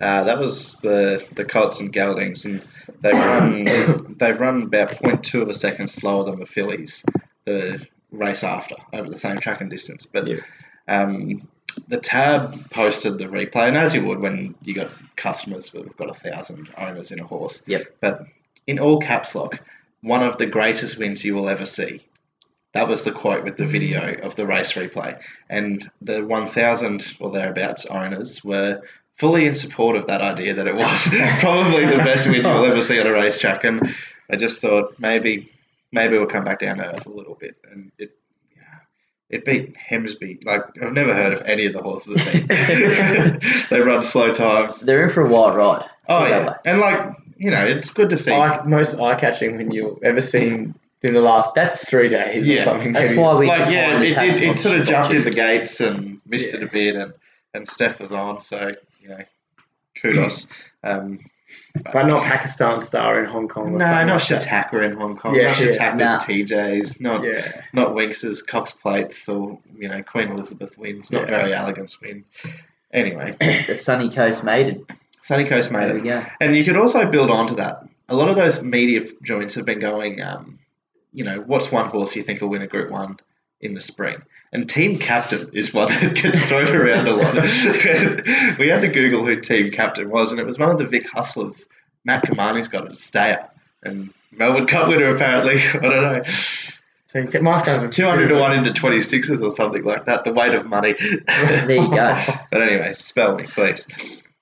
Uh, 0.00 0.24
that 0.24 0.38
was 0.38 0.76
the 0.76 1.24
the 1.34 1.44
Colts 1.44 1.80
and 1.80 1.92
Geldings, 1.92 2.44
and 2.44 2.62
they've 3.00 3.12
run 3.12 3.64
they've 4.18 4.40
run 4.40 4.62
about 4.62 4.90
0.2 5.02 5.42
of 5.42 5.48
a 5.48 5.54
second 5.54 5.88
slower 5.88 6.24
than 6.24 6.38
the 6.40 6.46
fillies 6.46 7.04
the 7.44 7.86
race 8.10 8.42
after 8.42 8.74
over 8.92 9.08
the 9.08 9.16
same 9.18 9.36
track 9.36 9.60
and 9.60 9.70
distance. 9.70 10.06
But 10.06 10.26
Yeah. 10.26 10.36
um, 10.88 11.46
the 11.88 11.98
tab 11.98 12.70
posted 12.70 13.18
the 13.18 13.26
replay, 13.26 13.68
and 13.68 13.76
as 13.76 13.94
you 13.94 14.04
would 14.06 14.20
when 14.20 14.54
you 14.62 14.74
got 14.74 14.90
customers 15.16 15.68
who've 15.68 15.96
got 15.96 16.10
a 16.10 16.14
thousand 16.14 16.68
owners 16.76 17.12
in 17.12 17.20
a 17.20 17.26
horse. 17.26 17.62
Yep. 17.66 17.96
But 18.00 18.24
in 18.66 18.78
all 18.78 18.98
caps 18.98 19.34
lock, 19.34 19.60
one 20.00 20.22
of 20.22 20.38
the 20.38 20.46
greatest 20.46 20.98
wins 20.98 21.24
you 21.24 21.34
will 21.34 21.48
ever 21.48 21.66
see. 21.66 22.00
That 22.72 22.88
was 22.88 23.02
the 23.04 23.12
quote 23.12 23.44
with 23.44 23.56
the 23.56 23.66
video 23.66 24.14
of 24.22 24.36
the 24.36 24.46
race 24.46 24.72
replay. 24.72 25.18
And 25.48 25.90
the 26.00 26.24
1,000 26.24 27.16
or 27.18 27.30
thereabouts 27.32 27.86
owners 27.86 28.44
were 28.44 28.82
fully 29.20 29.46
in 29.46 29.54
support 29.54 29.96
of 29.96 30.06
that 30.06 30.22
idea 30.22 30.54
that 30.54 30.66
it 30.66 30.74
was 30.74 31.08
probably 31.40 31.84
the 31.84 31.98
best 31.98 32.26
win 32.26 32.42
you'll 32.44 32.64
ever 32.64 32.82
see 32.82 32.98
on 32.98 33.06
a 33.06 33.12
racetrack. 33.12 33.62
And 33.64 33.94
I 34.30 34.36
just 34.36 34.60
thought 34.62 34.98
maybe 34.98 35.52
maybe 35.92 36.16
we'll 36.16 36.26
come 36.26 36.44
back 36.44 36.60
down 36.60 36.78
to 36.78 36.86
earth 36.86 37.06
a 37.06 37.10
little 37.10 37.34
bit. 37.34 37.54
And 37.70 37.92
it 37.98 38.16
yeah, 38.56 38.78
it 39.28 39.44
beat 39.44 39.76
Hemsby. 39.76 40.44
Like, 40.44 40.62
I've 40.82 40.94
never 40.94 41.14
heard 41.14 41.34
of 41.34 41.42
any 41.42 41.66
of 41.66 41.74
the 41.74 41.82
horses 41.82 42.14
that 42.16 42.32
beat. 42.32 43.68
they 43.70 43.80
run 43.80 44.02
slow 44.02 44.32
time. 44.32 44.72
They're 44.80 45.04
in 45.04 45.10
for 45.10 45.26
a 45.26 45.28
wild 45.28 45.54
ride. 45.54 45.84
Oh, 46.08 46.20
Put 46.20 46.26
it 46.26 46.30
that 46.30 46.40
yeah. 46.42 46.48
way. 46.48 46.54
And, 46.64 46.80
like, 46.80 47.16
you 47.36 47.50
know, 47.50 47.66
it's 47.66 47.90
good 47.90 48.08
to 48.10 48.16
see. 48.16 48.32
Eye, 48.32 48.62
most 48.64 48.98
eye 48.98 49.14
catching 49.16 49.56
when 49.58 49.70
you've 49.70 50.02
ever 50.02 50.20
seen 50.20 50.74
in 51.02 51.14
the 51.14 51.20
last 51.20 51.54
That's- 51.54 51.88
three 51.88 52.08
days 52.08 52.48
or 52.48 52.56
something. 52.58 52.92
that's 52.92 53.10
maybe. 53.10 53.22
why 53.22 53.38
we- 53.38 53.46
like 53.48 53.70
yeah, 53.70 53.90
find 53.90 54.02
the 54.02 54.08
it, 54.08 54.36
it, 54.36 54.42
it 54.42 54.58
sort 54.58 54.78
of 54.78 54.86
jumped 54.86 55.12
in 55.12 55.24
the 55.24 55.30
gates 55.30 55.80
and 55.80 56.20
missed 56.26 56.52
it 56.54 56.62
a 56.62 56.66
bit, 56.66 56.96
and 56.96 57.12
and 57.54 57.68
Steph 57.68 58.00
was 58.00 58.12
on, 58.12 58.40
so 58.40 58.72
you 59.00 59.08
know, 59.08 59.18
kudos. 60.00 60.46
Um, 60.84 61.18
But 61.92 62.06
not 62.06 62.22
Pakistan 62.24 62.80
star 62.80 63.18
in 63.22 63.28
Hong 63.28 63.48
Kong. 63.48 63.74
Or 63.74 63.78
no, 63.78 64.04
not 64.04 64.06
like. 64.06 64.22
Shataka 64.22 64.84
in 64.88 64.96
Hong 64.96 65.16
Kong. 65.16 65.34
Yeah, 65.34 65.48
not 65.48 65.60
yeah. 65.60 65.94
Nah. 65.94 66.18
TJs. 66.20 67.00
Not 67.00 67.24
Yeah. 67.24 67.62
not 67.72 67.94
Winx's 67.94 68.40
Cox 68.42 68.70
plates 68.72 69.28
or 69.28 69.58
you 69.76 69.88
know 69.88 70.00
Queen 70.02 70.28
Elizabeth 70.30 70.78
wins. 70.78 71.10
Not 71.10 71.22
Yeah. 71.22 71.26
very 71.38 71.52
elegant 71.54 71.94
win. 72.00 72.24
Anyway, 72.92 73.36
The 73.66 73.74
Sunny 73.74 74.10
Coast 74.10 74.44
maiden. 74.44 74.86
Sunny 75.22 75.44
Coast 75.44 75.70
made 75.72 75.88
There 75.88 75.96
it. 75.96 76.02
we 76.02 76.08
go. 76.08 76.24
And 76.40 76.56
you 76.56 76.64
could 76.64 76.76
also 76.76 77.04
build 77.06 77.30
onto 77.30 77.56
that. 77.56 77.82
A 78.08 78.14
lot 78.14 78.28
of 78.28 78.36
those 78.36 78.62
media 78.62 79.02
joints 79.22 79.54
have 79.54 79.64
been 79.64 79.78
going, 79.80 80.20
um, 80.22 80.58
you 81.12 81.24
know, 81.24 81.42
what's 81.46 81.70
one 81.70 81.88
horse 81.90 82.14
you 82.16 82.22
think 82.22 82.40
will 82.40 82.48
win 82.48 82.62
a 82.62 82.66
Group 82.66 82.90
1 82.90 83.18
in 83.60 83.74
the 83.74 83.80
spring? 83.80 84.16
And 84.52 84.68
Team 84.68 84.98
Captain 84.98 85.48
is 85.52 85.72
one 85.72 85.88
that 85.88 86.14
gets 86.22 86.44
thrown 86.46 86.74
around 86.74 87.06
a 87.08 87.14
lot. 87.14 87.34
we 88.58 88.68
had 88.68 88.80
to 88.80 88.88
Google 88.92 89.24
who 89.24 89.40
Team 89.40 89.70
Captain 89.70 90.10
was, 90.10 90.30
and 90.30 90.40
it 90.40 90.46
was 90.46 90.58
one 90.58 90.70
of 90.70 90.78
the 90.78 90.86
Vic 90.86 91.08
Hustlers. 91.08 91.64
Matt 92.04 92.24
Cumani's 92.24 92.68
got 92.68 92.90
it, 92.90 92.98
Stayer. 92.98 93.48
And 93.82 94.12
Melbourne 94.32 94.66
Cup 94.66 94.88
winner, 94.88 95.14
apparently. 95.14 95.62
I 95.68 95.72
don't 95.78 96.02
know. 96.02 96.22
So 97.06 97.18
you 97.18 97.26
get 97.26 97.42
Mark 97.42 97.66
Gavin 97.66 97.90
200 97.90 98.28
to 98.28 98.34
1 98.36 98.52
into 98.58 98.70
26s 98.70 99.42
or 99.42 99.52
something 99.54 99.82
like 99.82 100.06
that. 100.06 100.24
The 100.24 100.32
weight 100.32 100.54
of 100.54 100.66
money. 100.66 100.94
There 101.26 101.70
you 101.70 101.88
go. 101.90 102.16
but 102.52 102.62
anyway, 102.62 102.94
spell 102.94 103.34
me, 103.36 103.44
please. 103.44 103.86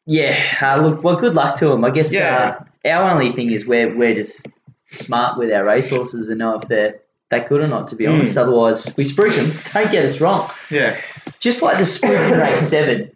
Yeah, 0.06 0.38
uh, 0.60 0.76
look, 0.82 1.02
well, 1.02 1.16
good 1.16 1.34
luck 1.34 1.58
to 1.60 1.68
them. 1.68 1.84
I 1.84 1.90
guess 1.90 2.12
Yeah. 2.12 2.58
uh, 2.84 2.88
our 2.88 3.10
only 3.10 3.32
thing 3.32 3.50
is 3.50 3.66
we're, 3.66 3.94
we're 3.96 4.14
just 4.14 4.46
smart 4.90 5.38
with 5.38 5.50
our 5.50 5.64
racehorses 5.64 6.28
and 6.28 6.38
know 6.38 6.60
if 6.60 6.68
they're 6.68 7.00
that 7.30 7.48
good 7.48 7.60
or 7.60 7.68
not, 7.68 7.88
to 7.88 7.96
be 7.96 8.04
Mm. 8.04 8.14
honest. 8.14 8.36
Otherwise, 8.38 8.90
we 8.96 9.04
spruik 9.04 9.34
them. 9.36 9.58
Don't 9.74 9.90
get 9.90 10.04
us 10.04 10.20
wrong. 10.20 10.50
Yeah. 10.70 10.96
Just 11.40 11.62
like 11.62 11.76
the 11.78 11.84
spruik 11.84 12.32
in 12.32 12.38
race 12.46 12.68
seven, 12.68 13.10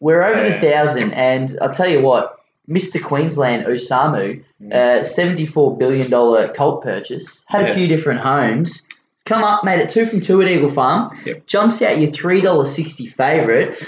we're 0.00 0.22
over 0.22 0.48
the 0.48 0.60
thousand, 0.60 1.12
and 1.14 1.56
I'll 1.62 1.72
tell 1.72 1.88
you 1.88 2.00
what, 2.02 2.38
Mr. 2.68 3.02
Queensland 3.02 3.66
Osamu, 3.66 4.42
uh, 4.72 5.02
$74 5.04 5.78
billion 5.78 6.10
colt 6.54 6.82
purchase, 6.82 7.44
had 7.46 7.68
a 7.68 7.74
few 7.74 7.86
different 7.86 8.20
homes. 8.20 8.82
Come 9.26 9.42
up, 9.44 9.64
made 9.64 9.80
it 9.80 9.88
two 9.90 10.04
from 10.06 10.20
two 10.20 10.40
at 10.42 10.48
Eagle 10.48 10.68
Farm. 10.70 11.10
Yep. 11.24 11.46
Jumps 11.46 11.80
out 11.82 11.98
your 11.98 12.10
$3.60 12.10 13.10
favourite. 13.10 13.78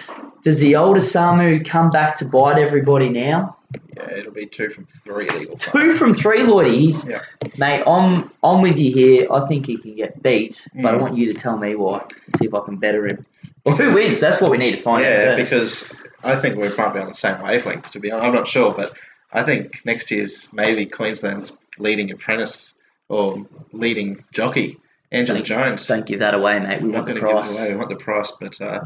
Does 0.43 0.59
the 0.61 0.77
older 0.77 1.01
Samu 1.01 1.67
come 1.67 1.91
back 1.91 2.17
to 2.17 2.25
bite 2.25 2.59
everybody 2.59 3.09
now? 3.09 3.56
Yeah, 3.97 4.11
it'll 4.11 4.33
be 4.33 4.47
two 4.47 4.71
from 4.71 4.87
three 5.05 5.29
Farm. 5.29 5.59
Two 5.59 5.93
from 5.95 6.15
three, 6.15 6.41
Lloydie. 6.41 7.09
Yeah. 7.09 7.23
Mate, 7.59 7.83
I'm, 7.87 8.31
I'm 8.43 8.61
with 8.61 8.79
you 8.79 8.93
here. 8.93 9.27
I 9.33 9.47
think 9.47 9.67
he 9.67 9.79
can 9.79 9.97
get 9.97 10.23
beat, 10.23 10.67
but 10.75 10.95
I 10.95 10.99
Mm. 10.99 11.01
want 11.01 11.17
you 11.17 11.33
to 11.33 11.35
tell 11.39 11.57
me 11.57 11.75
why 11.75 12.01
and 12.01 12.37
see 12.39 12.45
if 12.47 12.55
I 12.55 12.61
can 12.65 12.77
better 12.77 13.07
him. 13.07 13.25
Well, 13.65 13.77
who 13.77 13.95
wins? 13.95 14.21
That's 14.21 14.41
what 14.41 14.51
we 14.51 14.59
need 14.59 14.77
to 14.77 14.83
find 14.83 15.03
Yeah, 15.05 15.31
out 15.33 15.39
first. 15.39 15.51
because 15.51 15.93
I 16.23 16.41
think 16.41 16.57
we 16.57 16.69
might 16.69 16.93
be 16.95 17.01
on 17.01 17.09
the 17.09 17.15
same 17.15 17.41
wavelength. 17.43 17.91
To 17.93 17.99
be 18.01 18.11
honest, 18.13 18.27
I'm 18.27 18.35
not 18.35 18.47
sure, 18.49 18.73
but 18.73 18.93
I 19.33 19.43
think 19.43 19.81
next 19.85 20.11
year's 20.11 20.47
maybe 20.53 20.87
Queensland's 20.87 21.53
leading 21.79 22.11
apprentice 22.11 22.73
or 23.09 23.47
leading 23.73 24.23
jockey, 24.33 24.79
Angela 25.11 25.39
Don't- 25.39 25.47
Jones. 25.47 25.87
Don't 25.87 26.07
give 26.07 26.21
that 26.21 26.35
away, 26.35 26.59
mate. 26.61 26.83
We 26.83 26.89
I'm 26.89 26.91
not 26.93 26.95
want 27.05 27.07
the 27.07 27.13
going 27.21 27.23
to 27.23 27.27
give 27.27 27.31
price. 27.31 27.51
it 27.51 27.61
away. 27.61 27.71
We 27.73 27.77
want 27.77 27.89
the 27.89 27.97
price, 27.97 28.33
but 28.39 28.61
uh, 28.61 28.85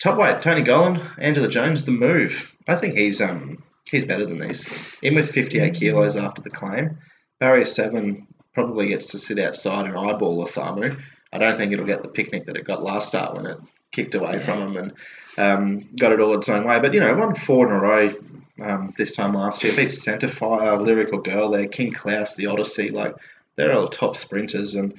top 0.00 0.18
weight 0.18 0.40
Tony 0.42 0.62
Gollan, 0.62 1.00
Angela 1.18 1.48
Jones, 1.48 1.84
the 1.84 1.92
move. 1.92 2.50
I 2.66 2.76
think 2.76 2.94
he's 2.94 3.20
um 3.20 3.62
he's 3.90 4.04
better 4.04 4.26
than 4.26 4.38
these. 4.38 4.68
In 5.02 5.14
with 5.14 5.30
58 5.30 5.74
kilos 5.74 6.16
after 6.16 6.42
the 6.42 6.50
claim, 6.50 6.98
barrier 7.40 7.64
seven 7.64 8.26
probably 8.54 8.88
gets 8.88 9.06
to 9.06 9.18
sit 9.18 9.38
outside 9.38 9.86
and 9.86 9.96
eyeball 9.96 10.44
Osamu. 10.44 11.00
I 11.32 11.38
don't 11.38 11.56
think 11.58 11.72
it'll 11.72 11.84
get 11.84 12.02
the 12.02 12.08
picnic 12.08 12.46
that 12.46 12.56
it 12.56 12.64
got 12.64 12.82
last 12.82 13.08
start 13.08 13.34
when 13.34 13.46
it 13.46 13.58
kicked 13.92 14.14
away 14.14 14.40
from 14.40 14.62
him 14.62 14.76
and 14.76 14.92
um, 15.36 15.88
got 15.96 16.12
it 16.12 16.20
all 16.20 16.38
its 16.38 16.48
own 16.48 16.64
way. 16.64 16.78
But 16.78 16.94
you 16.94 17.00
know, 17.00 17.14
won 17.14 17.34
four 17.34 17.66
in 17.66 17.72
a 17.72 17.80
row 17.80 18.14
um, 18.62 18.94
this 18.96 19.12
time 19.12 19.34
last 19.34 19.64
year. 19.64 19.74
Beat 19.74 19.88
Centerfire, 19.88 20.80
Lyrical 20.80 21.20
Girl 21.20 21.50
there, 21.50 21.66
King 21.66 21.92
Klaus, 21.92 22.34
the 22.34 22.46
Odyssey. 22.46 22.90
Like 22.90 23.14
they're 23.56 23.76
all 23.76 23.88
top 23.88 24.16
sprinters 24.16 24.74
and. 24.74 24.94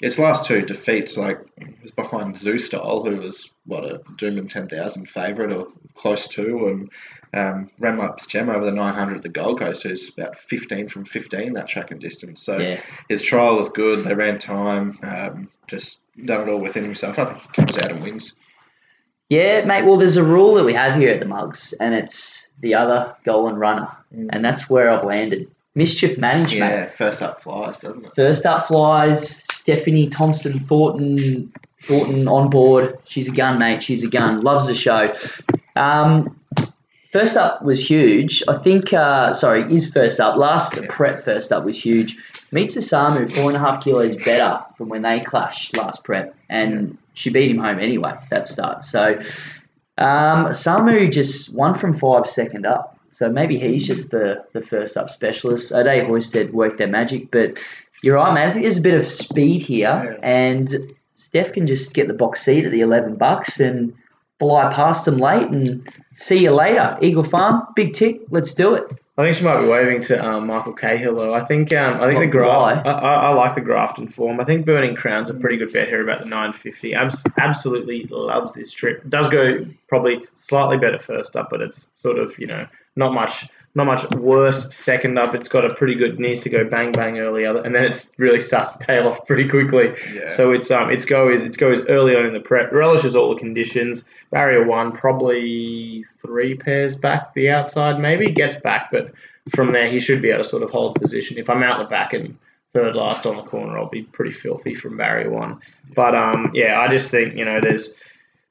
Its 0.00 0.16
last 0.16 0.46
two 0.46 0.62
defeats, 0.62 1.16
like, 1.16 1.40
was 1.82 1.90
behind 1.90 2.38
Zoo 2.38 2.60
Style, 2.60 3.02
who 3.02 3.16
was, 3.16 3.50
what, 3.66 3.84
a 3.84 3.98
Doomben 4.14 4.48
10,000 4.48 5.10
favourite 5.10 5.52
or 5.52 5.66
close 5.96 6.28
to, 6.28 6.68
and 6.68 6.88
um, 7.34 7.70
ran 7.78 7.98
like 7.98 8.26
Gem 8.28 8.48
over 8.48 8.64
the 8.64 8.72
900 8.72 9.16
at 9.16 9.22
the 9.22 9.28
Gold 9.28 9.58
Coast, 9.58 9.82
who's 9.82 10.08
about 10.08 10.38
15 10.38 10.88
from 10.88 11.04
15 11.04 11.52
that 11.54 11.68
track 11.68 11.90
and 11.90 12.00
distance. 12.00 12.42
So 12.42 12.58
Yeah. 12.58 12.80
his 13.08 13.22
trial 13.22 13.56
was 13.56 13.68
good. 13.68 14.04
They 14.04 14.14
ran 14.14 14.38
time, 14.38 14.98
um, 15.02 15.48
just 15.66 15.98
done 16.24 16.48
it 16.48 16.50
all 16.50 16.60
within 16.60 16.84
himself. 16.84 17.18
I 17.18 17.24
think 17.26 17.42
he 17.42 17.48
comes 17.52 17.76
out 17.78 17.90
and 17.92 18.02
wins. 18.02 18.32
Yeah, 19.28 19.64
mate. 19.66 19.84
Well, 19.84 19.98
there's 19.98 20.16
a 20.16 20.22
rule 20.22 20.54
that 20.54 20.64
we 20.64 20.72
have 20.72 20.96
here 20.96 21.10
at 21.10 21.20
the 21.20 21.26
Mugs, 21.26 21.74
and 21.74 21.94
it's 21.94 22.46
the 22.60 22.74
other 22.74 23.14
Gollan 23.26 23.58
runner, 23.58 23.88
and 24.30 24.42
that's 24.44 24.70
where 24.70 24.90
I've 24.90 25.04
landed. 25.04 25.50
Mischief 25.74 26.16
management. 26.18 26.72
Yeah, 26.72 26.86
first 26.96 27.20
up 27.22 27.42
flies, 27.42 27.78
doesn't 27.78 28.04
it? 28.06 28.12
First 28.16 28.46
up 28.46 28.66
flies 28.66 29.42
Stephanie 29.52 30.08
Thompson 30.08 30.58
Thornton. 30.60 31.52
Thornton 31.84 32.26
on 32.26 32.50
board. 32.50 32.98
She's 33.04 33.28
a 33.28 33.30
gun, 33.30 33.58
mate. 33.58 33.82
She's 33.84 34.02
a 34.02 34.08
gun. 34.08 34.40
Loves 34.40 34.66
the 34.66 34.74
show. 34.74 35.14
Um, 35.76 36.37
first 37.18 37.36
up 37.36 37.62
was 37.62 37.88
huge. 37.88 38.42
I 38.48 38.56
think. 38.56 38.92
Uh, 38.92 39.34
sorry, 39.34 39.62
is 39.74 39.90
first 39.90 40.20
up. 40.20 40.36
Last 40.36 40.80
prep 40.88 41.24
first 41.24 41.52
up 41.52 41.64
was 41.64 41.82
huge. 41.82 42.16
Meets 42.52 42.76
Samu 42.76 43.30
four 43.30 43.48
and 43.50 43.56
a 43.56 43.58
half 43.58 43.82
kilos 43.82 44.16
better 44.16 44.64
from 44.76 44.88
when 44.88 45.02
they 45.02 45.20
clashed 45.20 45.76
last 45.76 46.04
prep, 46.04 46.34
and 46.48 46.96
she 47.14 47.30
beat 47.30 47.50
him 47.50 47.58
home 47.58 47.78
anyway. 47.78 48.14
That 48.30 48.46
start. 48.46 48.84
So 48.84 49.18
um, 49.98 50.46
Samu 50.50 51.12
just 51.12 51.52
one 51.52 51.74
from 51.74 51.98
five 51.98 52.28
second 52.28 52.66
up. 52.66 52.96
So 53.10 53.28
maybe 53.28 53.58
he's 53.58 53.86
just 53.86 54.10
the, 54.10 54.44
the 54.52 54.62
first 54.62 54.96
up 54.96 55.10
specialist. 55.10 55.72
O'Dea 55.72 56.04
Hoysted 56.04 56.52
worked 56.52 56.78
their 56.78 56.86
magic, 56.86 57.30
but 57.32 57.58
you're 58.02 58.14
right, 58.14 58.32
man. 58.32 58.48
I 58.48 58.52
think 58.52 58.64
there's 58.64 58.76
a 58.76 58.82
bit 58.82 58.94
of 58.94 59.08
speed 59.08 59.62
here, 59.62 60.18
and 60.22 60.94
Steph 61.16 61.52
can 61.52 61.66
just 61.66 61.94
get 61.94 62.06
the 62.06 62.14
box 62.14 62.44
seat 62.44 62.64
at 62.64 62.70
the 62.70 62.80
11 62.80 63.16
bucks 63.16 63.58
and 63.58 63.92
fly 64.38 64.72
past 64.72 65.04
them 65.04 65.18
late 65.18 65.48
and 65.48 65.88
see 66.18 66.38
you 66.38 66.50
later. 66.50 66.98
Eagle 67.00 67.24
Farm, 67.24 67.66
big 67.74 67.94
tick. 67.94 68.20
Let's 68.30 68.52
do 68.52 68.74
it. 68.74 68.92
I 69.16 69.24
think 69.24 69.36
she 69.36 69.42
might 69.42 69.60
be 69.60 69.66
waving 69.66 70.02
to 70.02 70.24
um, 70.24 70.46
Michael 70.46 70.72
Cahill 70.72 71.16
though. 71.16 71.34
I 71.34 71.44
think 71.44 71.74
um, 71.74 72.00
I 72.00 72.06
think 72.06 72.20
the 72.20 72.26
graft. 72.26 72.86
I, 72.86 72.90
I, 72.92 73.14
I 73.14 73.28
like 73.30 73.56
the 73.56 73.60
Grafton 73.60 74.08
form. 74.08 74.38
I 74.38 74.44
think 74.44 74.64
Burning 74.64 74.94
Crown's 74.94 75.28
a 75.28 75.34
pretty 75.34 75.56
good 75.56 75.72
bet 75.72 75.88
here 75.88 76.02
about 76.02 76.20
the 76.20 76.26
950. 76.26 76.94
Abs- 76.94 77.24
absolutely 77.36 78.06
loves 78.10 78.54
this 78.54 78.72
trip. 78.72 79.02
Does 79.08 79.28
go 79.28 79.66
probably 79.88 80.20
slightly 80.46 80.76
better 80.76 81.00
first 81.00 81.34
up, 81.34 81.48
but 81.50 81.60
it's 81.60 81.80
sort 82.00 82.18
of 82.18 82.32
you 82.38 82.46
know 82.46 82.68
not 82.94 83.12
much 83.12 83.32
not 83.74 83.86
much 83.86 84.10
worse 84.16 84.74
second 84.74 85.18
up. 85.18 85.34
It's 85.34 85.48
got 85.48 85.64
a 85.64 85.74
pretty 85.74 85.94
good 85.94 86.18
needs 86.18 86.42
to 86.42 86.50
go 86.50 86.64
bang 86.64 86.92
bang 86.92 87.18
early 87.18 87.46
other, 87.46 87.62
and 87.62 87.74
then 87.74 87.84
it 87.84 88.08
really 88.16 88.42
starts 88.42 88.72
to 88.72 88.78
tail 88.84 89.08
off 89.08 89.26
pretty 89.26 89.48
quickly. 89.48 89.94
Yeah. 90.12 90.36
So 90.36 90.52
it's 90.52 90.70
um 90.70 90.90
its 90.90 91.04
go 91.04 91.30
is 91.30 91.42
its 91.42 91.56
go 91.56 91.70
is 91.70 91.82
early 91.88 92.16
on 92.16 92.26
in 92.26 92.32
the 92.32 92.40
prep. 92.40 92.72
Relishes 92.72 93.14
all 93.14 93.32
the 93.32 93.38
conditions. 93.38 94.04
Barrier 94.30 94.64
one 94.64 94.92
probably 94.92 96.04
three 96.20 96.54
pairs 96.54 96.96
back 96.96 97.32
the 97.34 97.50
outside 97.50 98.00
maybe 98.00 98.30
gets 98.30 98.56
back, 98.56 98.90
but 98.90 99.12
from 99.54 99.72
there 99.72 99.90
he 99.90 100.00
should 100.00 100.22
be 100.22 100.30
able 100.30 100.42
to 100.42 100.48
sort 100.48 100.62
of 100.62 100.70
hold 100.70 101.00
position. 101.00 101.38
If 101.38 101.48
I'm 101.48 101.62
out 101.62 101.78
the 101.78 101.84
back 101.84 102.12
and 102.12 102.36
third 102.72 102.96
last 102.96 103.26
on 103.26 103.36
the 103.36 103.42
corner, 103.42 103.78
I'll 103.78 103.88
be 103.88 104.02
pretty 104.02 104.32
filthy 104.32 104.74
from 104.74 104.96
barrier 104.96 105.30
one. 105.30 105.60
But 105.94 106.14
um 106.14 106.50
yeah, 106.54 106.80
I 106.80 106.88
just 106.88 107.10
think 107.10 107.36
you 107.36 107.44
know 107.44 107.60
there's 107.60 107.90
a 107.90 107.92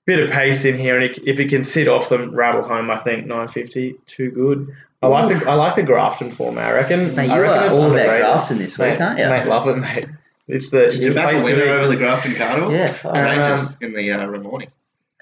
bit 0.05 0.19
of 0.19 0.29
pace 0.29 0.63
in 0.63 0.77
here, 0.77 0.99
and 0.99 1.11
if 1.11 1.17
if 1.25 1.39
it 1.39 1.49
can 1.49 1.63
sit 1.63 1.87
off 1.87 2.09
them, 2.09 2.33
rattle 2.33 2.63
home. 2.63 2.89
I 2.89 2.99
think 2.99 3.25
950 3.25 3.95
too 4.05 4.31
good. 4.31 4.75
I 5.01 5.07
like 5.07 5.39
the 5.39 5.49
I 5.49 5.53
like 5.53 5.75
the 5.75 5.83
Grafton 5.83 6.31
form. 6.31 6.57
I 6.57 6.71
reckon. 6.71 7.15
Mate, 7.15 7.29
I 7.29 7.37
reckon 7.37 7.59
are 7.63 7.67
it's 7.67 7.75
all 7.75 7.81
about 7.85 7.97
underrated. 7.99 8.21
Grafton 8.25 8.57
this 8.57 8.77
week, 8.79 8.87
mate, 8.89 9.01
aren't 9.01 9.19
you? 9.19 9.29
Mate, 9.29 9.45
love 9.47 9.67
it, 9.67 9.75
mate. 9.77 10.05
It's 10.47 10.69
the 10.69 10.85
it's 10.85 10.95
You're 10.97 11.13
the 11.13 11.21
place 11.21 11.43
to 11.43 11.45
winner 11.51 11.65
be. 11.65 11.69
over 11.71 11.87
the 11.89 11.95
Grafton 11.97 12.33
Carnival. 12.35 12.71
Yeah, 12.71 12.87
fuck. 12.87 13.13
Um, 13.15 13.21
Rangers 13.23 13.77
in 13.81 13.93
the 13.93 14.11
uh, 14.11 14.25
Ramornie. 14.25 14.69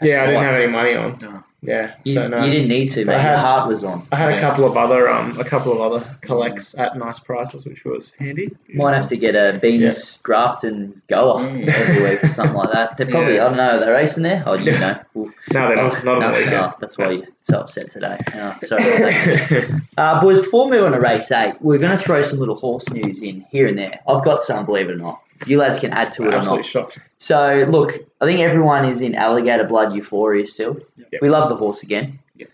Yeah, 0.02 0.24
I 0.24 0.26
didn't 0.28 0.44
have 0.44 0.56
any 0.56 0.68
money 0.68 0.94
on. 0.96 1.18
No. 1.22 1.44
Yeah, 1.68 1.96
You, 2.04 2.14
so 2.14 2.28
no. 2.28 2.44
you 2.44 2.52
didn't 2.52 2.68
need 2.70 2.90
to, 2.92 3.06
mate. 3.06 3.14
I 3.14 3.16
Your 3.18 3.22
had- 3.30 3.40
heart 3.40 3.68
was 3.68 3.84
on. 3.84 4.08
I 4.12 4.16
had 4.18 4.34
a 4.34 4.40
couple 4.40 4.66
of 4.66 4.78
other 4.78 5.10
um 5.10 5.40
a 5.40 5.44
couple 5.44 5.72
of 5.74 5.80
other 5.82 6.18
collects 6.22 6.76
at 6.78 6.98
nice 6.98 7.20
prices, 7.20 7.66
which 7.66 7.84
was 7.86 8.12
handy. 8.20 8.56
Might 8.74 8.94
have 8.96 9.08
to 9.10 9.18
get 9.18 9.36
a 9.36 9.60
Beans 9.62 10.20
Grafton 10.24 11.02
goer 11.10 11.42
Mm. 11.42 11.68
every 11.68 12.04
week 12.04 12.24
or 12.24 12.30
something 12.30 12.56
like 12.56 12.72
that. 12.72 12.98
They're 12.98 13.08
probably, 13.08 13.36
Yeah. 13.36 13.46
I 13.46 13.48
don't 13.50 13.58
know, 13.58 13.80
they're 13.80 13.94
racing 13.94 14.24
there? 14.24 14.44
Oh, 14.46 14.54
you 14.54 14.72
know. 14.72 15.00
Well, 15.14 15.34
No, 15.54 15.68
they're 15.68 15.80
oh, 15.80 15.88
not. 15.90 16.04
Not 16.06 16.20
no, 16.20 16.30
weekend. 16.32 16.52
no, 16.52 16.74
that's 16.80 16.98
why 16.98 17.12
you're 17.12 17.26
so 17.42 17.60
upset 17.62 17.90
today. 17.90 18.18
Oh, 18.36 18.56
sorry. 18.64 19.82
Uh, 19.98 20.20
boys, 20.22 20.40
before 20.40 20.66
we 20.66 20.72
move 20.76 20.86
on 20.86 20.92
to 20.92 21.00
race 21.00 21.32
eight, 21.32 21.54
we're 21.62 21.78
going 21.78 21.98
to 21.98 22.04
throw 22.04 22.22
some 22.22 22.38
little 22.40 22.56
horse 22.56 22.88
news 22.90 23.22
in 23.22 23.46
here 23.50 23.66
and 23.68 23.78
there. 23.78 24.00
I've 24.08 24.24
got 24.26 24.44
some, 24.44 24.66
believe 24.66 24.90
it 24.90 24.94
or 24.94 24.98
not. 24.98 25.22
You 25.46 25.58
lads 25.60 25.80
can 25.80 25.92
add 25.92 26.12
to 26.14 26.24
it 26.28 26.34
or 26.34 26.38
Absolutely 26.38 26.58
not. 26.60 26.66
shocked. 26.66 27.00
So, 27.18 27.66
look, 27.70 27.94
I 28.22 28.26
think 28.26 28.40
everyone 28.40 28.86
is 28.86 29.02
in 29.02 29.16
alligator 29.16 29.64
blood 29.66 29.94
euphoria 29.96 30.48
still. 30.48 30.78
Yep. 30.98 31.22
We 31.22 31.30
love 31.30 31.50
the 31.50 31.56
horse 31.56 31.84
again. 31.84 32.20
Yep. 32.36 32.50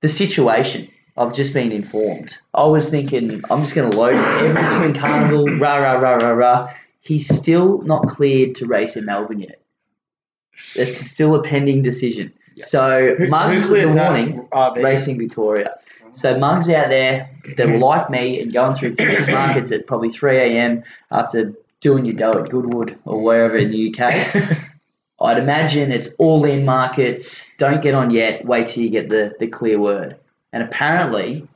The 0.00 0.08
situation, 0.08 0.88
I've 1.16 1.34
just 1.34 1.52
been 1.52 1.72
informed. 1.72 2.36
I 2.54 2.64
was 2.64 2.88
thinking, 2.88 3.42
I'm 3.50 3.62
just 3.62 3.74
going 3.74 3.90
to 3.90 3.96
load 3.96 4.14
every 4.14 4.64
swing 4.78 4.94
carnival, 4.94 5.46
rah, 5.58 5.76
rah, 5.76 5.94
rah, 5.98 6.14
rah, 6.16 6.30
rah. 6.30 6.72
He's 7.00 7.34
still 7.34 7.82
not 7.82 8.08
cleared 8.08 8.54
to 8.56 8.66
race 8.66 8.96
in 8.96 9.04
Melbourne 9.06 9.40
yet. 9.40 9.60
It's 10.74 10.98
still 10.98 11.34
a 11.34 11.42
pending 11.42 11.82
decision. 11.82 12.32
So, 12.62 13.14
Who- 13.16 13.28
Mugs 13.28 13.68
who 13.68 13.74
in 13.76 13.88
the 13.88 13.94
morning, 13.94 14.48
RV. 14.52 14.82
Racing 14.82 15.18
Victoria. 15.18 15.70
Uh-huh. 15.70 16.08
So 16.12 16.38
Mugs 16.38 16.68
out 16.68 16.88
there 16.90 17.30
that 17.56 17.68
were 17.68 17.78
like 17.78 18.10
me 18.10 18.40
and 18.42 18.52
going 18.52 18.74
through 18.74 18.94
futures 18.94 19.28
markets 19.40 19.72
at 19.72 19.86
probably 19.86 20.10
3 20.10 20.36
a.m. 20.36 20.82
after 21.10 21.54
doing 21.80 22.04
your 22.04 22.14
dough 22.14 22.42
at 22.44 22.50
Goodwood 22.50 22.98
or 23.04 23.22
wherever 23.22 23.56
in 23.56 23.70
the 23.70 23.94
UK. 23.94 24.58
I'd 25.22 25.38
imagine 25.38 25.92
it's 25.92 26.08
all 26.18 26.44
in 26.44 26.64
markets. 26.64 27.46
Don't 27.58 27.82
get 27.82 27.94
on 27.94 28.10
yet. 28.10 28.44
Wait 28.44 28.68
till 28.68 28.82
you 28.82 28.90
get 28.90 29.08
the, 29.10 29.32
the 29.38 29.48
clear 29.48 29.78
word. 29.78 30.16
And 30.52 30.62
apparently, 30.62 31.46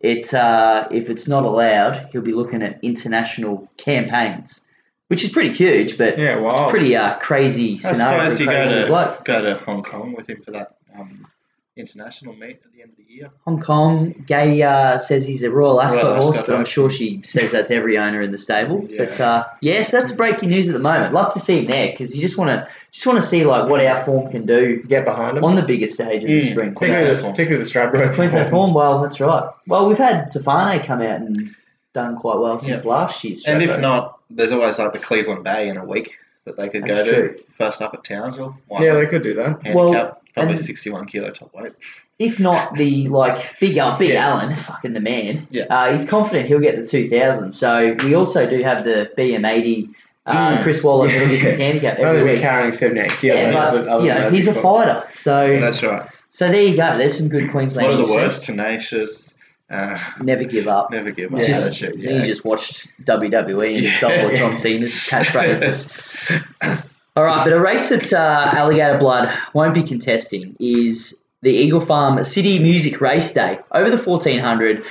it 0.00 0.32
uh, 0.32 0.88
if 0.90 1.10
it's 1.10 1.28
not 1.28 1.44
allowed, 1.44 2.08
he'll 2.12 2.22
be 2.22 2.32
looking 2.32 2.62
at 2.62 2.78
international 2.82 3.70
campaigns, 3.76 4.62
which 5.08 5.22
is 5.22 5.30
pretty 5.30 5.52
huge. 5.52 5.98
But 5.98 6.18
Yeah, 6.18 6.36
wow. 6.36 6.50
it's 6.50 6.70
pretty 6.70 6.96
uh, 6.96 7.16
crazy 7.18 7.74
I 7.74 7.78
scenario 7.92 8.30
suppose 8.30 8.36
for 8.38 8.42
you 8.44 8.50
a 8.50 8.52
go 8.64 8.80
to, 8.80 8.86
bloke. 8.86 9.24
go 9.24 9.42
to 9.42 9.64
Hong 9.64 9.82
Kong 9.82 10.14
with 10.16 10.28
him 10.28 10.40
for 10.42 10.50
that 10.52 10.76
um, 10.98 11.26
international 11.76 12.34
meet 12.34 12.60
at 12.64 12.72
the 12.72 12.82
end 12.82 12.92
of 12.92 12.96
the 12.96 13.12
year. 13.12 13.30
Hong 13.44 13.60
Kong. 13.60 14.12
Gai 14.28 14.62
uh, 14.62 14.98
says 14.98 15.26
he's 15.26 15.42
a 15.42 15.50
Royal 15.50 15.80
Ascot 15.82 16.02
Royal 16.04 16.22
horse, 16.22 16.36
Ascot 16.36 16.46
but 16.46 16.56
I'm 16.56 16.64
sure 16.64 16.88
she 16.88 17.20
says 17.24 17.50
that 17.52 17.66
to 17.66 17.74
every 17.74 17.98
owner 17.98 18.20
in 18.20 18.30
the 18.30 18.38
stable. 18.38 18.86
Yeah. 18.88 19.04
But 19.04 19.20
uh, 19.20 19.44
yeah, 19.60 19.82
so 19.82 19.98
that's 19.98 20.12
breaking 20.12 20.50
news 20.50 20.68
at 20.68 20.72
the 20.72 20.78
moment. 20.78 21.12
Love 21.12 21.32
to 21.34 21.40
see 21.40 21.58
him 21.58 21.66
there 21.66 21.90
because 21.90 22.14
you 22.14 22.20
just 22.20 22.38
want 22.38 22.50
to 22.50 22.68
just 22.92 23.06
want 23.06 23.20
to 23.20 23.26
see 23.26 23.44
like 23.44 23.68
what 23.68 23.84
our 23.84 24.04
form 24.04 24.30
can 24.30 24.46
do 24.46 24.82
Get 24.84 25.04
behind 25.04 25.36
them. 25.36 25.44
on 25.44 25.56
the 25.56 25.62
bigger 25.62 25.88
stage 25.88 26.22
in 26.22 26.28
the 26.28 26.36
Mm. 26.44 26.50
spring. 26.52 26.74
particularly, 26.74 27.14
So, 27.14 27.22
the, 27.22 27.30
particularly 27.30 27.64
the 27.64 27.70
Stradbroke. 27.70 28.14
Queensland 28.14 28.50
form. 28.50 28.72
Well, 28.72 29.02
that's 29.02 29.18
right. 29.20 29.48
Well, 29.66 29.88
we've 29.88 29.98
had 29.98 30.30
Tefane 30.32 30.84
come 30.84 31.00
out 31.02 31.20
and 31.22 31.54
done 31.92 32.16
quite 32.16 32.38
well 32.38 32.58
since 32.58 32.84
Yeah. 32.84 32.90
last 32.90 33.24
year's. 33.24 33.44
And 33.46 33.62
if 33.62 33.80
not, 33.80 34.18
there's 34.30 34.52
always 34.52 34.78
like 34.78 34.92
the 34.92 34.98
Cleveland 35.00 35.42
Bay 35.42 35.68
in 35.68 35.76
a 35.76 35.84
week 35.84 36.16
that 36.44 36.56
they 36.56 36.68
could 36.68 36.84
That's 36.84 36.98
go 36.98 37.04
true. 37.04 37.34
to. 37.36 37.44
First 37.58 37.82
up 37.82 37.94
at 37.94 38.04
Townsville. 38.04 38.56
Why 38.68 38.84
Yeah, 38.84 38.92
not? 38.92 39.00
they 39.00 39.06
could 39.06 39.22
do 39.22 39.34
that. 39.34 39.44
handicap, 39.64 39.74
Well, 39.74 40.20
probably 40.34 40.54
and- 40.56 40.64
61 40.64 41.06
kilo 41.06 41.30
top 41.30 41.54
weight. 41.54 41.72
if 42.18 42.38
not 42.38 42.74
the 42.76 43.08
like 43.08 43.58
big 43.60 43.76
uh, 43.78 43.96
big 43.98 44.10
Yeah. 44.10 44.28
Allen, 44.28 44.54
fucking 44.56 44.92
the 44.92 45.00
man. 45.00 45.46
Yeah. 45.50 45.64
Uh, 45.64 45.90
he's 45.92 46.04
confident 46.04 46.46
he'll 46.48 46.60
get 46.60 46.76
the 46.76 46.86
two 46.86 47.08
thousand. 47.08 47.52
So 47.52 47.96
we 48.04 48.14
also 48.14 48.48
do 48.48 48.62
have 48.62 48.84
the 48.84 49.10
BM80. 49.18 49.88
Uh, 50.26 50.56
Mm. 50.56 50.62
Chris 50.62 50.82
Waller 50.82 51.06
middle 51.06 51.28
distance 51.28 51.58
handicap 51.58 51.98
every 51.98 52.22
week. 52.24 52.40
carrying 52.40 52.72
78 52.72 53.10
kilos. 53.18 53.36
Yeah, 53.38 53.52
but 53.52 53.84
but 53.84 54.02
you 54.02 54.08
know 54.08 54.30
he's 54.30 54.46
a 54.48 54.54
fighter. 54.54 55.06
So 55.12 55.58
That's 55.60 55.82
right. 55.82 56.08
so 56.30 56.50
there 56.50 56.62
you 56.62 56.74
go. 56.76 56.96
There's 56.96 57.18
some 57.18 57.28
good 57.28 57.50
Queensland. 57.50 57.88
What 57.90 58.00
are 58.00 58.06
the 58.06 58.10
words? 58.10 58.38
Tenacious. 58.40 59.34
Uh, 59.70 59.98
Never 60.22 60.44
give 60.44 60.66
up. 60.66 60.90
never 60.90 61.10
give 61.10 61.34
up. 61.34 61.40
Just, 61.40 61.66
attitude. 61.82 62.00
You 62.00 62.22
just 62.22 62.42
watched 62.42 62.88
WWE 63.04 63.76
and 63.78 63.88
stole 63.98 64.10
Yeah. 64.30 64.34
John 64.34 64.56
Cena's 64.56 64.94
catchphrases. 65.10 65.90
All 67.16 67.22
right, 67.22 67.44
but 67.44 67.52
a 67.52 67.60
race 67.60 67.90
that 67.90 68.12
uh, 68.12 68.50
Alligator 68.52 68.98
Blood 68.98 69.32
won't 69.52 69.72
be 69.72 69.84
contesting 69.84 70.56
is 70.58 71.22
the 71.42 71.52
Eagle 71.52 71.80
Farm 71.80 72.24
City 72.24 72.58
Music 72.58 73.00
Race 73.00 73.30
Day 73.30 73.60
over 73.70 73.88
the 73.88 74.02
1400. 74.02 74.84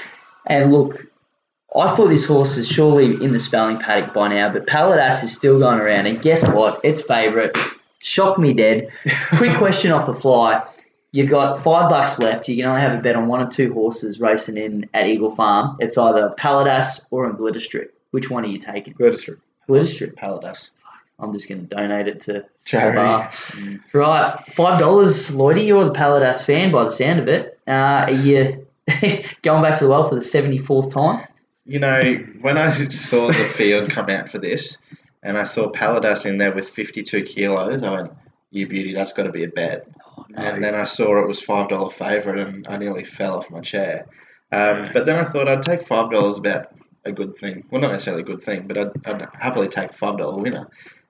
And 0.46 0.72
look, 0.72 1.06
I 1.76 1.94
thought 1.94 2.08
this 2.08 2.24
horse 2.24 2.56
is 2.56 2.70
surely 2.70 3.22
in 3.22 3.34
the 3.34 3.42
spelling 3.42 3.78
paddock 3.78 4.14
by 4.14 4.30
now, 4.30 4.54
but 4.54 4.68
Paladas 4.68 5.22
is 5.22 5.36
still 5.36 5.60
going 5.60 5.80
around. 5.80 6.06
And 6.06 6.22
guess 6.22 6.48
what? 6.48 6.80
It's 6.82 7.02
favourite. 7.02 7.58
Shock 8.02 8.40
me 8.40 8.54
dead. 8.54 8.90
Quick 9.36 9.58
question 9.58 9.92
off 9.92 10.06
the 10.06 10.14
fly. 10.14 10.64
You've 11.12 11.30
got 11.30 11.62
five 11.62 11.90
bucks 11.90 12.20
left. 12.20 12.48
You 12.48 12.56
can 12.56 12.66
only 12.66 12.82
have 12.82 12.98
a 12.98 13.02
bet 13.02 13.18
on 13.18 13.28
one 13.28 13.42
or 13.42 13.52
two 13.52 13.74
horses 13.74 14.22
racing 14.22 14.56
in 14.56 14.90
at 14.94 15.08
Eagle 15.08 15.36
Farm. 15.36 15.76
It's 15.80 15.98
either 15.98 16.34
Paladas 16.40 17.06
or 17.12 17.30
in 17.30 17.36
Glitter 17.36 17.60
Strip. 17.60 17.94
Which 18.12 18.30
one 18.30 18.46
are 18.46 18.48
you 18.48 18.60
taking? 18.60 18.94
Glitter 18.94 19.18
Strip. 19.18 19.40
Glitter 19.68 19.88
Strip. 19.88 20.16
Paladas. 20.16 20.70
I'm 21.20 21.32
just 21.34 21.48
going 21.48 21.68
to 21.68 21.76
donate 21.76 22.08
it 22.08 22.20
to 22.22 22.46
Charity. 22.66 22.98
bar. 22.98 23.32
Right, 23.94 24.40
five 24.54 24.80
dollars, 24.80 25.30
Lloydie. 25.32 25.68
You're 25.68 25.86
the 25.86 25.92
Paladas 25.92 26.46
fan 26.46 26.72
by 26.72 26.84
the 26.86 26.92
sound 26.92 27.20
of 27.20 27.28
it. 27.28 27.60
Uh, 27.68 27.72
are 28.08 28.12
you 28.12 28.66
going 29.42 29.64
back 29.64 29.78
to 29.80 29.86
the 29.86 29.90
well 29.90 30.08
for 30.10 30.16
the 30.16 30.22
seventy 30.22 30.58
fourth 30.58 30.94
time? 30.94 31.26
You 31.66 31.80
know, 31.80 32.16
when 32.42 32.58
I 32.58 32.90
saw 32.90 33.28
the 33.28 33.46
field 33.46 33.90
come 33.90 34.10
out 34.10 34.30
for 34.30 34.38
this, 34.38 34.78
and 35.22 35.38
I 35.38 35.46
saw 35.46 35.72
Paladas 35.72 36.26
in 36.26 36.38
there 36.38 36.54
with 36.54 36.68
52 36.70 37.24
kilos, 37.24 37.82
I 37.84 37.90
went, 37.90 38.12
"You 38.52 38.68
beauty, 38.68 38.94
that's 38.94 39.14
got 39.14 39.24
to 39.24 39.32
be 39.32 39.44
a 39.46 39.48
bet." 39.48 39.88
Oh, 40.18 40.26
And 40.36 40.64
then 40.64 40.76
I 40.76 40.84
saw 40.84 41.22
it 41.22 41.28
was 41.28 41.42
five 41.42 41.70
dollar 41.70 41.90
favourite, 41.92 42.40
and 42.40 42.68
I 42.68 42.78
nearly 42.78 43.06
fell 43.06 43.38
off 43.38 43.50
my 43.50 43.62
chair. 43.62 44.08
Um, 44.52 44.90
but 44.94 45.06
then 45.06 45.18
I 45.18 45.24
thought 45.24 45.48
I'd 45.48 45.62
take 45.64 45.88
five 45.88 46.12
dollars 46.12 46.38
about 46.38 46.74
a 47.06 47.12
good 47.12 47.38
thing. 47.38 47.64
Well, 47.70 47.82
not 47.82 47.92
necessarily 47.92 48.24
a 48.24 48.26
good 48.26 48.44
thing, 48.44 48.68
but 48.68 48.78
I'd, 48.78 48.92
I'd 49.06 49.28
happily 49.40 49.68
take 49.70 49.94
five 49.94 50.18
dollar 50.18 50.38
winner. 50.38 50.68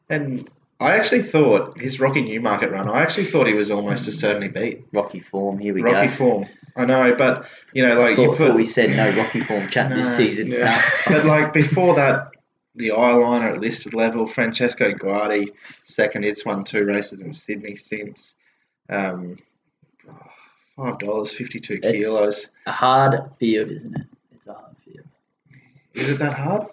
And 0.09 0.49
I 0.79 0.95
actually 0.97 1.23
thought 1.23 1.79
his 1.79 1.99
Rocky 1.99 2.21
Newmarket 2.21 2.71
run. 2.71 2.89
I 2.89 3.01
actually 3.01 3.25
thought 3.25 3.47
he 3.47 3.53
was 3.53 3.71
almost 3.71 4.07
a 4.07 4.11
certainly 4.11 4.47
beat. 4.49 4.85
Rocky 4.91 5.19
form. 5.19 5.57
Here 5.59 5.73
we 5.73 5.81
Rocky 5.81 5.93
go. 5.93 6.01
Rocky 6.01 6.13
form. 6.15 6.45
I 6.75 6.85
know, 6.85 7.15
but 7.15 7.45
you 7.73 7.87
know, 7.87 7.99
like 7.99 8.17
you 8.17 8.27
Thought, 8.27 8.37
put 8.37 8.47
thought 8.47 8.55
we 8.55 8.65
said 8.65 8.89
no 8.91 9.15
Rocky 9.15 9.39
form 9.41 9.69
chat 9.69 9.91
this 9.91 10.15
season. 10.17 10.47
yeah. 10.47 10.83
but 11.07 11.25
like 11.25 11.53
before 11.53 11.95
that, 11.95 12.31
the 12.75 12.89
eyeliner 12.89 13.53
at 13.53 13.61
listed 13.61 13.93
level, 13.93 14.25
Francesco 14.25 14.91
Guardi, 14.91 15.49
second. 15.85 16.23
It's 16.25 16.43
won 16.45 16.63
two 16.63 16.83
races 16.85 17.21
in 17.21 17.33
Sydney 17.33 17.75
since. 17.75 18.33
Um, 18.89 19.37
Five 20.75 20.97
dollars, 20.97 21.31
fifty-two 21.31 21.75
It's- 21.75 21.93
kilos. 21.93 22.49
A 22.65 22.71
hard 22.71 23.21
field, 23.39 23.69
isn't 23.69 23.95
it? 23.95 24.07
It's 24.33 24.47
a 24.47 24.53
hard 24.53 24.75
field. 24.83 25.05
Is 25.93 26.09
it 26.09 26.17
that 26.19 26.34
hard? 26.34 26.63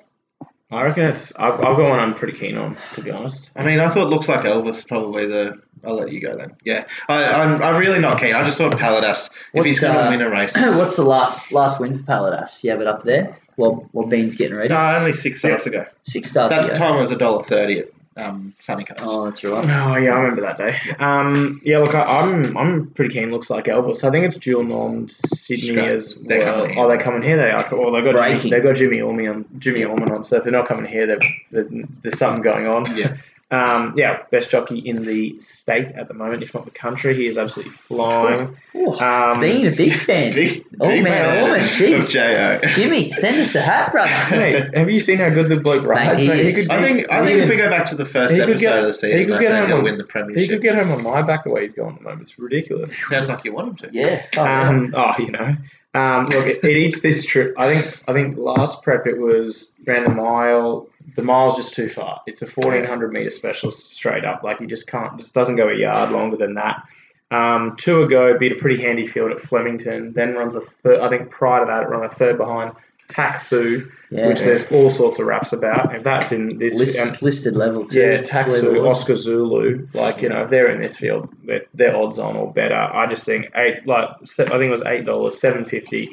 I 0.73 0.85
reckon 0.85 1.05
it's. 1.07 1.33
I've, 1.37 1.55
I've 1.55 1.77
got 1.77 1.89
one 1.89 1.99
I'm 1.99 2.15
pretty 2.15 2.39
keen 2.39 2.57
on, 2.57 2.77
to 2.95 3.03
be 3.03 3.11
honest. 3.11 3.51
I 3.57 3.65
mean, 3.65 3.81
I 3.81 3.91
thought 3.91 4.09
looks 4.09 4.29
like 4.29 4.43
Elvis 4.43 4.87
probably 4.87 5.27
the 5.27 5.61
I'll 5.85 5.97
let 5.97 6.13
you 6.13 6.21
go 6.21 6.37
then. 6.37 6.55
Yeah, 6.65 6.85
I, 7.09 7.25
I'm, 7.25 7.61
I'm 7.63 7.77
really 7.77 7.99
not 7.99 8.21
keen. 8.21 8.35
I 8.35 8.45
just 8.45 8.59
thought 8.59 8.73
Paladas, 8.75 9.31
if 9.33 9.39
What's, 9.53 9.67
he's 9.67 9.81
going 9.81 9.95
to 9.95 10.07
uh, 10.07 10.11
win 10.11 10.21
a 10.23 10.31
race, 10.31 10.55
What's 10.57 10.97
the 10.97 11.05
last 11.05 11.53
last 11.53 11.81
win 11.81 11.97
for 11.99 12.05
Paladas? 12.05 12.63
You 12.63 12.71
have 12.71 12.81
it 12.81 12.87
up 12.87 13.03
there? 13.03 13.37
Well, 13.57 13.89
well, 13.93 14.07
Bean's 14.07 14.37
getting 14.37 14.57
ready. 14.57 14.69
no, 14.69 14.97
only 14.97 15.13
six 15.13 15.41
starts 15.41 15.67
ago. 15.67 15.85
Six 16.05 16.31
starts 16.31 16.55
That 16.55 16.65
ago. 16.67 16.75
time 16.77 17.01
was 17.01 17.11
a 17.11 17.17
dollar 17.17 17.43
thirty 17.43 17.81
at 17.81 17.89
um, 18.21 18.55
Sunny 18.61 18.85
Coast. 18.85 19.01
Oh, 19.03 19.25
that's 19.25 19.43
right. 19.43 19.65
Oh 19.65 19.97
yeah, 19.97 20.11
I 20.11 20.19
remember 20.21 20.43
that 20.43 20.59
day. 20.59 20.77
Um, 20.99 21.61
yeah, 21.65 21.79
look, 21.79 21.95
I, 21.95 22.03
I'm 22.03 22.57
I'm 22.57 22.91
pretty 22.91 23.15
keen. 23.15 23.31
Looks 23.31 23.51
like 23.51 23.65
Elvis. 23.67 24.05
I 24.05 24.11
think 24.11 24.27
it's 24.27 24.39
dual 24.39 24.65
normed 24.65 25.13
Sydney 25.35 25.71
Straight. 25.71 25.89
as 25.91 26.15
They're 26.27 26.45
coming 26.45 26.71
here. 26.71 26.79
Oh, 26.85 26.89
they're 26.89 27.03
coming 27.03 27.23
here. 27.23 27.37
They 27.37 27.51
are. 27.51 27.67
Well, 27.73 27.93
they've 27.93 28.05
got 28.05 28.17
Jimmy, 28.17 28.33
Breaking. 28.35 28.51
they've 28.51 28.63
got 28.63 28.77
Jimmy 28.77 29.01
Orman 29.01 29.29
on 29.29 29.45
Jimmy 29.59 29.85
Orman 29.85 30.11
on. 30.11 30.25
So 30.25 30.37
if 30.37 30.45
they're 30.45 30.53
not 30.53 30.69
coming 30.69 30.87
here, 30.91 31.07
they're, 31.07 31.21
they're, 31.51 31.69
there's 32.03 32.19
something 32.19 32.43
going 32.43 32.67
on. 32.67 32.97
Yeah. 32.97 33.17
Um, 33.53 33.95
yeah, 33.97 34.23
best 34.31 34.49
jockey 34.49 34.79
in 34.79 35.05
the 35.05 35.39
state 35.41 35.89
at 35.97 36.07
the 36.07 36.15
moment, 36.15 36.43
if 36.45 36.55
not 36.55 36.65
the 36.67 36.71
country. 36.71 37.17
He 37.17 37.27
is 37.27 37.37
absolutely 37.37 37.75
flying. 37.75 38.57
Ooh, 38.77 38.93
Um, 38.93 39.41
Bean, 39.41 39.67
a 39.67 39.75
big 39.75 39.99
fan. 40.07 40.33
Big, 40.33 40.65
oh 40.81 40.87
big 40.89 41.03
man, 41.03 41.43
Orman, 41.43 41.61
of 41.61 41.67
jeez. 41.71 42.75
Jimmy, 42.75 43.09
send 43.09 43.41
us 43.41 43.55
a 43.57 43.61
hat, 43.61 43.91
brother. 43.91 44.09
Hey, 44.11 44.69
have 44.75 44.89
you 44.89 45.01
seen 45.01 45.19
how 45.19 45.31
good 45.31 45.49
the 45.49 45.57
bloke 45.57 45.85
rides? 45.85 46.23
he 46.23 46.29
mate? 46.29 46.41
is. 46.47 46.55
could 46.55 46.71
I 46.71 46.81
think 46.81 47.11
I 47.11 47.21
he 47.23 47.27
think 47.27 47.43
if 47.43 47.49
we 47.49 47.57
go 47.57 47.69
back 47.69 47.87
to 47.87 47.97
the 47.97 48.05
first 48.05 48.35
episode 48.35 48.59
get- 48.61 48.79
of 48.79 48.85
the 48.87 48.93
season, 48.93 49.19
he 49.19 49.25
could 49.27 49.41
get 49.41 49.53
home 49.53 49.67
he'll 49.67 49.77
on- 49.79 49.85
win 49.85 49.99
the 49.99 50.33
he 50.35 50.47
could 50.47 50.63
get 50.63 50.77
home 50.77 50.93
on 50.93 51.03
my 51.03 51.23
back 51.23 51.43
the 51.45 51.51
way 51.51 51.63
he's 51.63 51.75
going 51.75 51.93
at 51.95 51.99
the 51.99 52.05
moment. 52.05 52.23
It's 52.23 52.39
ridiculous. 52.39 52.97
Sounds 53.09 53.29
like 53.29 53.45
you 53.45 53.53
want 53.53 53.69
him 53.69 53.77
to. 53.79 53.89
Yeah. 53.93 54.27
Oh, 54.37 54.45
Um, 54.45 54.95
oh, 54.97 55.15
you 55.19 55.33
know. 55.33 55.57
Um, 55.93 56.27
look, 56.27 56.47
it, 56.47 56.63
it 56.63 56.77
eats 56.77 57.01
this 57.01 57.25
trip. 57.25 57.55
I 57.59 57.75
think. 57.75 58.03
I 58.07 58.13
think 58.13 58.37
last 58.37 58.83
prep 58.83 59.07
it 59.07 59.19
was 59.19 59.73
ran 59.87 60.05
the 60.05 60.11
mile. 60.11 60.89
The 61.17 61.23
mile's 61.23 61.57
just 61.57 61.75
too 61.75 61.89
far. 61.89 62.21
It's 62.27 62.43
a 62.43 62.47
fourteen 62.47 62.85
hundred 62.85 63.13
meter 63.13 63.31
specialist 63.31 63.91
straight 63.91 64.25
up. 64.25 64.45
Like 64.45 64.61
you 64.61 64.69
just 64.69 64.87
can't. 64.87 65.19
Just 65.19 65.35
doesn't 65.35 65.57
go 65.57 65.69
a 65.69 65.75
yard 65.75 66.13
longer 66.13 66.37
than 66.37 66.55
that. 66.55 66.85
Um, 67.33 67.77
two 67.79 68.03
ago 68.03 68.37
beat 68.39 68.53
a 68.53 68.57
pretty 68.57 68.81
handy 68.81 69.07
field 69.07 69.33
at 69.33 69.41
Flemington. 69.43 70.13
Then 70.13 70.35
runs 70.35 70.55
a 70.55 70.63
third. 70.83 71.01
I 71.01 71.09
think 71.09 71.31
prior 71.31 71.61
to 71.61 71.67
that 71.67 71.83
it 71.83 71.89
ran 71.89 72.05
a 72.05 72.15
third 72.15 72.39
behind 72.39 72.73
Taxu, 73.21 73.91
yeah. 74.11 74.29
which 74.29 74.39
there's 74.39 74.65
all 74.73 74.91
sorts 74.91 75.19
of 75.19 75.27
raps 75.27 75.53
about. 75.53 75.95
If 75.95 76.03
that's 76.05 76.33
in 76.33 76.59
this 76.59 76.75
List, 76.75 76.97
and- 76.99 77.21
listed 77.23 77.57
level 77.57 77.85
too. 77.87 78.01
yeah, 78.01 78.07
Level 78.43 78.73
Taxu. 78.73 78.89
Oscar 78.91 79.17
Zulu, 79.17 79.87
like 79.95 80.23
you 80.23 80.29
know, 80.29 80.45
if 80.45 80.51
they're 80.51 80.71
in 80.71 80.81
this 80.81 80.97
field, 80.97 81.29
they're, 81.45 81.65
they're 81.75 81.97
odds 81.97 82.19
on 82.19 82.37
or 82.37 82.53
better. 82.53 82.75
I 82.75 83.07
just 83.09 83.25
think 83.25 83.47
eight, 83.57 83.87
like 83.87 84.09
I 84.39 84.45
think 84.45 84.63
it 84.63 84.71
was 84.71 84.83
eight 84.87 85.05
dollars, 85.05 85.41
seven 85.41 85.65
fifty, 85.65 86.11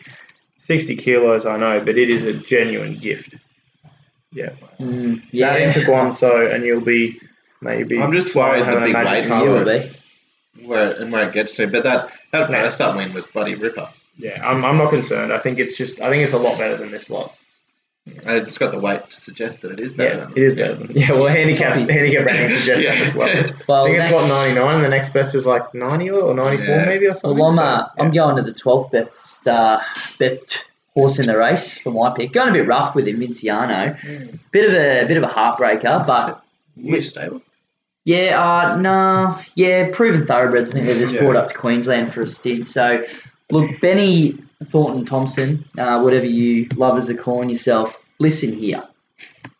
sixty 0.57 0.95
kilos. 0.95 1.45
I 1.45 1.57
know, 1.57 1.79
but 1.83 1.97
it 1.97 2.09
is 2.09 2.23
a 2.25 2.33
genuine 2.33 2.97
gift. 2.99 3.35
Yeah, 4.31 4.49
Mm, 4.79 5.23
yeah. 5.31 5.55
yeah. 5.57 5.67
into 5.67 5.79
Guangzhou, 5.81 6.53
and 6.53 6.65
you'll 6.65 6.81
be 6.81 7.19
maybe. 7.61 7.99
I'm 7.99 8.11
just 8.11 8.35
worried 8.35 8.65
having 8.65 8.81
the 8.81 8.85
big 8.87 8.93
magic 8.93 9.29
weight 9.31 9.43
You 9.43 9.49
will 9.51 9.65
be. 9.65 9.91
Where 10.65 10.91
and 10.93 11.11
where 11.11 11.27
it 11.29 11.33
gets 11.33 11.55
to, 11.55 11.67
but 11.67 11.83
that 11.83 12.11
that 12.31 12.49
Yeah. 12.49 12.63
first 12.63 12.81
up 12.81 12.95
win 12.95 13.13
was 13.13 13.25
bloody 13.27 13.55
ripper. 13.55 13.89
Yeah, 14.17 14.43
I'm, 14.45 14.65
I'm 14.65 14.77
not 14.77 14.89
concerned. 14.89 15.31
I 15.31 15.39
think 15.39 15.59
it's 15.59 15.77
just 15.77 16.01
I 16.01 16.09
think 16.09 16.23
it's 16.23 16.33
a 16.33 16.37
lot 16.37 16.57
better 16.57 16.75
than 16.77 16.91
this 16.91 17.09
lot. 17.09 17.33
And 18.05 18.47
It's 18.47 18.57
got 18.57 18.71
the 18.71 18.79
weight 18.79 19.09
to 19.09 19.19
suggest 19.21 19.61
that 19.63 19.71
it 19.71 19.79
is 19.81 19.93
better. 19.93 20.13
Yeah, 20.19 20.19
than 20.25 20.31
it 20.31 20.37
is 20.43 20.55
better 20.55 20.75
than. 20.75 20.91
Yeah, 20.93 21.11
well, 21.11 21.27
handicap 21.27 21.73
Jockeys. 21.73 21.89
handicap 21.89 22.25
rating 22.25 22.49
suggests 22.57 22.83
Yeah. 22.83 22.95
that 22.95 23.07
as 23.07 23.13
well. 23.15 23.27
I 23.29 23.53
Well, 23.67 23.85
think 23.85 23.97
it's 23.97 24.03
next- 24.03 24.13
what 24.13 24.27
99, 24.27 24.75
and 24.75 24.85
the 24.85 24.89
next 24.89 25.13
best 25.13 25.35
is 25.35 25.45
like 25.45 25.73
90 25.73 26.09
or 26.11 26.33
94 26.33 26.65
Yeah. 26.67 26.85
maybe 26.85 27.05
or 27.07 27.13
something. 27.13 27.37
Well, 27.37 27.49
I'm, 27.49 27.55
so, 27.57 27.63
uh, 27.63 27.87
yeah. 27.97 28.03
I'm 28.03 28.11
going 28.11 28.35
to 28.37 28.41
the 28.43 28.53
12th 28.57 28.91
best, 28.91 29.47
uh, 29.47 29.81
best 30.19 30.59
horse 30.93 31.19
in 31.19 31.25
the 31.27 31.37
race 31.37 31.77
for 31.77 31.91
my 31.91 32.13
pick. 32.15 32.31
Going 32.31 32.49
a 32.49 32.53
bit 32.53 32.65
rough 32.67 32.95
with 32.95 33.07
him, 33.09 33.19
Vinciano. 33.19 33.99
Mm. 34.01 34.39
Bit 34.51 34.65
of 34.69 34.73
a 34.73 35.05
bit 35.07 35.17
of 35.17 35.23
a 35.23 35.27
heartbreaker, 35.27 36.07
but 36.07 36.41
You 36.77 37.01
stable. 37.01 37.41
yeah, 38.05 38.41
uh, 38.41 38.77
no, 38.77 39.37
yeah, 39.55 39.89
proven 39.91 40.25
thoroughbreds. 40.25 40.69
I 40.69 40.73
think 40.73 40.85
they're 40.85 40.97
just 40.97 41.13
Yeah. 41.13 41.19
brought 41.23 41.35
up 41.35 41.49
to 41.49 41.53
Queensland 41.53 42.13
for 42.13 42.21
a 42.21 42.27
stint. 42.27 42.65
So, 42.67 43.03
look, 43.51 43.79
Benny 43.81 44.37
Thornton 44.65 45.05
Thompson, 45.05 45.65
uh, 45.77 46.01
whatever 46.01 46.25
you 46.25 46.67
lovers 46.75 47.09
are 47.09 47.15
calling 47.15 47.49
yourself, 47.49 47.97
listen 48.19 48.53
here. 48.53 48.83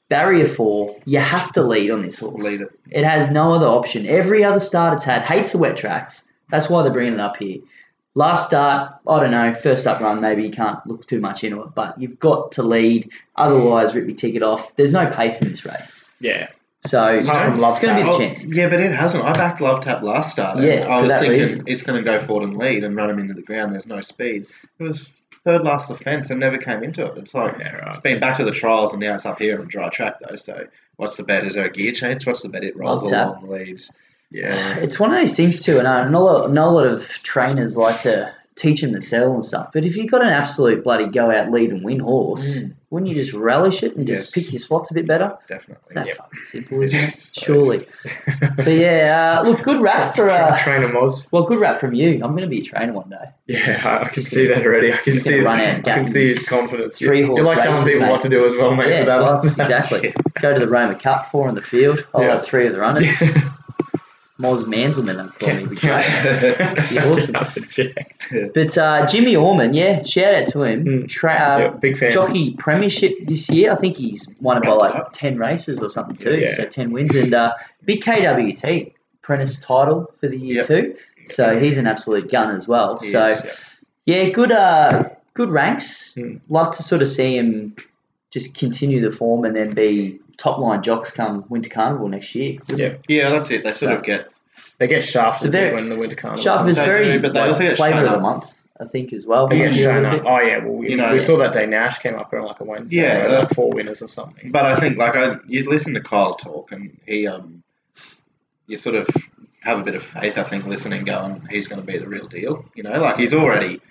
Barrier 0.10 0.46
four, 0.46 0.98
you 1.06 1.20
have 1.20 1.52
to 1.54 1.64
lead 1.64 1.92
on 1.92 2.02
this 2.02 2.20
horse. 2.20 2.42
Lead 2.44 2.62
it. 2.62 2.80
It 2.90 3.04
has 3.04 3.30
no 3.30 3.52
other 3.52 3.68
option. 3.68 4.06
Every 4.08 4.44
other 4.44 4.60
start 4.60 4.94
it's 4.94 5.04
had 5.04 5.24
hates 5.24 5.52
the 5.52 5.58
wet 5.58 5.76
tracks. 5.76 6.26
That's 6.50 6.70
why 6.70 6.84
they're 6.84 6.94
bringing 6.94 7.16
it 7.16 7.20
up 7.20 7.38
here. 7.38 7.60
Last 8.16 8.48
start, 8.48 8.94
I 9.06 9.20
don't 9.20 9.32
know, 9.32 9.54
first 9.54 9.86
up 9.86 10.00
run, 10.00 10.22
maybe 10.22 10.44
you 10.44 10.50
can't 10.50 10.80
look 10.88 11.06
too 11.06 11.20
much 11.20 11.44
into 11.44 11.62
it, 11.62 11.76
but 11.76 12.00
you've 12.02 12.18
got 12.20 12.54
to 12.54 12.64
lead. 12.64 13.12
Otherwise, 13.36 13.94
rip 13.94 14.08
your 14.08 14.16
ticket 14.16 14.42
off. 14.42 14.76
There's 14.76 14.92
no 14.92 15.06
pace 15.12 15.42
in 15.42 15.50
this 15.50 15.66
race. 15.66 16.02
yeah. 16.20 16.48
So, 16.88 17.10
you 17.12 17.22
Apart 17.22 17.46
know, 17.48 17.52
from 17.52 17.60
Love 17.62 17.72
it's 17.78 17.80
going 17.86 17.98
to 17.98 18.04
be 18.04 18.10
Tap. 18.10 18.18
the 18.20 18.26
Oh, 18.26 18.28
chance. 18.28 18.46
yeah, 18.46 18.70
but 18.70 18.80
it 18.80 18.92
hasn't. 18.92 19.24
I 19.24 19.34
backed 19.34 19.62
Love 19.62 19.84
Tap 19.84 20.02
last 20.04 20.32
start. 20.32 20.60
Yeah, 20.64 20.88
I 20.88 21.02
was 21.02 21.12
thinking 21.14 21.32
reason. 21.40 21.64
it's 21.68 21.82
going 21.82 22.04
to 22.04 22.10
go 22.10 22.26
forward 22.26 22.48
and 22.50 22.58
lead 22.58 22.84
and 22.84 22.96
run 22.96 23.10
him 23.10 23.20
into 23.20 23.34
the 23.34 23.42
ground. 23.42 23.74
There's 23.74 23.86
no 23.88 24.02
speed. 24.02 24.46
It 24.80 24.84
was 24.84 25.08
third 25.44 25.64
last 25.64 25.90
offence 25.90 26.30
and 26.30 26.40
never 26.40 26.58
came 26.58 26.84
into 26.84 27.06
it. 27.06 27.18
It's 27.18 27.34
like 27.34 27.58
Yeah, 27.60 27.76
right. 27.76 27.92
it's 27.92 28.00
been 28.02 28.20
back 28.20 28.38
to 28.38 28.44
the 28.44 28.52
trials 28.52 28.92
and 28.94 29.02
now 29.02 29.16
it's 29.16 29.26
up 29.26 29.40
here 29.40 29.60
on 29.60 29.68
dry 29.68 29.90
track 29.90 30.16
though. 30.20 30.36
So 30.36 30.66
what's 30.98 31.16
the 31.16 31.24
bet? 31.24 31.46
Is 31.46 31.56
there 31.56 31.66
a 31.66 31.72
gear 31.72 31.94
change? 31.94 32.26
What's 32.28 32.42
the 32.42 32.50
bet? 32.50 32.64
It 32.64 32.76
rolls 32.76 33.04
Love 33.04 33.12
Tap. 33.12 33.28
along, 33.44 33.50
leads. 33.50 33.92
Yeah. 34.30 34.76
It's 34.80 35.00
one 35.00 35.14
of 35.14 35.18
those 35.22 35.38
things 35.38 35.64
too, 35.64 35.80
and 35.80 35.88
I 35.88 36.06
know, 36.10 36.44
I 36.44 36.48
know 36.52 36.68
a 36.68 36.72
lot 36.72 36.86
of 36.86 37.08
trainers 37.24 37.78
like 37.78 38.02
to 38.02 38.34
teach 38.58 38.82
him 38.84 38.94
to 38.94 39.02
settle 39.02 39.36
and 39.36 39.46
stuff. 39.46 39.70
But 39.74 39.86
if 39.86 39.96
you've 39.96 40.10
got 40.12 40.22
an 40.22 40.30
absolute 40.30 40.84
bloody 40.84 41.06
go 41.08 41.32
out 41.32 41.52
lead 41.52 41.72
and 41.72 41.84
win 41.84 42.00
horse, 42.00 42.56
Mm. 42.60 42.74
wouldn't 42.90 43.10
you 43.10 43.16
just 43.16 43.34
relish 43.34 43.84
it 43.84 43.96
and 43.96 44.08
just 44.08 44.34
pick 44.34 44.52
your 44.52 44.60
spots 44.60 44.90
a 44.92 44.94
bit 44.94 45.06
better? 45.06 45.34
It's 45.42 45.48
Definitely. 45.48 45.94
that 45.94 46.08
Yep. 46.08 46.18
fucking 46.18 46.40
simple, 46.52 46.82
isn't 46.82 47.00
it? 47.00 47.30
Surely. 47.34 47.86
But 48.56 48.68
yeah, 48.68 49.40
uh, 49.42 49.48
look, 49.48 49.62
good 49.64 49.82
rap 49.82 50.16
for 50.16 50.30
uh, 50.30 50.58
Trainer 50.64 50.88
Moz. 50.90 51.28
well, 51.32 51.44
good 51.44 51.60
rap 51.60 51.80
from 51.80 51.94
you. 51.94 52.14
I'm 52.24 52.32
going 52.32 52.42
to 52.42 52.48
be 52.48 52.60
a 52.62 52.64
trainer 52.64 52.94
one 52.94 53.10
day. 53.10 53.26
Yeah, 53.48 53.82
I, 53.86 54.06
I 54.06 54.10
can 54.10 54.24
see 54.24 54.48
that 54.48 54.66
already. 54.66 54.92
I 54.92 54.98
can 54.98 55.14
see 55.20 55.36
it. 55.38 55.44
run 55.44 55.62
out 55.62 55.88
I 55.88 55.94
can 55.96 56.06
see 56.06 56.28
your 56.30 56.44
confidence. 56.44 56.98
Three 56.98 57.20
You're 57.20 57.28
horse 57.28 57.46
like 57.46 57.62
telling 57.64 57.86
people 57.86 58.02
mate. 58.02 58.10
what 58.12 58.22
to 58.22 58.30
do 58.30 58.44
as 58.46 58.54
well, 58.56 58.76
mate. 58.76 58.90
Yeah, 58.90 59.00
so 59.00 59.06
that 59.06 59.20
well, 59.22 59.38
exactly. 59.40 60.14
Go 60.42 60.54
to 60.54 60.60
the 60.60 60.68
Roma 60.68 60.96
Cup, 60.96 61.30
four 61.32 61.48
in 61.50 61.56
the 61.56 61.62
field. 61.62 62.06
I'll 62.16 62.22
Yeah. 62.24 62.34
have 62.36 62.46
three 62.46 62.66
of 62.68 62.74
the 62.74 62.80
runners. 62.80 63.22
Moz 64.40 64.66
Manselman, 64.66 65.20
I'm 65.20 65.30
calling 65.40 65.68
Be 65.70 65.76
great. 65.78 66.06
count- 66.06 67.08
awesome. 67.08 67.34
count 67.34 67.56
the 67.56 67.62
checks. 67.62 68.34
But 68.54 68.78
uh, 68.78 69.08
Jimmy 69.08 69.36
Orman, 69.36 69.74
yeah, 69.74 70.04
shout 70.04 70.34
out 70.36 70.48
to 70.50 70.62
him. 70.64 70.86
Mm. 70.86 71.10
Tra- 71.10 71.34
uh, 71.34 71.58
Yeah, 71.60 71.68
big 71.70 71.98
fan. 71.98 72.12
Jockey 72.12 72.54
Premiership 72.58 73.14
this 73.26 73.50
year. 73.50 73.72
I 73.72 73.76
think 73.76 73.98
he's 73.98 74.28
won 74.40 74.58
it 74.58 74.64
by 74.64 74.74
like 74.74 75.14
ten 75.14 75.38
races 75.40 75.80
or 75.80 75.90
something 75.90 76.18
too. 76.18 76.38
Yeah. 76.38 76.56
So 76.56 76.66
ten 76.66 76.92
wins 76.92 77.16
and 77.16 77.34
uh, 77.34 77.54
big 77.86 78.04
KWT 78.04 78.94
apprentice 79.24 79.58
title 79.60 80.14
for 80.20 80.28
the 80.28 80.38
year 80.38 80.58
Yep. 80.58 80.68
too. 80.68 80.96
So 81.34 81.60
he's 81.60 81.78
an 81.78 81.88
absolute 81.88 82.32
gun 82.32 82.56
as 82.56 82.68
well. 82.68 83.00
He 83.00 83.12
so 83.12 83.28
is, 83.28 83.42
yeah. 84.06 84.24
yeah, 84.24 84.30
good 84.30 84.52
uh, 84.52 85.10
good 85.34 85.50
ranks. 85.50 86.12
Mm. 86.16 86.42
Love 86.48 86.76
to 86.78 86.84
sort 86.84 87.02
of 87.02 87.10
see 87.10 87.36
him 87.38 87.76
just 88.30 88.54
continue 88.54 89.02
the 89.02 89.10
form 89.16 89.46
and 89.46 89.56
then 89.56 89.74
be 89.74 90.20
top 90.38 90.60
line 90.60 90.84
jocks 90.84 91.12
come 91.12 91.44
Winter 91.50 91.70
Carnival 91.70 92.08
next 92.08 92.34
year. 92.36 92.60
Yeah. 92.68 92.96
Yeah, 93.08 93.30
that's 93.32 93.50
it. 93.52 93.64
They 93.64 93.74
sort 93.74 93.94
of 93.94 94.04
get 94.04 94.28
They 94.80 94.88
get 94.88 95.04
shafted 95.04 95.52
So 95.52 95.74
when 95.74 95.90
the 95.90 95.96
winter 95.96 96.16
carnival. 96.16 96.44
Sharp 96.44 96.60
comes. 96.62 96.78
is 96.78 96.86
very 96.86 97.06
do, 97.06 97.20
but 97.22 97.34
they 97.34 97.40
like, 97.40 97.48
also 97.50 97.64
get 97.64 97.76
flavour 97.78 98.06
of 98.06 98.12
the 98.12 98.20
month, 98.20 98.46
I 98.80 98.86
think 98.86 99.12
as 99.14 99.26
well. 99.26 99.48
Yeah, 99.52 99.58
get 99.58 99.72
Maybe 99.72 99.82
a 99.82 99.84
shown 99.84 100.04
little 100.04 100.20
up. 100.20 100.24
bit. 100.24 100.32
Oh 100.32 100.40
yeah, 100.48 100.58
well 100.64 100.74
we, 100.74 100.90
You 100.92 100.98
know- 100.98 101.12
we 101.14 101.20
saw 101.20 101.38
that 101.38 101.54
day 101.54 101.66
Nash 101.66 101.98
came 102.00 102.16
up 102.16 102.32
on 102.34 102.44
like 102.44 102.60
a 102.60 102.64
Wednesday. 102.64 102.98
Yeah, 102.98 103.28
Yeah, 103.32 103.38
like 103.40 103.54
four 103.56 103.72
winners 103.72 104.02
or 104.02 104.08
something. 104.10 104.52
But 104.52 104.66
I 104.66 104.76
think 104.80 104.98
like 104.98 105.16
I, 105.16 105.38
you'd 105.48 105.68
listen 105.68 105.94
to 105.96 106.02
Kyle 106.02 106.36
talk, 106.36 106.72
and 106.72 106.96
he 107.08 107.26
um, 107.28 107.64
you 108.68 108.78
sort 108.78 108.96
of 108.96 109.08
have 109.62 109.80
a 109.80 109.84
bit 109.84 109.96
of 109.96 110.04
faith. 110.04 110.38
I 110.38 110.44
think 110.44 110.66
listening, 110.68 111.04
going, 111.06 111.46
he's 111.50 111.68
going 111.68 111.82
to 111.82 111.86
be 111.88 111.98
the 111.98 112.08
real 112.08 112.28
deal. 112.28 112.66
You 112.76 112.84
know, 112.84 113.02
like 113.02 113.18
he's 113.18 113.34
already 113.34 113.82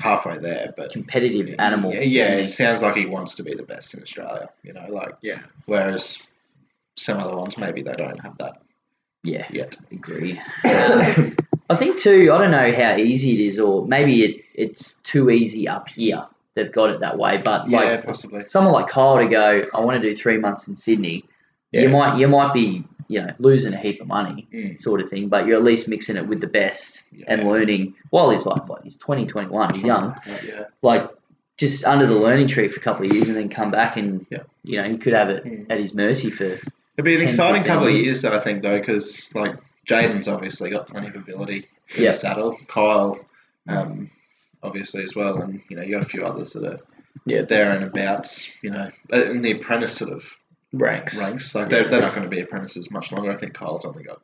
halfway 0.00 0.38
there, 0.38 0.72
but 0.76 0.92
competitive 0.92 1.54
animal. 1.58 1.92
Yeah, 1.92 2.00
yeah, 2.00 2.32
it 2.34 2.48
sounds 2.48 2.82
like 2.82 2.96
he 2.96 3.06
wants 3.06 3.34
to 3.36 3.42
be 3.42 3.54
the 3.54 3.62
best 3.62 3.94
in 3.94 4.02
Australia. 4.02 4.50
You 4.62 4.72
know, 4.72 4.86
like 4.90 5.14
Yeah. 5.22 5.40
Whereas 5.66 6.18
some 6.96 7.18
other 7.18 7.36
ones 7.36 7.56
maybe 7.56 7.82
they 7.82 7.92
don't 7.94 8.20
have 8.20 8.36
that 8.38 8.62
yeah. 9.22 9.46
yet. 9.50 9.76
Agreed. 9.90 10.40
Um, 10.64 11.36
I 11.70 11.76
think 11.76 11.98
too. 11.98 12.30
I 12.32 12.38
don't 12.38 12.50
know 12.50 12.72
how 12.72 12.96
easy 12.96 13.32
it 13.32 13.46
is, 13.46 13.58
or 13.58 13.86
maybe 13.86 14.24
it, 14.24 14.44
it's 14.54 14.94
too 15.04 15.30
easy 15.30 15.68
up 15.68 15.88
here. 15.88 16.26
They've 16.56 16.72
got 16.72 16.90
it 16.90 17.00
that 17.00 17.16
way, 17.16 17.38
but 17.38 17.70
Yeah, 17.70 17.78
like 17.80 18.04
possibly. 18.04 18.44
someone 18.48 18.72
like 18.72 18.88
Kyle 18.88 19.18
to 19.18 19.26
go, 19.28 19.62
I 19.72 19.80
want 19.80 20.02
to 20.02 20.08
do 20.10 20.16
three 20.16 20.36
months 20.36 20.66
in 20.66 20.76
Sydney. 20.76 21.24
Yeah. 21.70 21.82
You 21.82 21.88
might 21.90 22.18
you 22.18 22.26
might 22.26 22.52
be 22.52 22.84
you 23.10 23.20
know 23.20 23.32
losing 23.38 23.74
a 23.74 23.76
heap 23.76 24.00
of 24.00 24.06
money, 24.06 24.46
Mm. 24.54 24.80
sort 24.80 25.00
of 25.00 25.10
thing, 25.10 25.28
but 25.28 25.46
you're 25.46 25.56
at 25.56 25.64
least 25.64 25.88
mixing 25.88 26.16
it 26.16 26.26
with 26.28 26.40
the 26.40 26.46
best 26.46 27.02
and 27.26 27.48
learning. 27.48 27.94
While 28.10 28.30
he's 28.30 28.46
like 28.46 28.68
what 28.68 28.82
he's 28.84 28.96
20, 28.96 29.26
21, 29.26 29.74
he's 29.74 29.82
young. 29.82 30.14
Yeah. 30.46 30.64
Like 30.82 31.10
just 31.58 31.84
under 31.84 32.06
the 32.06 32.14
learning 32.14 32.46
tree 32.46 32.68
for 32.68 32.78
a 32.80 32.82
couple 32.82 33.04
of 33.06 33.12
years 33.12 33.26
and 33.28 33.36
then 33.36 33.48
come 33.48 33.70
back 33.70 33.96
and 33.96 34.24
Yeah. 34.30 34.44
you 34.62 34.76
know 34.80 34.88
he 34.88 34.96
could 34.96 35.12
have 35.12 35.28
it 35.28 35.44
Mm. 35.44 35.66
at 35.70 35.78
his 35.80 35.92
mercy 35.92 36.30
for 36.30 36.44
It'd 36.96 37.04
be 37.04 37.14
an 37.14 37.20
10, 37.20 37.28
exciting 37.28 37.62
15 37.62 37.72
couple 37.74 37.88
of 37.88 37.94
years. 37.94 38.22
though, 38.22 38.32
I 38.36 38.40
think, 38.40 38.62
though, 38.62 38.78
because 38.78 39.28
like 39.34 39.56
Jaden's 39.88 40.28
obviously 40.28 40.70
got 40.70 40.86
plenty 40.88 41.08
of 41.08 41.16
ability 41.16 41.66
in 41.96 42.02
Yeah. 42.04 42.12
the 42.12 42.18
saddle. 42.18 42.56
Kyle, 42.68 43.18
um, 43.68 44.10
obviously 44.62 45.02
as 45.02 45.14
well, 45.16 45.40
and 45.42 45.60
you 45.68 45.76
know 45.76 45.82
you 45.82 45.92
got 45.96 46.02
a 46.02 46.12
few 46.14 46.24
others 46.24 46.52
that 46.52 46.64
are 46.64 46.80
Yeah. 47.26 47.42
there 47.42 47.70
and 47.72 47.82
about. 47.84 48.26
You 48.62 48.70
know, 48.70 48.90
uh, 49.12 49.22
in 49.32 49.42
the 49.42 49.50
apprentice 49.52 49.94
sort 49.94 50.12
of 50.12 50.22
Ranks. 50.72 51.16
ranks. 51.16 51.54
Like 51.54 51.68
they're, 51.70 51.88
they're 51.88 52.00
not 52.00 52.14
going 52.14 52.24
to 52.24 52.34
be 52.34 52.40
apprentices 52.40 52.90
much 52.90 53.10
longer. 53.12 53.32
I 53.32 53.36
think 53.36 53.54
Kyle's 53.54 53.84
only 53.84 54.04
got 54.04 54.20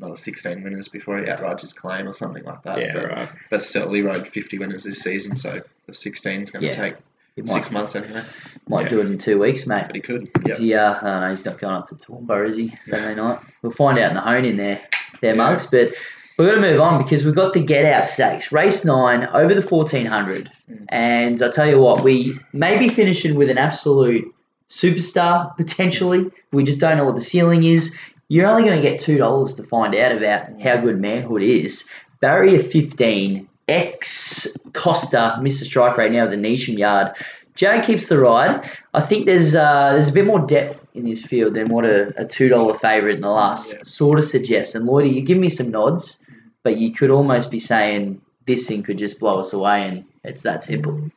another 0.00 0.16
16 0.16 0.62
winners 0.62 0.86
before 0.88 1.18
he 1.18 1.28
outrides 1.28 1.62
his 1.62 1.72
claim 1.72 2.06
or 2.08 2.14
something 2.14 2.44
like 2.44 2.62
that. 2.62 2.78
Yeah, 2.78 2.92
but, 2.94 3.04
right. 3.08 3.28
but 3.50 3.62
he 3.64 4.00
rode 4.02 4.28
50 4.28 4.58
winners 4.58 4.84
this 4.84 5.00
season, 5.00 5.36
so 5.36 5.60
the 5.86 5.94
16 5.94 6.42
is 6.42 6.50
going 6.50 6.62
to 6.62 6.68
Yeah. 6.68 6.74
take 6.76 6.94
six 7.34 7.46
might, 7.48 7.70
months 7.72 7.96
anyway. 7.96 8.22
might 8.68 8.82
Yeah. 8.84 8.88
do 8.90 9.00
it 9.00 9.06
in 9.06 9.18
two 9.18 9.38
weeks, 9.40 9.66
mate. 9.66 9.84
But 9.86 9.96
he 9.96 10.00
could. 10.02 10.30
Is 10.46 10.58
he, 10.58 10.74
uh, 10.74 11.28
he's 11.30 11.44
not 11.44 11.58
going 11.58 11.74
up 11.74 11.88
to 11.88 11.94
Toowoomba, 11.96 12.48
is 12.48 12.56
he? 12.56 12.76
Saturday 12.84 13.16
night. 13.16 13.40
We'll 13.62 13.72
find 13.72 13.98
out 13.98 14.10
in 14.10 14.14
the 14.14 14.20
hone 14.20 14.44
in 14.44 14.56
there, 14.56 14.80
there, 15.20 15.34
Yeah. 15.34 15.36
mugs. 15.42 15.66
But 15.66 15.94
we're 16.38 16.46
going 16.50 16.62
to 16.62 16.70
move 16.70 16.80
on 16.80 17.02
because 17.02 17.24
we've 17.24 17.34
got 17.34 17.52
the 17.52 17.60
get 17.60 17.84
out 17.84 18.06
stakes, 18.06 18.52
race 18.52 18.84
nine 18.84 19.26
over 19.34 19.52
the 19.54 19.62
fourteen 19.62 20.06
hundred, 20.06 20.48
Mm. 20.70 20.84
and 20.90 21.42
I 21.42 21.48
tell 21.50 21.66
you 21.66 21.80
what, 21.80 22.04
we 22.04 22.38
may 22.52 22.76
be 22.78 22.88
finishing 22.88 23.34
with 23.34 23.50
an 23.50 23.58
absolute 23.58 24.32
superstar 24.68 25.56
potentially. 25.56 26.30
We 26.52 26.64
just 26.64 26.78
don't 26.78 26.96
know 26.96 27.04
what 27.04 27.14
the 27.16 27.22
ceiling 27.22 27.64
is. 27.64 27.94
You're 28.28 28.46
only 28.46 28.64
going 28.64 28.80
to 28.80 28.82
get 28.88 29.00
two 29.00 29.18
dollars 29.18 29.54
to 29.54 29.62
find 29.62 29.94
out 29.94 30.12
about 30.12 30.60
how 30.60 30.76
good 30.76 31.00
manhood 31.00 31.42
is. 31.42 31.84
Barrier 32.20 32.62
fifteen, 32.62 33.48
ex 33.68 34.46
Costa, 34.74 35.36
Mr. 35.40 35.64
Strike 35.64 35.96
right 35.96 36.12
now 36.12 36.24
at 36.24 36.30
the 36.30 36.36
Nation 36.36 36.76
Yard. 36.76 37.12
Jay 37.54 37.80
keeps 37.84 38.08
the 38.08 38.18
ride. 38.20 38.70
I 38.94 39.00
think 39.00 39.26
there's 39.26 39.54
uh, 39.54 39.92
there's 39.92 40.08
a 40.08 40.12
bit 40.12 40.26
more 40.26 40.40
depth 40.46 40.86
in 40.94 41.04
this 41.04 41.22
field 41.22 41.54
than 41.54 41.68
what 41.68 41.84
a, 41.84 42.12
a 42.20 42.24
two 42.24 42.48
dollar 42.48 42.74
favourite 42.74 43.16
in 43.16 43.20
the 43.22 43.30
last 43.30 43.72
Yeah. 43.72 43.78
sort 43.82 44.18
of 44.18 44.24
suggests. 44.24 44.74
And 44.74 44.86
Lloydie, 44.88 45.12
you 45.14 45.22
give 45.22 45.38
me 45.38 45.48
some 45.48 45.70
nods, 45.70 46.18
but 46.62 46.76
you 46.78 46.92
could 46.92 47.10
almost 47.10 47.50
be 47.50 47.58
saying 47.58 48.20
this 48.46 48.66
thing 48.66 48.82
could 48.82 48.98
just 48.98 49.18
blow 49.18 49.40
us 49.40 49.52
away, 49.52 49.86
and 49.88 50.04
it's 50.24 50.42
that 50.42 50.62
simple. 50.62 51.10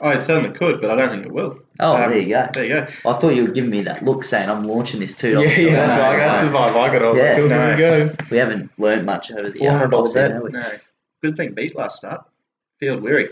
Oh, 0.00 0.10
it 0.10 0.24
certainly 0.24 0.56
could, 0.56 0.80
but 0.80 0.90
I 0.90 0.96
don't 0.96 1.10
think 1.10 1.26
it 1.26 1.32
will. 1.32 1.58
Oh, 1.80 1.96
Um, 1.96 2.10
there 2.10 2.18
you 2.20 2.28
go. 2.28 2.48
There 2.54 2.64
you 2.64 2.70
go. 2.74 2.86
I 3.06 3.12
thought 3.14 3.30
you 3.34 3.42
were 3.42 3.50
giving 3.50 3.70
me 3.70 3.82
that 3.82 4.04
look, 4.04 4.22
saying 4.24 4.48
I'm 4.48 4.64
launching 4.64 5.00
this 5.00 5.12
two 5.14 5.28
Yeah, 5.30 5.34
dollars. 5.34 5.58
yeah, 5.58 5.74
that's 5.86 5.96
no, 5.96 6.02
right. 6.02 6.16
That's 6.18 6.48
the 6.48 6.54
vibe 6.54 6.76
I 6.76 6.92
got. 6.92 7.02
I 7.02 7.08
was 7.10 7.18
Yeah. 7.18 7.24
like, 7.24 7.36
here 7.36 7.48
No. 7.48 7.70
we 7.70 7.76
go. 8.08 8.16
We 8.30 8.36
haven't 8.38 8.70
learnt 8.78 9.04
much 9.04 9.32
over 9.32 9.50
the 9.50 9.58
$400 9.58 9.92
off 9.92 10.06
season, 10.08 10.22
bet. 10.22 10.32
have 10.34 10.42
we? 10.42 10.50
No. 10.50 10.70
Good 11.22 11.36
thing 11.36 11.52
beat 11.54 11.74
last 11.76 11.96
start. 11.98 12.24
Field 12.78 13.02
Weary. 13.02 13.30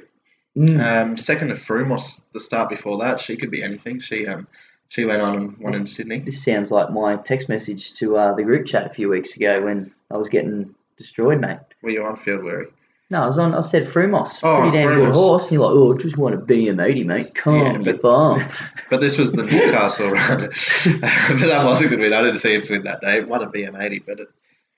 Mm. 0.56 0.80
Um, 1.02 1.16
second 1.18 1.48
to 1.48 1.54
Frumos 1.54 2.20
the 2.32 2.40
start 2.40 2.68
before 2.68 2.98
that. 3.04 3.20
She 3.20 3.36
could 3.36 3.50
be 3.50 3.62
anything. 3.62 4.00
She 4.00 4.26
um 4.26 4.48
she 4.88 5.04
went 5.04 5.20
on 5.20 5.36
and 5.36 5.58
won 5.58 5.74
in 5.74 5.86
Sydney. 5.86 6.18
This 6.20 6.42
sounds 6.42 6.70
like 6.72 6.90
my 6.90 7.16
text 7.16 7.48
message 7.48 7.92
to 7.94 8.16
uh, 8.16 8.34
the 8.34 8.42
group 8.42 8.66
chat 8.66 8.86
a 8.86 8.94
few 8.94 9.08
weeks 9.08 9.36
ago 9.36 9.62
when 9.62 9.92
I 10.10 10.16
was 10.16 10.28
getting 10.28 10.74
destroyed, 10.96 11.40
mate. 11.40 11.58
Were 11.82 11.90
you 11.90 12.02
on 12.04 12.16
Field 12.16 12.42
Weary? 12.44 12.66
No, 13.09 13.22
I 13.22 13.26
was 13.26 13.38
on. 13.38 13.54
I 13.54 13.61
said 13.61 13.86
Frumos, 13.86 14.40
Oh, 14.42 14.61
pretty 14.62 14.76
damn 14.76 14.94
good 14.96 15.14
horse. 15.14 15.44
And 15.44 15.52
you're 15.52 15.62
like, 15.62 15.74
oh, 15.74 15.96
just 15.96 16.16
want 16.16 16.34
to 16.34 16.40
a 16.42 16.44
BM80, 16.44 17.04
mate. 17.07 17.34
Come 17.36 17.54
Yeah, 17.84 17.92
but- 17.92 18.00
farm. 18.02 18.44
But 18.90 19.00
this 19.00 19.16
was 19.16 19.32
the 19.32 19.42
Newcastle 19.44 20.11
run. 20.11 20.40
but 20.84 21.40
that 21.40 21.64
wasn't 21.64 21.90
good 21.90 22.00
win. 22.00 22.12
I 22.12 22.22
didn't 22.22 22.38
see 22.40 22.54
him 22.54 22.62
win 22.68 22.82
that 22.84 23.00
day. 23.00 23.22
Won 23.22 23.42
a 23.42 23.46
BM80, 23.48 24.02
but 24.07 24.20
it 24.20 24.28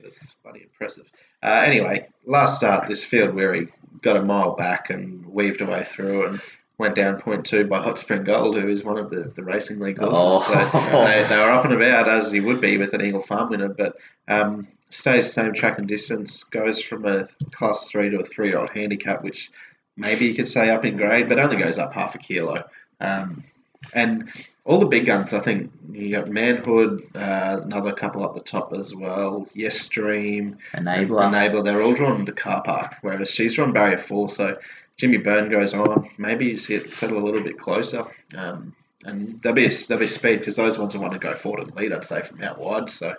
was 0.02 0.14
bloody 0.42 0.62
impressive. 0.62 1.06
Uh, 1.42 1.62
anyway, 1.64 2.08
last 2.26 2.56
start, 2.56 2.86
this 2.88 3.04
field 3.04 3.34
where 3.34 3.54
he 3.54 3.66
got 4.02 4.16
a 4.16 4.22
mile 4.22 4.56
back 4.56 4.90
and 4.90 5.26
weaved 5.26 5.60
away 5.60 5.84
through 5.84 6.26
and 6.26 6.40
went 6.78 6.94
down 6.94 7.20
point 7.20 7.44
two 7.44 7.64
by 7.64 7.82
Hot 7.82 7.98
Spring 7.98 8.24
Gold, 8.24 8.56
who 8.56 8.68
is 8.68 8.84
one 8.84 8.98
of 8.98 9.10
the, 9.10 9.32
the 9.34 9.42
racing 9.42 9.80
league 9.80 9.98
horses. 9.98 10.70
Oh. 10.72 10.72
So 10.72 11.04
they, 11.04 11.26
they 11.28 11.36
were 11.36 11.50
up 11.50 11.64
and 11.64 11.74
about 11.74 12.08
as 12.08 12.30
he 12.30 12.40
would 12.40 12.60
be 12.60 12.78
with 12.78 12.94
an 12.94 13.02
Eagle 13.02 13.22
Farm 13.22 13.50
winner, 13.50 13.68
but 13.68 13.96
um, 14.28 14.68
stays 14.90 15.26
the 15.26 15.32
same 15.32 15.52
track 15.52 15.78
and 15.78 15.88
distance, 15.88 16.44
goes 16.44 16.80
from 16.80 17.04
a 17.04 17.28
class 17.52 17.88
three 17.88 18.10
to 18.10 18.20
a 18.20 18.26
three 18.26 18.48
year 18.48 18.58
old 18.58 18.70
handicap, 18.70 19.22
which 19.22 19.50
maybe 19.96 20.26
you 20.26 20.34
could 20.34 20.48
say 20.48 20.70
up 20.70 20.84
in 20.84 20.96
grade, 20.96 21.28
but 21.28 21.38
only 21.38 21.56
goes 21.56 21.78
up 21.78 21.92
half 21.92 22.14
a 22.14 22.18
kilo. 22.18 22.64
Um, 23.00 23.44
and 23.92 24.30
all 24.64 24.78
the 24.78 24.86
big 24.86 25.06
guns, 25.06 25.32
I 25.32 25.40
think 25.40 25.72
you 25.90 26.12
got 26.12 26.28
Manhood, 26.28 27.02
uh, 27.14 27.60
another 27.62 27.92
couple 27.92 28.24
up 28.24 28.34
the 28.34 28.40
top 28.40 28.72
as 28.74 28.94
well. 28.94 29.48
Yes 29.54 29.88
Dream, 29.88 30.58
Enabler. 30.74 31.32
Enabler, 31.32 31.64
they're 31.64 31.82
all 31.82 31.94
drawn 31.94 32.20
into 32.20 32.32
car 32.32 32.62
park, 32.62 32.96
whereas 33.00 33.30
she's 33.30 33.54
drawn 33.54 33.72
barrier 33.72 33.98
four. 33.98 34.28
So 34.28 34.58
Jimmy 34.98 35.16
Byrne 35.18 35.48
goes 35.48 35.74
on. 35.74 36.10
Maybe 36.18 36.46
you 36.46 36.56
see 36.58 36.74
it 36.74 36.92
settle 36.92 37.18
a 37.18 37.24
little 37.24 37.42
bit 37.42 37.58
closer. 37.58 38.04
Um, 38.36 38.74
and 39.04 39.40
there'll 39.42 39.54
be 39.56 39.68
there'll 39.68 40.00
be 40.00 40.08
speed 40.08 40.40
because 40.40 40.56
those 40.56 40.76
ones 40.78 40.94
will 40.94 41.02
want 41.02 41.12
to 41.14 41.18
go 41.20 41.36
forward 41.36 41.62
and 41.62 41.74
lead. 41.76 41.92
I'd 41.92 42.04
say 42.04 42.22
from 42.22 42.42
out 42.42 42.58
wide. 42.58 42.90
So 42.90 43.14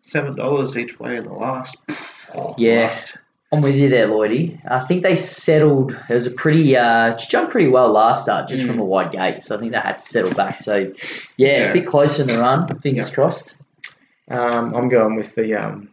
seven 0.00 0.34
dollars 0.34 0.76
each 0.76 0.98
way 0.98 1.16
in 1.16 1.24
the 1.24 1.32
last. 1.32 1.76
Oh, 2.34 2.54
Yeah. 2.58 2.94
I'm 3.52 3.60
with 3.60 3.74
you 3.76 3.90
there, 3.90 4.06
Lloydie. 4.08 4.58
I 4.66 4.80
think 4.86 5.02
they 5.02 5.14
settled. 5.14 5.92
It 6.08 6.14
was 6.14 6.26
a 6.26 6.30
pretty, 6.30 6.74
uh, 6.74 7.18
she 7.18 7.28
jumped 7.28 7.52
pretty 7.52 7.68
well 7.68 7.92
last 7.92 8.22
start 8.22 8.48
just 8.48 8.64
Mm. 8.64 8.68
from 8.68 8.78
a 8.78 8.84
wide 8.84 9.12
gate. 9.12 9.42
So 9.42 9.54
I 9.54 9.58
think 9.60 9.72
they 9.72 9.78
had 9.78 9.98
to 9.98 10.06
settle 10.06 10.32
back. 10.32 10.58
So, 10.58 10.90
yeah, 11.36 11.48
Yeah. 11.58 11.70
a 11.70 11.72
bit 11.74 11.86
closer 11.86 12.22
in 12.22 12.28
the 12.28 12.38
run. 12.38 12.66
Fingers 12.78 13.08
Yeah. 13.10 13.14
crossed. 13.14 13.56
Um, 14.30 14.74
I'm 14.74 14.88
going 14.88 15.16
with 15.16 15.34
the 15.34 15.54
um, 15.54 15.90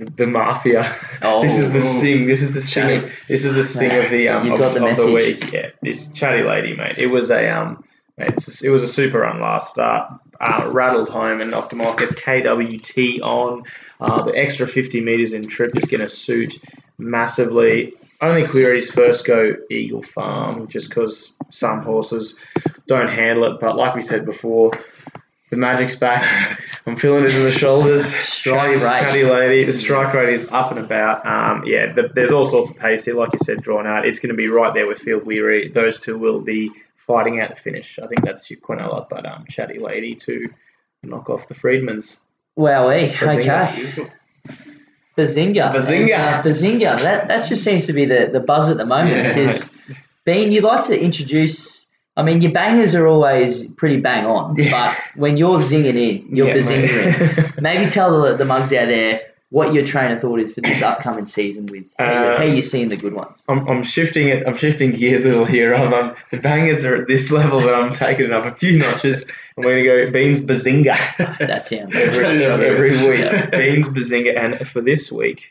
the, 0.00 0.10
the 0.10 0.26
mafia. 0.26 0.96
Oh. 1.22 1.42
this 1.42 1.58
is 1.58 1.72
the 1.72 1.80
sting. 1.80 2.26
This 2.26 2.42
is 2.42 2.52
the 2.52 2.60
sting. 2.60 3.04
Of, 3.04 3.12
this 3.28 3.44
is 3.44 3.54
the 3.54 3.64
sting 3.64 3.92
of 3.92 4.10
the 4.10 4.28
um 4.28 4.50
of, 4.50 4.58
got 4.58 4.74
the 4.74 4.84
of 4.84 4.96
the 4.96 5.12
week. 5.12 5.52
Yeah, 5.52 5.70
this 5.82 6.08
chatty 6.08 6.42
lady, 6.42 6.74
mate. 6.74 6.98
It 6.98 7.06
was 7.06 7.30
a 7.30 7.48
um, 7.48 7.84
mate, 8.16 8.30
a, 8.30 8.66
it 8.66 8.70
was 8.70 8.82
a 8.82 8.88
super 8.88 9.20
run 9.20 9.40
last 9.40 9.70
start. 9.70 10.12
Uh, 10.40 10.70
rattled 10.72 11.10
home 11.10 11.42
and 11.42 11.50
knocked 11.50 11.72
him 11.72 11.82
off. 11.82 11.98
Gets 11.98 12.14
KWT 12.14 13.20
on. 13.20 13.64
Uh, 14.00 14.22
the 14.22 14.32
extra 14.32 14.66
50 14.66 15.02
meters 15.02 15.34
in 15.34 15.46
trip 15.46 15.76
is 15.76 15.84
going 15.84 16.00
to 16.00 16.08
suit 16.08 16.58
massively. 16.96 17.92
Only 18.22 18.46
queries 18.46 18.90
first 18.90 19.26
go 19.26 19.54
Eagle 19.70 20.02
Farm, 20.02 20.66
just 20.68 20.88
because 20.88 21.34
some 21.50 21.82
horses 21.82 22.36
don't 22.86 23.08
handle 23.08 23.52
it. 23.52 23.60
But 23.60 23.76
like 23.76 23.94
we 23.94 24.00
said 24.00 24.24
before, 24.24 24.70
the 25.50 25.56
magic's 25.56 25.94
back. 25.96 26.60
I'm 26.86 26.96
feeling 26.96 27.24
it 27.24 27.34
in 27.34 27.42
the 27.44 27.50
shoulders. 27.50 28.06
Strike 28.16 28.78
Chatty- 28.78 28.84
rate. 28.84 29.00
Chatty 29.00 29.24
lady. 29.24 29.64
The 29.64 29.72
strike 29.72 30.14
rate 30.14 30.32
is 30.32 30.48
up 30.50 30.70
and 30.70 30.78
about. 30.80 31.26
Um, 31.26 31.64
yeah, 31.66 31.92
the, 31.92 32.08
there's 32.14 32.30
all 32.32 32.44
sorts 32.44 32.70
of 32.70 32.76
pace 32.78 33.04
here. 33.04 33.14
Like 33.14 33.32
you 33.32 33.38
said, 33.44 33.60
drawn 33.62 33.86
out. 33.86 34.06
It's 34.06 34.18
going 34.18 34.30
to 34.30 34.36
be 34.36 34.48
right 34.48 34.72
there 34.72 34.86
with 34.86 34.98
Field 35.00 35.26
Weary. 35.26 35.68
Those 35.68 35.98
two 35.98 36.16
will 36.18 36.40
be 36.40 36.70
fighting 36.96 37.40
out 37.40 37.50
the 37.50 37.56
finish. 37.60 37.98
I 38.02 38.06
think 38.06 38.24
that's 38.24 38.48
your 38.50 38.60
Quinella, 38.60 39.08
but 39.10 39.26
um, 39.26 39.44
Chatty 39.48 39.78
lady 39.78 40.14
to 40.16 40.48
knock 41.02 41.28
off 41.28 41.48
the 41.48 41.54
Freedmans. 41.54 42.16
Wowee. 42.58 43.12
Bazinga. 43.12 43.72
Okay. 43.98 44.10
Bazinga. 45.16 45.72
Bazinga. 45.74 46.02
And, 46.02 46.12
uh, 46.12 46.42
Bazinga. 46.42 47.00
That, 47.00 47.28
that 47.28 47.46
just 47.46 47.64
seems 47.64 47.86
to 47.86 47.92
be 47.92 48.04
the, 48.04 48.28
the 48.32 48.40
buzz 48.40 48.68
at 48.70 48.76
the 48.76 48.86
moment 48.86 49.16
Yeah. 49.16 49.34
because, 49.34 49.70
Bean, 50.24 50.52
you'd 50.52 50.64
like 50.64 50.84
to 50.86 50.98
introduce. 50.98 51.86
I 52.20 52.22
mean, 52.22 52.42
your 52.42 52.52
bangers 52.52 52.94
are 52.94 53.06
always 53.06 53.66
pretty 53.66 53.96
bang 53.98 54.26
on, 54.26 54.54
Yeah. 54.56 54.70
but 54.94 54.98
when 55.20 55.36
you're 55.38 55.58
zinging 55.58 55.96
in, 55.96 56.36
you're 56.36 56.48
Yeah, 56.48 56.56
bazingering. 56.56 57.60
Maybe 57.62 57.90
tell 57.90 58.20
the, 58.22 58.36
the 58.36 58.44
mugs 58.44 58.72
out 58.72 58.88
there 58.88 59.22
what 59.48 59.72
your 59.74 59.84
train 59.84 60.12
of 60.12 60.20
thought 60.20 60.38
is 60.38 60.52
for 60.54 60.60
this 60.60 60.80
upcoming 60.82 61.26
season 61.26 61.66
with 61.66 61.84
how, 61.98 62.04
Uh, 62.04 62.38
how 62.38 62.44
you're 62.44 62.62
seeing 62.62 62.88
the 62.88 62.96
good 62.96 63.14
ones. 63.14 63.44
I'm, 63.48 63.66
I'm 63.68 63.82
shifting 63.82 64.28
it. 64.28 64.46
I'm 64.46 64.56
shifting 64.56 64.92
gears 64.92 65.24
a 65.24 65.28
little 65.28 65.44
here. 65.44 65.74
I'm, 65.74 65.92
um, 65.92 66.14
the 66.30 66.36
bangers 66.36 66.84
are 66.84 66.94
at 66.94 67.08
this 67.08 67.30
level 67.32 67.60
that 67.62 67.74
I'm 67.74 67.92
taking 67.92 68.26
it 68.26 68.32
up 68.32 68.44
a 68.44 68.54
few 68.54 68.76
notches. 68.78 69.24
I'm 69.56 69.64
going 69.64 69.82
to 69.82 69.84
go 69.84 70.10
Beans 70.12 70.38
Bazinga. 70.40 70.96
That 71.38 71.66
sounds 71.66 71.96
every, 71.96 72.44
every 72.44 72.90
week. 73.08 73.50
Beans 73.50 73.88
Bazinga. 73.88 74.38
And 74.38 74.68
for 74.68 74.80
this 74.82 75.10
week, 75.10 75.50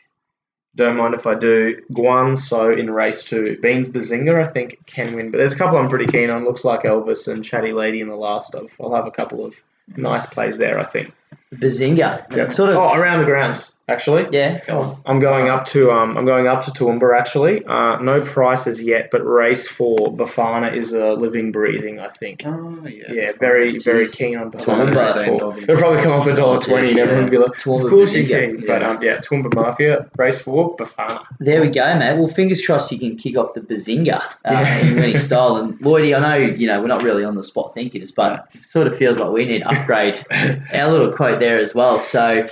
don't 0.76 0.96
mind 0.96 1.14
if 1.14 1.26
I 1.26 1.34
do 1.34 1.76
Guan 1.92 2.36
So 2.36 2.70
in 2.70 2.90
race 2.90 3.22
two. 3.22 3.58
Beans 3.60 3.88
Bazinga, 3.88 4.44
I 4.44 4.50
think, 4.50 4.78
can 4.86 5.14
win. 5.14 5.30
But 5.30 5.38
there's 5.38 5.52
a 5.52 5.56
couple 5.56 5.78
I'm 5.78 5.88
pretty 5.88 6.06
keen 6.06 6.30
on. 6.30 6.44
Looks 6.44 6.64
like 6.64 6.82
Elvis 6.82 7.26
and 7.26 7.44
Chatty 7.44 7.72
Lady 7.72 8.00
in 8.00 8.08
the 8.08 8.16
last 8.16 8.54
of. 8.54 8.70
I'll 8.80 8.94
have 8.94 9.06
a 9.06 9.10
couple 9.10 9.44
of 9.44 9.54
nice 9.96 10.26
plays 10.26 10.58
there, 10.58 10.78
I 10.78 10.84
think. 10.84 11.12
Bazinga. 11.54 12.26
It's 12.30 12.54
sort 12.54 12.70
of. 12.70 12.76
Oh, 12.76 12.94
around 12.94 13.20
the 13.20 13.24
grounds, 13.24 13.72
actually. 13.90 14.26
yeah, 14.32 14.64
go 14.64 14.80
on. 14.80 15.00
I'm 15.06 15.20
going 15.20 15.48
up 15.48 15.66
to 15.66 15.90
um, 15.90 16.16
I'm 16.16 16.24
going 16.24 16.46
up 16.46 16.64
to 16.64 16.70
Toowoomba 16.70 17.18
actually. 17.18 17.64
Uh, 17.64 17.98
no 18.00 18.20
prices 18.22 18.80
yet, 18.80 19.10
but 19.10 19.20
race 19.22 19.66
for 19.68 19.96
Bafana 20.16 20.74
is 20.74 20.92
a 20.92 21.12
living, 21.14 21.52
breathing. 21.52 22.00
I 22.00 22.08
think. 22.08 22.42
Oh 22.46 22.86
yeah. 22.86 23.12
Yeah, 23.12 23.32
very, 23.38 23.78
very 23.78 24.08
keen 24.08 24.36
on 24.38 24.52
Toowoomba. 24.52 24.92
Bafana. 24.92 25.54
race. 25.56 25.62
It'll 25.64 25.76
probably 25.76 26.02
come 26.02 26.12
up 26.12 26.26
a 26.26 26.34
dollar 26.34 26.60
twenty, 26.60 26.90
and 26.90 26.98
everyone 26.98 27.24
will 27.24 27.30
be 27.30 27.38
like, 27.38 27.52
Toowoomba 27.58 27.84
"Of 27.84 27.90
course 27.90 28.12
you 28.14 28.24
Bazinga. 28.24 28.56
can." 28.58 28.66
But 28.66 28.82
um, 28.82 29.02
yeah, 29.02 29.18
Toowoomba 29.18 29.54
Mafia 29.54 30.08
race 30.16 30.38
four, 30.38 30.76
Bafana. 30.76 31.24
There 31.40 31.60
we 31.60 31.68
go, 31.68 31.94
mate. 31.98 32.16
Well, 32.18 32.28
fingers 32.28 32.64
crossed 32.64 32.92
you 32.92 32.98
can 32.98 33.16
kick 33.16 33.36
off 33.36 33.54
the 33.54 33.60
bazinga 33.60 34.20
uh, 34.20 34.22
Yeah. 34.44 34.78
in 34.78 34.94
winning 34.96 35.18
style. 35.18 35.56
And 35.56 35.78
Lloydie, 35.80 36.16
I 36.16 36.20
know 36.20 36.36
you 36.36 36.66
know 36.66 36.80
we're 36.80 36.86
not 36.88 37.02
really 37.02 37.24
on 37.24 37.34
the 37.34 37.42
spot 37.42 37.74
thinkers, 37.74 38.10
but 38.10 38.48
it 38.54 38.64
sort 38.64 38.86
of 38.86 38.96
feels 38.96 39.18
like 39.18 39.30
we 39.30 39.44
need 39.44 39.62
upgrade 39.62 40.24
our 40.30 40.90
little 40.90 41.12
quote 41.12 41.40
there 41.40 41.58
as 41.58 41.74
well. 41.74 42.00
So, 42.00 42.48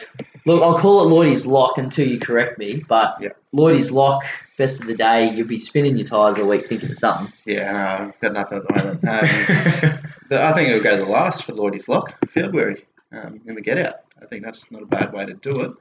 look, 0.48 0.62
I'll 0.62 0.78
call 0.78 1.02
it 1.02 1.08
Lloydie's 1.08 1.46
lock 1.46 1.78
until 1.78 2.08
you 2.08 2.18
correct 2.18 2.58
me. 2.58 2.82
But 2.88 3.16
Yeah. 3.20 3.28
Lloydie's 3.52 3.90
lock, 3.92 4.24
best 4.56 4.80
of 4.80 4.86
the 4.86 4.94
day. 4.94 5.30
You'll 5.30 5.46
be 5.46 5.58
spinning 5.58 5.96
your 5.96 6.06
tyres 6.06 6.38
all 6.38 6.46
week 6.48 6.66
thinking 6.68 6.90
of 6.90 6.98
something. 6.98 7.32
Yeah, 7.46 7.72
no, 7.72 7.78
I've 8.08 8.20
got 8.20 8.32
nothing 8.32 8.58
at 8.58 8.68
the 8.68 8.74
moment. 8.74 9.04
Um, 9.04 10.10
the, 10.28 10.42
I 10.42 10.52
think 10.54 10.68
it'll 10.70 10.82
go 10.82 10.96
to 10.98 11.04
the 11.04 11.10
last 11.10 11.44
for 11.44 11.52
Lloydie's 11.52 11.88
lock, 11.88 12.12
Field 12.30 12.54
Weary, 12.54 12.84
um, 13.12 13.40
in 13.46 13.54
the 13.54 13.60
get 13.60 13.78
out. 13.78 13.94
I 14.20 14.26
think 14.26 14.44
that's 14.44 14.70
not 14.72 14.82
a 14.82 14.86
bad 14.86 15.12
way 15.12 15.26
to 15.26 15.34
do 15.34 15.60
it. 15.62 15.72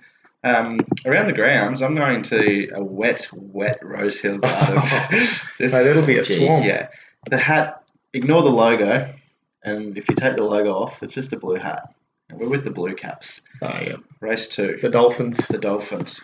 Um, 0.43 0.77
around 1.05 1.25
the 1.25 1.33
grounds, 1.33 1.81
I'm 1.81 1.95
going 1.95 2.21
to 2.23 2.69
a 2.75 2.83
wet, 2.83 3.27
wet 3.33 3.79
Rose 3.81 4.19
Hill 4.19 4.37
Gardens. 4.37 4.91
This- 5.57 5.71
Mate, 5.71 5.83
that'll 5.83 6.05
be 6.05 6.17
a 6.19 6.21
Jeez, 6.21 6.47
swarm. 6.47 6.63
Yeah, 6.63 6.89
the 7.29 7.37
hat. 7.37 7.83
Ignore 8.13 8.41
the 8.43 8.49
logo, 8.49 9.13
and 9.63 9.97
if 9.97 10.09
you 10.09 10.15
take 10.15 10.37
the 10.37 10.43
logo 10.43 10.71
off, 10.73 11.03
it's 11.03 11.13
just 11.13 11.33
a 11.33 11.37
blue 11.37 11.55
hat. 11.57 11.93
And 12.29 12.39
we're 12.39 12.49
with 12.49 12.63
the 12.63 12.69
Blue 12.69 12.93
Caps. 12.95 13.41
Oh, 13.61 13.67
yeah. 13.67 13.95
Race 14.19 14.47
two, 14.47 14.77
The 14.81 14.89
Dolphins. 14.89 15.37
the 15.47 15.57
Dolphins. 15.57 16.21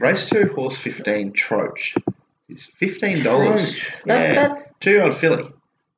Race 0.00 0.28
two, 0.28 0.50
horse 0.54 0.76
15, 0.76 1.32
Troach. 1.32 1.94
Is 2.48 2.66
$15. 2.80 3.22
Troach. 3.22 3.92
That- 4.06 4.34
yeah. 4.34 4.34
that- 4.34 4.80
Two 4.80 4.90
year 4.90 5.02
old 5.04 5.16
filly. 5.16 5.48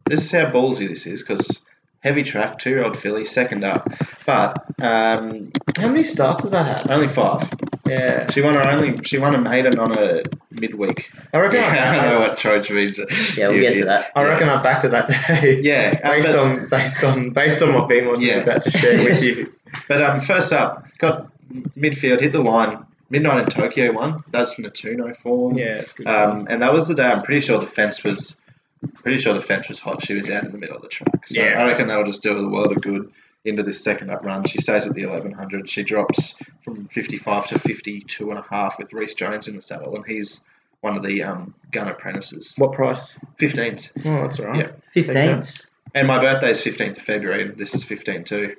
This 0.05 0.25
is 0.27 0.31
how 0.31 0.45
ballsy 0.47 0.89
this 0.89 1.07
is 1.07 1.21
because 1.23 1.65
heavy 2.01 2.23
track, 2.23 2.59
two 2.61 2.71
year 2.71 2.85
old 2.85 2.97
filly, 2.97 3.25
second 3.25 3.65
up. 3.65 3.89
But 4.25 4.65
um, 4.81 5.51
How 5.77 5.89
many 5.89 6.05
starts 6.05 6.43
has 6.43 6.53
that 6.53 6.67
had? 6.85 6.91
only 6.91 7.09
five. 7.09 7.49
Yeah. 7.87 8.31
She 8.31 8.41
won 8.43 8.55
her 8.55 8.69
only. 8.69 8.95
She 9.05 9.19
won 9.19 9.35
a 9.35 9.41
maiden 9.41 9.79
on 9.79 9.97
a 9.97 10.23
midweek. 10.51 11.11
I 11.33 11.39
reckon. 11.39 11.61
Yeah, 11.61 11.91
I 11.93 11.95
don't 11.97 12.11
know 12.13 12.21
what 12.29 12.39
charge 12.39 12.71
means. 12.71 12.99
Yeah, 13.37 13.49
we'll 13.49 13.61
get 13.61 13.75
to 13.79 13.85
that. 13.87 14.13
I 14.15 14.25
reckon 14.25 14.49
I 14.49 14.63
backed 14.63 14.85
it 14.85 14.91
that 14.91 15.09
day. 15.09 15.61
Yeah, 15.63 15.95
Based 16.11 16.29
but- 16.29 16.39
on 16.39 16.69
based 16.69 17.05
on 17.05 17.31
based 17.31 17.63
on 17.63 17.75
what 17.75 17.89
Bean 17.89 18.09
was 18.09 18.23
Yeah. 18.23 18.35
just 18.35 18.43
about 18.47 18.63
to 18.63 18.71
share 18.71 19.03
with 19.05 19.23
you. 19.23 19.53
But 19.89 20.01
um, 20.03 20.21
first 20.21 20.53
up, 20.53 20.87
got 20.99 21.31
midfield, 21.77 22.21
hit 22.21 22.33
the 22.33 22.41
line. 22.41 22.85
Midnight 23.11 23.41
in 23.41 23.47
Tokyo 23.47 23.93
one. 23.93 24.23
That's 24.31 24.55
Natuno 24.57 25.17
form. 25.19 25.57
Yeah, 25.59 25.77
it's 25.77 25.93
good. 25.93 26.07
Um, 26.09 26.47
and 26.51 26.61
that 26.63 26.73
was 26.73 26.89
the 26.89 26.95
day. 26.95 27.05
I'm 27.07 27.23
pretty 27.23 27.41
sure 27.45 27.59
the 27.61 27.67
fence 27.67 28.03
was. 28.03 28.37
Pretty 29.03 29.19
sure 29.19 29.33
the 29.35 29.41
fence 29.43 29.69
was 29.69 29.79
hot. 29.79 30.05
She 30.05 30.15
was 30.15 30.29
out 30.31 30.45
in 30.45 30.53
the 30.53 30.59
middle 30.59 30.77
of 30.77 30.83
the 30.83 30.89
track. 30.89 31.27
So 31.29 31.41
Yeah. 31.41 31.61
I 31.63 31.67
reckon 31.67 31.89
that'll 31.89 32.05
just 32.07 32.23
do 32.23 32.35
her 32.35 32.41
the 32.41 32.49
world 32.49 32.73
of 32.77 32.83
good 32.83 33.11
into 33.47 33.63
this 33.63 33.83
second 33.83 34.11
up 34.11 34.25
run. 34.25 34.45
She 34.45 34.61
stays 34.61 34.87
at 34.87 34.95
the 34.95 35.07
1100. 35.07 35.71
She 35.71 35.83
drops 35.83 36.35
from 36.65 36.87
55 36.89 37.47
to 37.49 37.59
52 37.59 38.31
and 38.31 38.39
a 38.39 38.45
half 38.51 38.79
with 38.79 38.93
Reese 38.93 39.15
Jones 39.15 39.49
in 39.49 39.57
the 39.57 39.63
saddle, 39.63 39.95
and 39.97 40.05
he's 40.05 40.41
one 40.81 40.97
of 40.97 41.03
the 41.03 41.23
um, 41.23 41.55
gun 41.73 41.89
apprentices. 41.89 42.55
what 42.59 42.73
price? 42.73 43.17
15s. 43.41 43.91
Oh, 44.05 44.23
that's 44.23 44.39
all 44.41 44.47
right. 44.47 44.59
Yeah. 44.95 45.03
15s. 45.03 45.65
And 45.95 46.07
my 46.07 46.19
birthday's 46.21 46.61
15th 46.61 46.99
of 46.99 47.03
February, 47.05 47.45
and 47.49 47.57
this 47.57 47.75
is 47.75 47.83
15 47.85 48.25
too. 48.25 48.57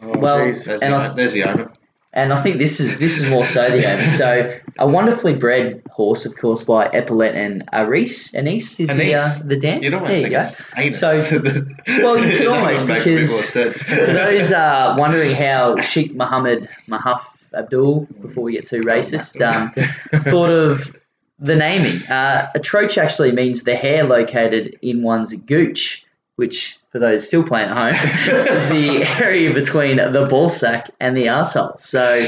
Oh, 0.00 0.12
Well, 0.18 0.38
jeez. 0.38 0.64
There's, 0.64 0.82
And 0.82 0.92
the, 0.94 0.96
I- 0.98 1.12
there's 1.14 1.32
the 1.32 1.44
omen. 1.44 1.68
And 2.14 2.32
I 2.32 2.42
think 2.42 2.58
this 2.58 2.78
is 2.78 2.98
this 2.98 3.18
is 3.18 3.28
more 3.30 3.44
so 3.46 3.70
the 3.70 3.88
aim. 3.88 4.10
So 4.10 4.54
a 4.78 4.86
wonderfully 4.86 5.34
bred 5.34 5.82
horse, 5.90 6.26
of 6.26 6.36
course, 6.36 6.62
by 6.62 6.86
Epaulette 6.88 7.34
and 7.34 7.64
Aris. 7.72 8.34
Anise 8.34 8.78
is 8.80 8.94
the 8.94 9.14
uh, 9.14 9.38
the 9.44 9.56
dam. 9.56 9.82
You'd 9.82 9.94
almost 9.94 10.12
there 10.12 10.22
you 10.22 10.30
go. 10.30 10.42
anus. 10.76 11.00
So- 11.00 11.40
well, 12.02 12.18
you 12.22 12.38
could 12.38 12.46
almost, 12.48 12.82
would 12.82 12.88
make 12.88 13.02
a 13.02 13.04
bit 13.04 13.20
because. 13.20 13.82
For 13.82 14.12
those 14.12 14.52
uh, 14.52 14.94
wondering 14.98 15.34
how 15.34 15.80
Sheikh 15.80 16.14
Mohammed 16.14 16.68
Mahaf 16.86 17.22
Abdul, 17.54 18.06
before 18.20 18.44
we 18.44 18.52
get 18.52 18.66
too 18.66 18.82
racist, 18.82 19.40
um, 19.40 19.72
thought 20.22 20.50
of 20.50 20.94
the 21.38 21.56
naming. 21.56 22.06
Uh, 22.08 22.50
a 22.54 22.60
troach 22.60 22.98
actually 22.98 23.32
means 23.32 23.62
the 23.62 23.74
hair 23.74 24.04
located 24.04 24.78
in 24.82 25.02
one's 25.02 25.34
gooch, 25.34 26.04
which, 26.36 26.78
for 26.90 26.98
those 26.98 27.26
still 27.26 27.42
playing 27.42 27.68
at 27.68 27.76
home, 27.76 28.46
is 28.56 28.68
the 28.68 29.04
area 29.22 29.52
between 29.52 29.96
the 29.96 30.26
ball 30.28 30.48
sack 30.48 30.90
and 31.00 31.16
the 31.16 31.26
arsehole. 31.26 31.78
So, 31.78 32.26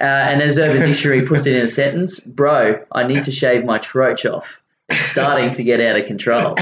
uh, 0.00 0.04
and 0.04 0.42
as 0.42 0.58
Urban 0.58 0.84
Dictionary 0.84 1.26
puts 1.26 1.46
it 1.46 1.56
in 1.56 1.64
a 1.64 1.68
sentence, 1.68 2.20
bro, 2.20 2.84
I 2.92 3.06
need 3.06 3.24
to 3.24 3.32
shave 3.32 3.64
my 3.64 3.78
troach 3.78 4.24
off. 4.24 4.60
It's 4.88 5.06
starting 5.06 5.52
to 5.54 5.62
get 5.62 5.80
out 5.80 5.96
of 5.96 6.06
control. 6.06 6.56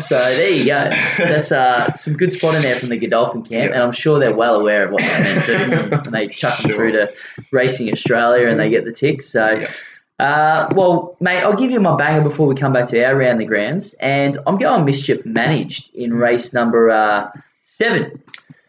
So 0.00 0.16
there 0.16 0.48
you 0.48 0.64
go. 0.64 0.88
That's, 1.18 1.52
uh, 1.52 1.92
some 1.94 2.16
good 2.16 2.32
spot 2.32 2.54
in 2.54 2.62
there 2.62 2.78
from 2.78 2.88
the 2.88 2.96
Godolphin 2.96 3.42
camp, 3.42 3.74
and 3.74 3.82
I'm 3.82 3.92
sure 3.92 4.18
they're 4.18 4.34
well 4.34 4.54
aware 4.54 4.86
of 4.86 4.92
what 4.92 5.02
they 5.02 5.20
meant 5.20 5.44
to. 5.44 5.56
And 5.56 6.04
they 6.14 6.28
chuck 6.28 6.62
them 6.62 6.70
through 6.70 6.92
to 6.92 7.12
Racing 7.50 7.92
Australia, 7.92 8.48
and 8.48 8.58
they 8.58 8.70
get 8.70 8.84
the 8.84 8.92
tick. 8.92 9.22
So, 9.22 9.66
uh, 10.18 10.68
well, 10.74 11.16
mate, 11.20 11.40
I'll 11.40 11.56
give 11.56 11.70
you 11.70 11.80
my 11.80 11.96
banger 11.96 12.22
before 12.28 12.46
we 12.46 12.54
come 12.56 12.72
back 12.72 12.88
to 12.88 13.02
our 13.04 13.16
round 13.16 13.40
the 13.40 13.44
grounds, 13.44 13.94
and 14.00 14.38
I'm 14.46 14.58
going 14.58 14.84
mischief 14.84 15.24
managed 15.24 15.88
in 15.94 16.14
race 16.14 16.52
number 16.52 16.90
uh, 16.90 17.30
seven. 17.78 18.22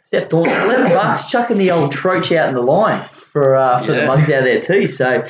Steph 0.07 0.29
Thornton, 0.29 0.55
eleven 0.61 0.89
bucks, 0.93 1.29
chucking 1.29 1.57
the 1.57 1.71
old 1.71 1.91
troach 1.91 2.31
out 2.31 2.49
in 2.49 2.55
the 2.55 2.61
line 2.61 3.07
for 3.13 3.55
uh, 3.55 3.85
for 3.85 3.93
the 3.93 4.05
mugs 4.05 4.23
out 4.23 4.43
there 4.43 4.61
too. 4.61 4.93
So, 4.95 5.27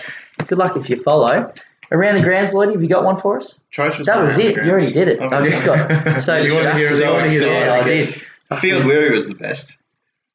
good 0.47 0.57
luck 0.57 0.75
if 0.77 0.89
you 0.89 1.01
follow. 1.03 1.51
Around 1.91 2.15
the 2.15 2.21
grounds, 2.21 2.53
Lloyd, 2.53 2.69
have 2.71 2.81
you 2.83 2.87
got 2.87 3.03
one 3.03 3.19
for 3.19 3.39
us? 3.39 3.51
Troach 3.71 3.97
was 3.97 4.05
That 4.05 4.21
was 4.23 4.37
it. 4.37 4.55
You 4.57 4.69
already 4.71 4.93
did 4.93 5.07
it. 5.07 5.19
I 5.21 5.43
just 5.47 5.65
got 5.65 6.19
so 6.21 6.37
You 6.37 6.53
wanna 6.53 6.75
hear- 6.75 6.89
distracted. 6.89 7.01
you 7.07 7.11
wanna 7.11 7.29
hear 7.31 7.65
yeah, 7.65 7.73
I 7.73 7.83
did. 7.83 8.21
Field 8.61 8.85
Weary 8.85 9.15
was 9.15 9.27
the 9.27 9.33
best. 9.35 9.75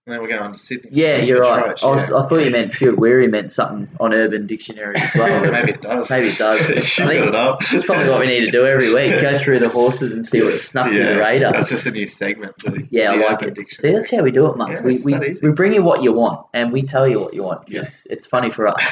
And 0.06 0.12
then 0.12 0.20
we're 0.20 0.28
going 0.28 0.52
to 0.52 0.58
Sydney. 0.58 0.90
Yeah, 0.92 1.16
you're 1.16 1.42
For 1.42 1.50
right. 1.50 1.64
Troach, 1.64 1.82
I, 1.82 1.86
was. 1.86 2.12
I 2.12 2.28
thought 2.28 2.44
you 2.44 2.50
meant 2.50 2.74
Field 2.74 2.98
Weary 2.98 3.26
meant 3.26 3.50
something 3.50 3.88
on 4.00 4.12
Urban 4.12 4.46
Dictionary 4.46 4.96
as 4.96 5.14
well. 5.14 5.40
Maybe 5.50 5.72
it 5.72 5.80
does. 5.80 6.10
Maybe 6.10 6.28
it 6.28 6.36
does. 6.36 6.60
I 6.70 6.74
think 6.74 7.20
put 7.22 7.28
it 7.28 7.34
up. 7.34 7.60
That's 7.72 7.84
probably 7.84 8.10
what 8.10 8.20
we 8.20 8.26
need 8.26 8.40
to 8.40 8.50
do 8.50 8.66
every 8.66 8.92
week. 8.92 9.12
Go 9.22 9.38
through 9.38 9.60
the 9.60 9.70
horses 9.70 10.12
and 10.12 10.26
see 10.26 10.42
what's 10.42 10.60
snuffed 10.60 10.92
through 10.92 11.06
the 11.06 11.16
radar. 11.16 11.52
That's 11.52 11.70
just 11.70 11.86
a 11.86 11.90
new 11.90 12.06
segment. 12.06 12.54
The, 12.58 12.86
Yeah, 12.90 13.12
I 13.12 13.16
like 13.16 13.42
it. 13.44 13.56
See, 13.70 13.92
that's 13.92 14.10
how 14.10 14.18
we 14.22 14.30
do 14.30 14.44
it, 14.44 14.58
Mark. 14.58 14.72
Yeah, 14.72 14.82
we, 14.82 14.98
we, 14.98 15.38
we 15.42 15.50
bring 15.52 15.72
you 15.72 15.82
what 15.82 16.02
you 16.02 16.12
want, 16.12 16.46
and 16.52 16.70
we 16.70 16.82
tell 16.82 17.08
you 17.08 17.18
what 17.18 17.32
you 17.32 17.42
want. 17.42 17.66
Yeah. 17.66 17.88
It's, 18.04 18.26
funny 18.26 18.50
for 18.52 18.66
us. 18.68 18.82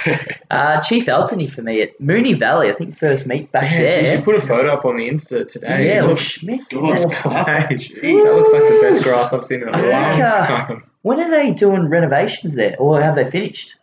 Uh, 0.50 0.80
Chief 0.82 1.06
Eltony 1.06 1.52
for 1.52 1.62
me 1.62 1.82
at 1.82 1.98
Moonee 1.98 2.38
Valley. 2.38 2.70
I 2.70 2.74
think 2.74 2.98
first 2.98 3.26
meet 3.26 3.50
back 3.52 3.62
Man, 3.64 3.82
there. 3.82 4.16
you 4.16 4.22
put 4.22 4.36
a 4.36 4.40
photo 4.46 4.72
up 4.72 4.84
on 4.84 4.96
the 4.96 5.08
Insta 5.08 5.50
today. 5.50 5.88
yeah, 5.88 6.04
It 6.04 6.06
looks 6.06 6.22
Schmidt. 6.22 6.60
God, 6.70 6.98
yeah. 6.98 7.68
That 7.68 7.70
looks 7.70 8.50
like 8.50 8.62
the 8.62 8.78
best 8.82 9.02
grass 9.02 9.32
I've 9.32 9.44
seen 9.44 9.62
in 9.62 9.68
a 9.68 9.72
long 9.72 9.82
time. 9.82 10.82
When 11.02 11.20
are 11.20 11.30
they 11.30 11.50
doing 11.50 11.88
renovations 11.88 12.54
there, 12.54 12.76
or 12.78 13.00
have 13.02 13.14
they 13.16 13.28
finished? 13.28 13.74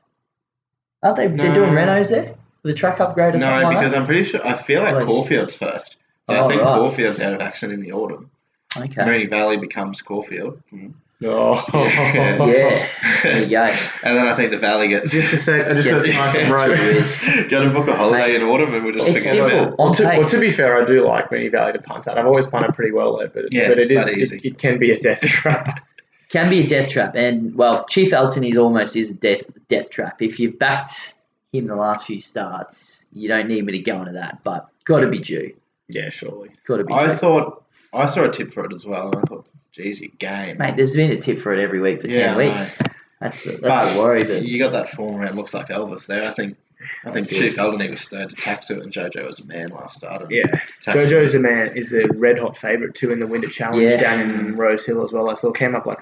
Aren't 1.03 1.17
they? 1.17 1.27
They're 1.27 1.53
doing 1.53 1.71
renos 1.71 2.09
there, 2.09 2.35
the 2.63 2.73
track 2.73 2.99
upgrade 2.99 3.35
or 3.35 3.39
something 3.39 3.59
No, 3.61 3.67
like 3.67 3.77
because 3.77 3.91
that. 3.91 3.99
I'm 4.01 4.05
pretty 4.05 4.23
sure. 4.25 4.45
I 4.45 4.55
feel 4.55 4.81
like 4.81 4.95
Well, 4.95 5.05
Caulfield's 5.05 5.55
first. 5.55 5.95
So 6.29 6.35
Oh, 6.35 6.45
I 6.45 6.47
think 6.49 6.61
right. 6.61 6.75
Caulfield's 6.75 7.19
out 7.19 7.33
of 7.33 7.41
action 7.41 7.71
in 7.71 7.81
the 7.81 7.91
autumn. 7.93 8.29
Okay. 8.77 9.01
Moonee 9.01 9.29
Valley 9.29 9.57
becomes 9.57 10.01
Caulfield. 10.01 10.61
Mm-hmm. 10.71 10.89
Oh. 11.25 11.65
Yeah. 11.73 12.87
There 13.23 13.43
you 13.43 13.49
go. 13.49 13.63
And 14.03 14.15
then 14.17 14.27
I 14.27 14.35
think 14.35 14.51
the 14.51 14.57
Valley 14.57 14.87
gets. 14.87 15.11
Just 15.11 15.31
to 15.31 15.37
say, 15.37 15.61
I 15.69 15.73
just 15.73 15.85
got 15.87 15.95
Gets 15.95 16.05
to 16.05 16.13
nice 16.13 16.35
and 16.35 16.49
it. 16.49 16.53
road. 16.53 16.77
Yes. 16.95 17.21
Go 17.49 17.63
to 17.65 17.69
book 17.71 17.87
a 17.89 17.95
holiday 17.95 18.27
Mate, 18.27 18.35
in 18.37 18.43
autumn 18.43 18.73
and 18.73 18.85
we'll 18.85 18.93
just 18.93 19.07
It's 19.07 19.25
forget 19.27 19.39
about 19.45 19.49
simple. 19.51 19.73
it. 19.73 19.79
On 19.79 19.85
Well 19.87 19.93
to, 19.95 20.03
well, 20.03 20.23
to 20.29 20.39
be 20.39 20.51
fair, 20.51 20.81
I 20.81 20.85
do 20.85 21.05
like 21.05 21.29
Moonee 21.29 21.51
Valley 21.51 21.73
to 21.73 21.79
punt 21.81 22.07
at. 22.07 22.17
I've 22.17 22.25
always 22.25 22.47
punted 22.47 22.73
pretty 22.75 22.91
well 22.91 23.17
there, 23.17 23.27
but, 23.27 23.51
Yeah, 23.51 23.67
but 23.69 23.79
it's 23.79 23.89
is 23.89 24.05
that 24.05 24.17
easy. 24.17 24.35
it, 24.37 24.45
it 24.45 24.57
can 24.59 24.77
be 24.79 24.91
a 24.91 24.99
death 24.99 25.21
trap. 25.21 25.81
Can 26.29 26.49
be 26.49 26.59
a 26.59 26.67
death 26.67 26.89
trap, 26.89 27.15
and 27.15 27.55
well, 27.55 27.85
Chief 27.85 28.13
Elton 28.13 28.43
is 28.43 28.55
almost 28.55 28.95
is 28.95 29.11
a 29.11 29.15
death 29.15 29.41
death 29.67 29.89
trap. 29.89 30.21
If 30.21 30.39
you've 30.39 30.59
backed 30.59 31.15
him 31.51 31.65
the 31.67 31.75
last 31.75 32.05
few 32.05 32.21
starts, 32.21 33.03
you 33.11 33.27
don't 33.27 33.47
need 33.47 33.65
me 33.65 33.71
to 33.73 33.79
go 33.79 33.99
into 33.99 34.11
that, 34.11 34.43
but 34.43 34.67
got 34.85 34.99
to 34.99 35.07
be 35.07 35.17
due. 35.19 35.55
Yeah, 35.87 36.09
surely. 36.11 36.51
Got 36.67 36.77
to 36.77 36.83
be 36.83 36.93
I 36.93 37.07
due. 37.07 37.13
thought 37.15 37.63
I 37.93 38.05
saw 38.05 38.25
a 38.25 38.31
tip 38.31 38.51
for 38.51 38.63
it 38.65 38.73
as 38.73 38.85
well, 38.85 39.07
and 39.07 39.15
I 39.15 39.21
thought, 39.21 39.47
geez, 39.71 39.99
you 39.99 40.09
game. 40.19 40.57
Mate, 40.59 40.75
there's 40.75 40.95
been 40.95 41.09
a 41.09 41.19
tip 41.19 41.39
for 41.39 41.51
it 41.51 41.63
every 41.63 41.79
week 41.81 42.01
for 42.01 42.07
Yeah, 42.07 42.35
ten 42.35 42.37
weeks. 42.37 42.77
That's 43.19 43.41
the 43.43 43.51
that's 43.53 43.61
But 43.63 43.93
the 43.95 43.99
worry. 43.99 44.23
But 44.23 44.43
you 44.43 44.59
got 44.59 44.71
that 44.73 44.89
form 44.91 45.15
around 45.19 45.35
looks 45.35 45.55
like 45.55 45.69
Elvis 45.69 46.05
there. 46.05 46.23
I 46.23 46.31
think 46.33 46.57
I 47.03 47.11
think 47.11 47.27
Chief 47.27 47.55
Eldony 47.57 47.89
was 47.89 48.03
third 48.03 48.29
to 48.29 48.35
Taxu 48.35 48.79
and 48.81 48.93
Jojo 48.93 49.25
was 49.25 49.39
a 49.39 49.45
man 49.45 49.69
last 49.69 49.97
start. 49.97 50.27
Yeah. 50.29 50.43
Taxu- 50.81 51.01
Jojo's 51.09 51.33
a 51.33 51.39
man 51.39 51.75
is 51.75 51.91
a 51.91 52.03
red 52.13 52.37
hot 52.37 52.55
favourite 52.55 52.93
too 52.93 53.11
in 53.11 53.19
the 53.19 53.27
Winter 53.27 53.49
Challenge 53.49 53.81
Yeah. 53.81 53.97
down 53.97 54.19
in 54.21 54.55
Rose 54.55 54.85
Hill 54.85 55.03
as 55.03 55.11
well. 55.11 55.29
I 55.29 55.33
saw 55.33 55.51
came 55.51 55.75
up 55.75 55.85
like 55.85 55.97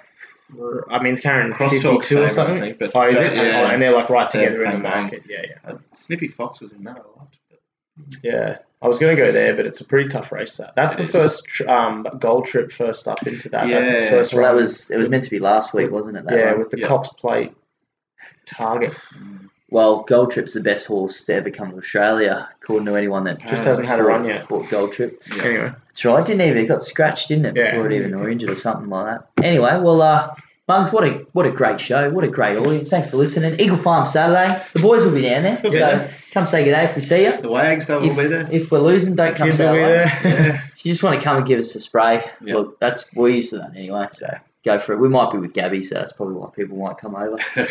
I 0.89 1.01
mean 1.03 1.13
it's 1.13 1.21
carrying 1.21 1.51
Crosstalk's 1.53 2.07
fifty 2.07 2.15
two 2.15 2.21
or 2.23 2.29
something. 2.29 2.59
Think, 2.61 2.79
but 2.79 2.91
oh, 2.95 3.07
is 3.07 3.19
it? 3.19 3.33
yeah. 3.35 3.61
Oh, 3.63 3.65
and 3.73 3.81
they're 3.81 3.93
like 3.95 4.09
right 4.09 4.29
together 4.29 4.63
in 4.63 4.77
the 4.77 4.79
bang, 4.79 4.81
bang. 4.83 5.01
market. 5.03 5.23
Yeah, 5.27 5.41
yeah. 5.49 5.71
Uh, 5.71 5.77
Snippy 5.93 6.27
Fox 6.29 6.61
was 6.61 6.71
in 6.71 6.83
that 6.85 6.97
a 6.97 7.17
lot. 7.17 7.35
Yeah. 8.23 8.59
I 8.81 8.87
was 8.87 8.99
going 8.99 9.15
to 9.15 9.19
go 9.21 9.31
there, 9.31 9.55
but 9.55 9.65
it's 9.65 9.81
a 9.81 9.83
pretty 9.83 10.07
tough 10.07 10.31
race. 10.31 10.55
That 10.57 10.75
that's 10.75 10.93
It 10.93 10.97
the 10.97 11.03
is. 11.05 11.11
first 11.11 11.61
um, 11.67 12.07
gold 12.19 12.45
trip 12.45 12.71
first 12.71 13.07
up 13.07 13.25
into 13.25 13.49
that. 13.49 13.67
That's 13.67 13.89
its 13.89 14.03
Yeah. 14.03 14.09
first 14.11 14.33
well, 14.35 14.43
that 14.43 14.53
was 14.55 14.89
it 14.91 14.97
was 14.97 15.09
meant 15.09 15.23
to 15.23 15.29
be 15.31 15.39
last 15.39 15.73
week, 15.73 15.89
wasn't 15.91 16.17
it? 16.17 16.25
That 16.25 16.37
yeah 16.37 16.51
one? 16.51 16.59
with 16.59 16.69
the 16.69 16.79
Yeah. 16.79 16.87
Cox 16.87 17.09
Plate 17.09 17.53
target. 18.45 18.95
Well, 19.69 20.03
Gold 20.03 20.31
Trip's 20.31 20.53
the 20.53 20.61
best 20.61 20.85
horse 20.87 21.23
to 21.23 21.33
ever 21.33 21.49
come 21.49 21.71
to 21.71 21.77
Australia, 21.77 22.47
to 22.67 22.95
anyone 22.95 23.23
that 23.23 23.39
Just 23.41 23.63
hasn't 23.63 23.87
had 23.87 23.99
a 23.99 24.03
run 24.03 24.25
yet. 24.25 24.47
Bought 24.47 24.69
Gold 24.69 24.93
Trip. 24.93 25.21
Yeah. 25.35 25.43
Anyway, 25.43 25.73
That's 25.87 26.05
right. 26.05 26.25
Didn't 26.25 26.41
even 26.41 26.57
it 26.57 26.67
got 26.67 26.81
scratched, 26.81 27.29
didn't 27.29 27.45
it? 27.45 27.55
Yeah. 27.55 27.71
Before 27.71 27.89
it 27.89 27.93
even 27.93 28.13
or 28.13 28.29
injured 28.29 28.49
or 28.49 28.55
something 28.55 28.89
like 28.89 29.19
that. 29.19 29.43
Anyway, 29.43 29.79
well, 29.81 30.01
uh, 30.01 30.35
what 30.67 31.05
a 31.05 31.25
what 31.31 31.45
a 31.45 31.51
great 31.51 31.79
show. 31.79 32.09
What 32.09 32.25
a 32.25 32.27
great 32.27 32.57
audience. 32.57 32.89
Thanks 32.89 33.09
for 33.09 33.15
listening. 33.17 33.57
Eagle 33.59 33.77
Farm 33.77 34.05
Saturday. 34.05 34.61
The 34.73 34.81
boys 34.81 35.05
will 35.05 35.13
be 35.13 35.21
down 35.21 35.43
there. 35.43 35.61
So 35.69 36.09
come 36.31 36.45
say 36.45 36.65
good 36.65 36.71
day 36.71 36.83
if 36.83 36.95
we 36.95 37.01
see 37.01 37.23
you. 37.23 37.41
The 37.41 37.49
Wags, 37.49 37.87
they 37.87 37.95
will 37.95 38.01
be 38.15 38.27
there. 38.27 38.47
if 38.51 38.69
we're 38.69 38.79
losing, 38.79 39.15
don't 39.15 39.35
come 39.35 39.47
kids 39.47 39.57
say 39.57 39.65
hello. 39.65 39.93
Yeah. 39.93 40.61
If 40.75 40.85
you 40.85 40.91
just 40.91 41.03
want 41.03 41.17
to 41.19 41.23
come 41.23 41.37
and 41.37 41.47
give 41.47 41.59
us 41.59 41.73
a 41.73 41.79
spray, 41.79 42.29
look, 42.41 42.79
that's 42.81 43.05
we're 43.13 43.29
used 43.29 43.51
to 43.51 43.59
that 43.59 43.77
anyway. 43.77 44.07
So 44.11 44.27
go 44.65 44.77
for 44.77 44.91
it. 44.93 44.97
We 44.97 45.07
might 45.07 45.31
be 45.31 45.37
with 45.37 45.53
Gabby, 45.53 45.83
so 45.83 45.95
that's 45.95 46.11
probably 46.11 46.35
why 46.35 46.49
people 46.53 46.77
might 46.77 46.97
come 46.97 47.15
over. 47.15 47.37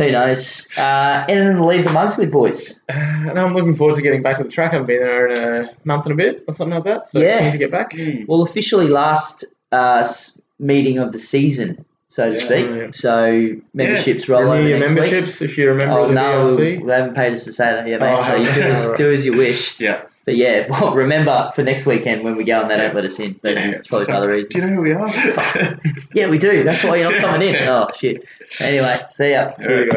Who 0.00 0.10
knows? 0.12 0.66
Uh, 0.76 1.24
anything 1.28 1.56
to 1.56 1.64
leave 1.64 1.84
the 1.84 1.92
mugs 1.92 2.16
with, 2.16 2.30
boys? 2.30 2.80
and 2.88 3.38
I'm 3.38 3.54
looking 3.54 3.76
forward 3.76 3.96
to 3.96 4.02
getting 4.02 4.22
back 4.22 4.38
to 4.38 4.44
the 4.44 4.50
track. 4.50 4.70
I 4.72 4.74
haven't 4.74 4.86
been 4.86 5.00
there 5.00 5.26
in 5.28 5.64
a 5.66 5.70
month 5.84 6.06
and 6.06 6.12
a 6.12 6.16
bit 6.16 6.44
or 6.48 6.54
something 6.54 6.74
like 6.74 6.84
that. 6.84 7.06
So 7.06 7.18
Yeah. 7.20 7.40
keen 7.40 7.52
to 7.52 7.58
get 7.58 7.70
back. 7.70 7.92
Mm. 7.92 8.26
Well, 8.26 8.42
officially 8.42 8.88
last 8.88 9.44
uh, 9.72 10.06
meeting 10.58 10.98
of 10.98 11.12
the 11.12 11.18
season, 11.18 11.84
so 12.08 12.24
to 12.34 12.40
Yeah, 12.40 12.46
speak. 12.46 12.66
yeah. 12.66 12.86
So 12.92 13.50
memberships 13.74 14.28
roll 14.28 14.42
Renew 14.42 14.52
over 14.54 14.68
your 14.68 14.78
next 14.78 14.90
week. 14.90 14.98
memberships 15.00 15.42
if 15.42 15.56
you 15.58 15.68
remember. 15.68 15.98
Oh 15.98 16.08
the 16.08 16.14
no, 16.14 16.44
VLC. 16.56 16.86
they 16.86 16.92
haven't 16.94 17.14
paid 17.14 17.32
us 17.34 17.44
to 17.44 17.52
say 17.52 17.64
that 17.72 17.86
yet, 17.86 18.00
mate. 18.00 18.16
Oh, 18.18 18.22
so 18.22 18.34
you 18.36 18.52
do 18.52 18.62
as, 18.62 18.82
alright. 18.82 18.98
do 18.98 19.12
as 19.12 19.26
you 19.26 19.36
wish. 19.36 19.78
Yeah. 19.78 20.02
But 20.26 20.36
yeah, 20.36 20.66
well, 20.70 20.94
remember 20.94 21.50
for 21.54 21.62
next 21.62 21.86
weekend 21.86 22.24
when 22.24 22.36
we 22.36 22.44
go 22.44 22.60
and 22.60 22.70
they 22.70 22.76
don't 22.76 22.94
let 22.94 23.04
us 23.04 23.18
in. 23.18 23.38
But 23.42 23.56
it's 23.56 23.86
probably 23.88 24.04
for 24.06 24.12
So, 24.12 24.16
other 24.18 24.42
Do 24.42 24.48
you 24.54 24.60
know 24.66 24.74
who 24.74 24.80
we 24.82 24.92
are? 24.92 25.78
Yeah, 26.12 26.28
we 26.28 26.38
do. 26.38 26.62
That's 26.64 26.82
why 26.84 26.96
you're 26.96 27.10
not 27.12 27.20
coming 27.20 27.48
in. 27.54 27.54
Oh 27.68 27.88
shit. 27.96 28.24
Anyway, 28.58 29.00
see 29.12 29.30
ya. 29.30 29.52
See 29.56 29.62
you 29.64 29.68
guys. 29.78 29.86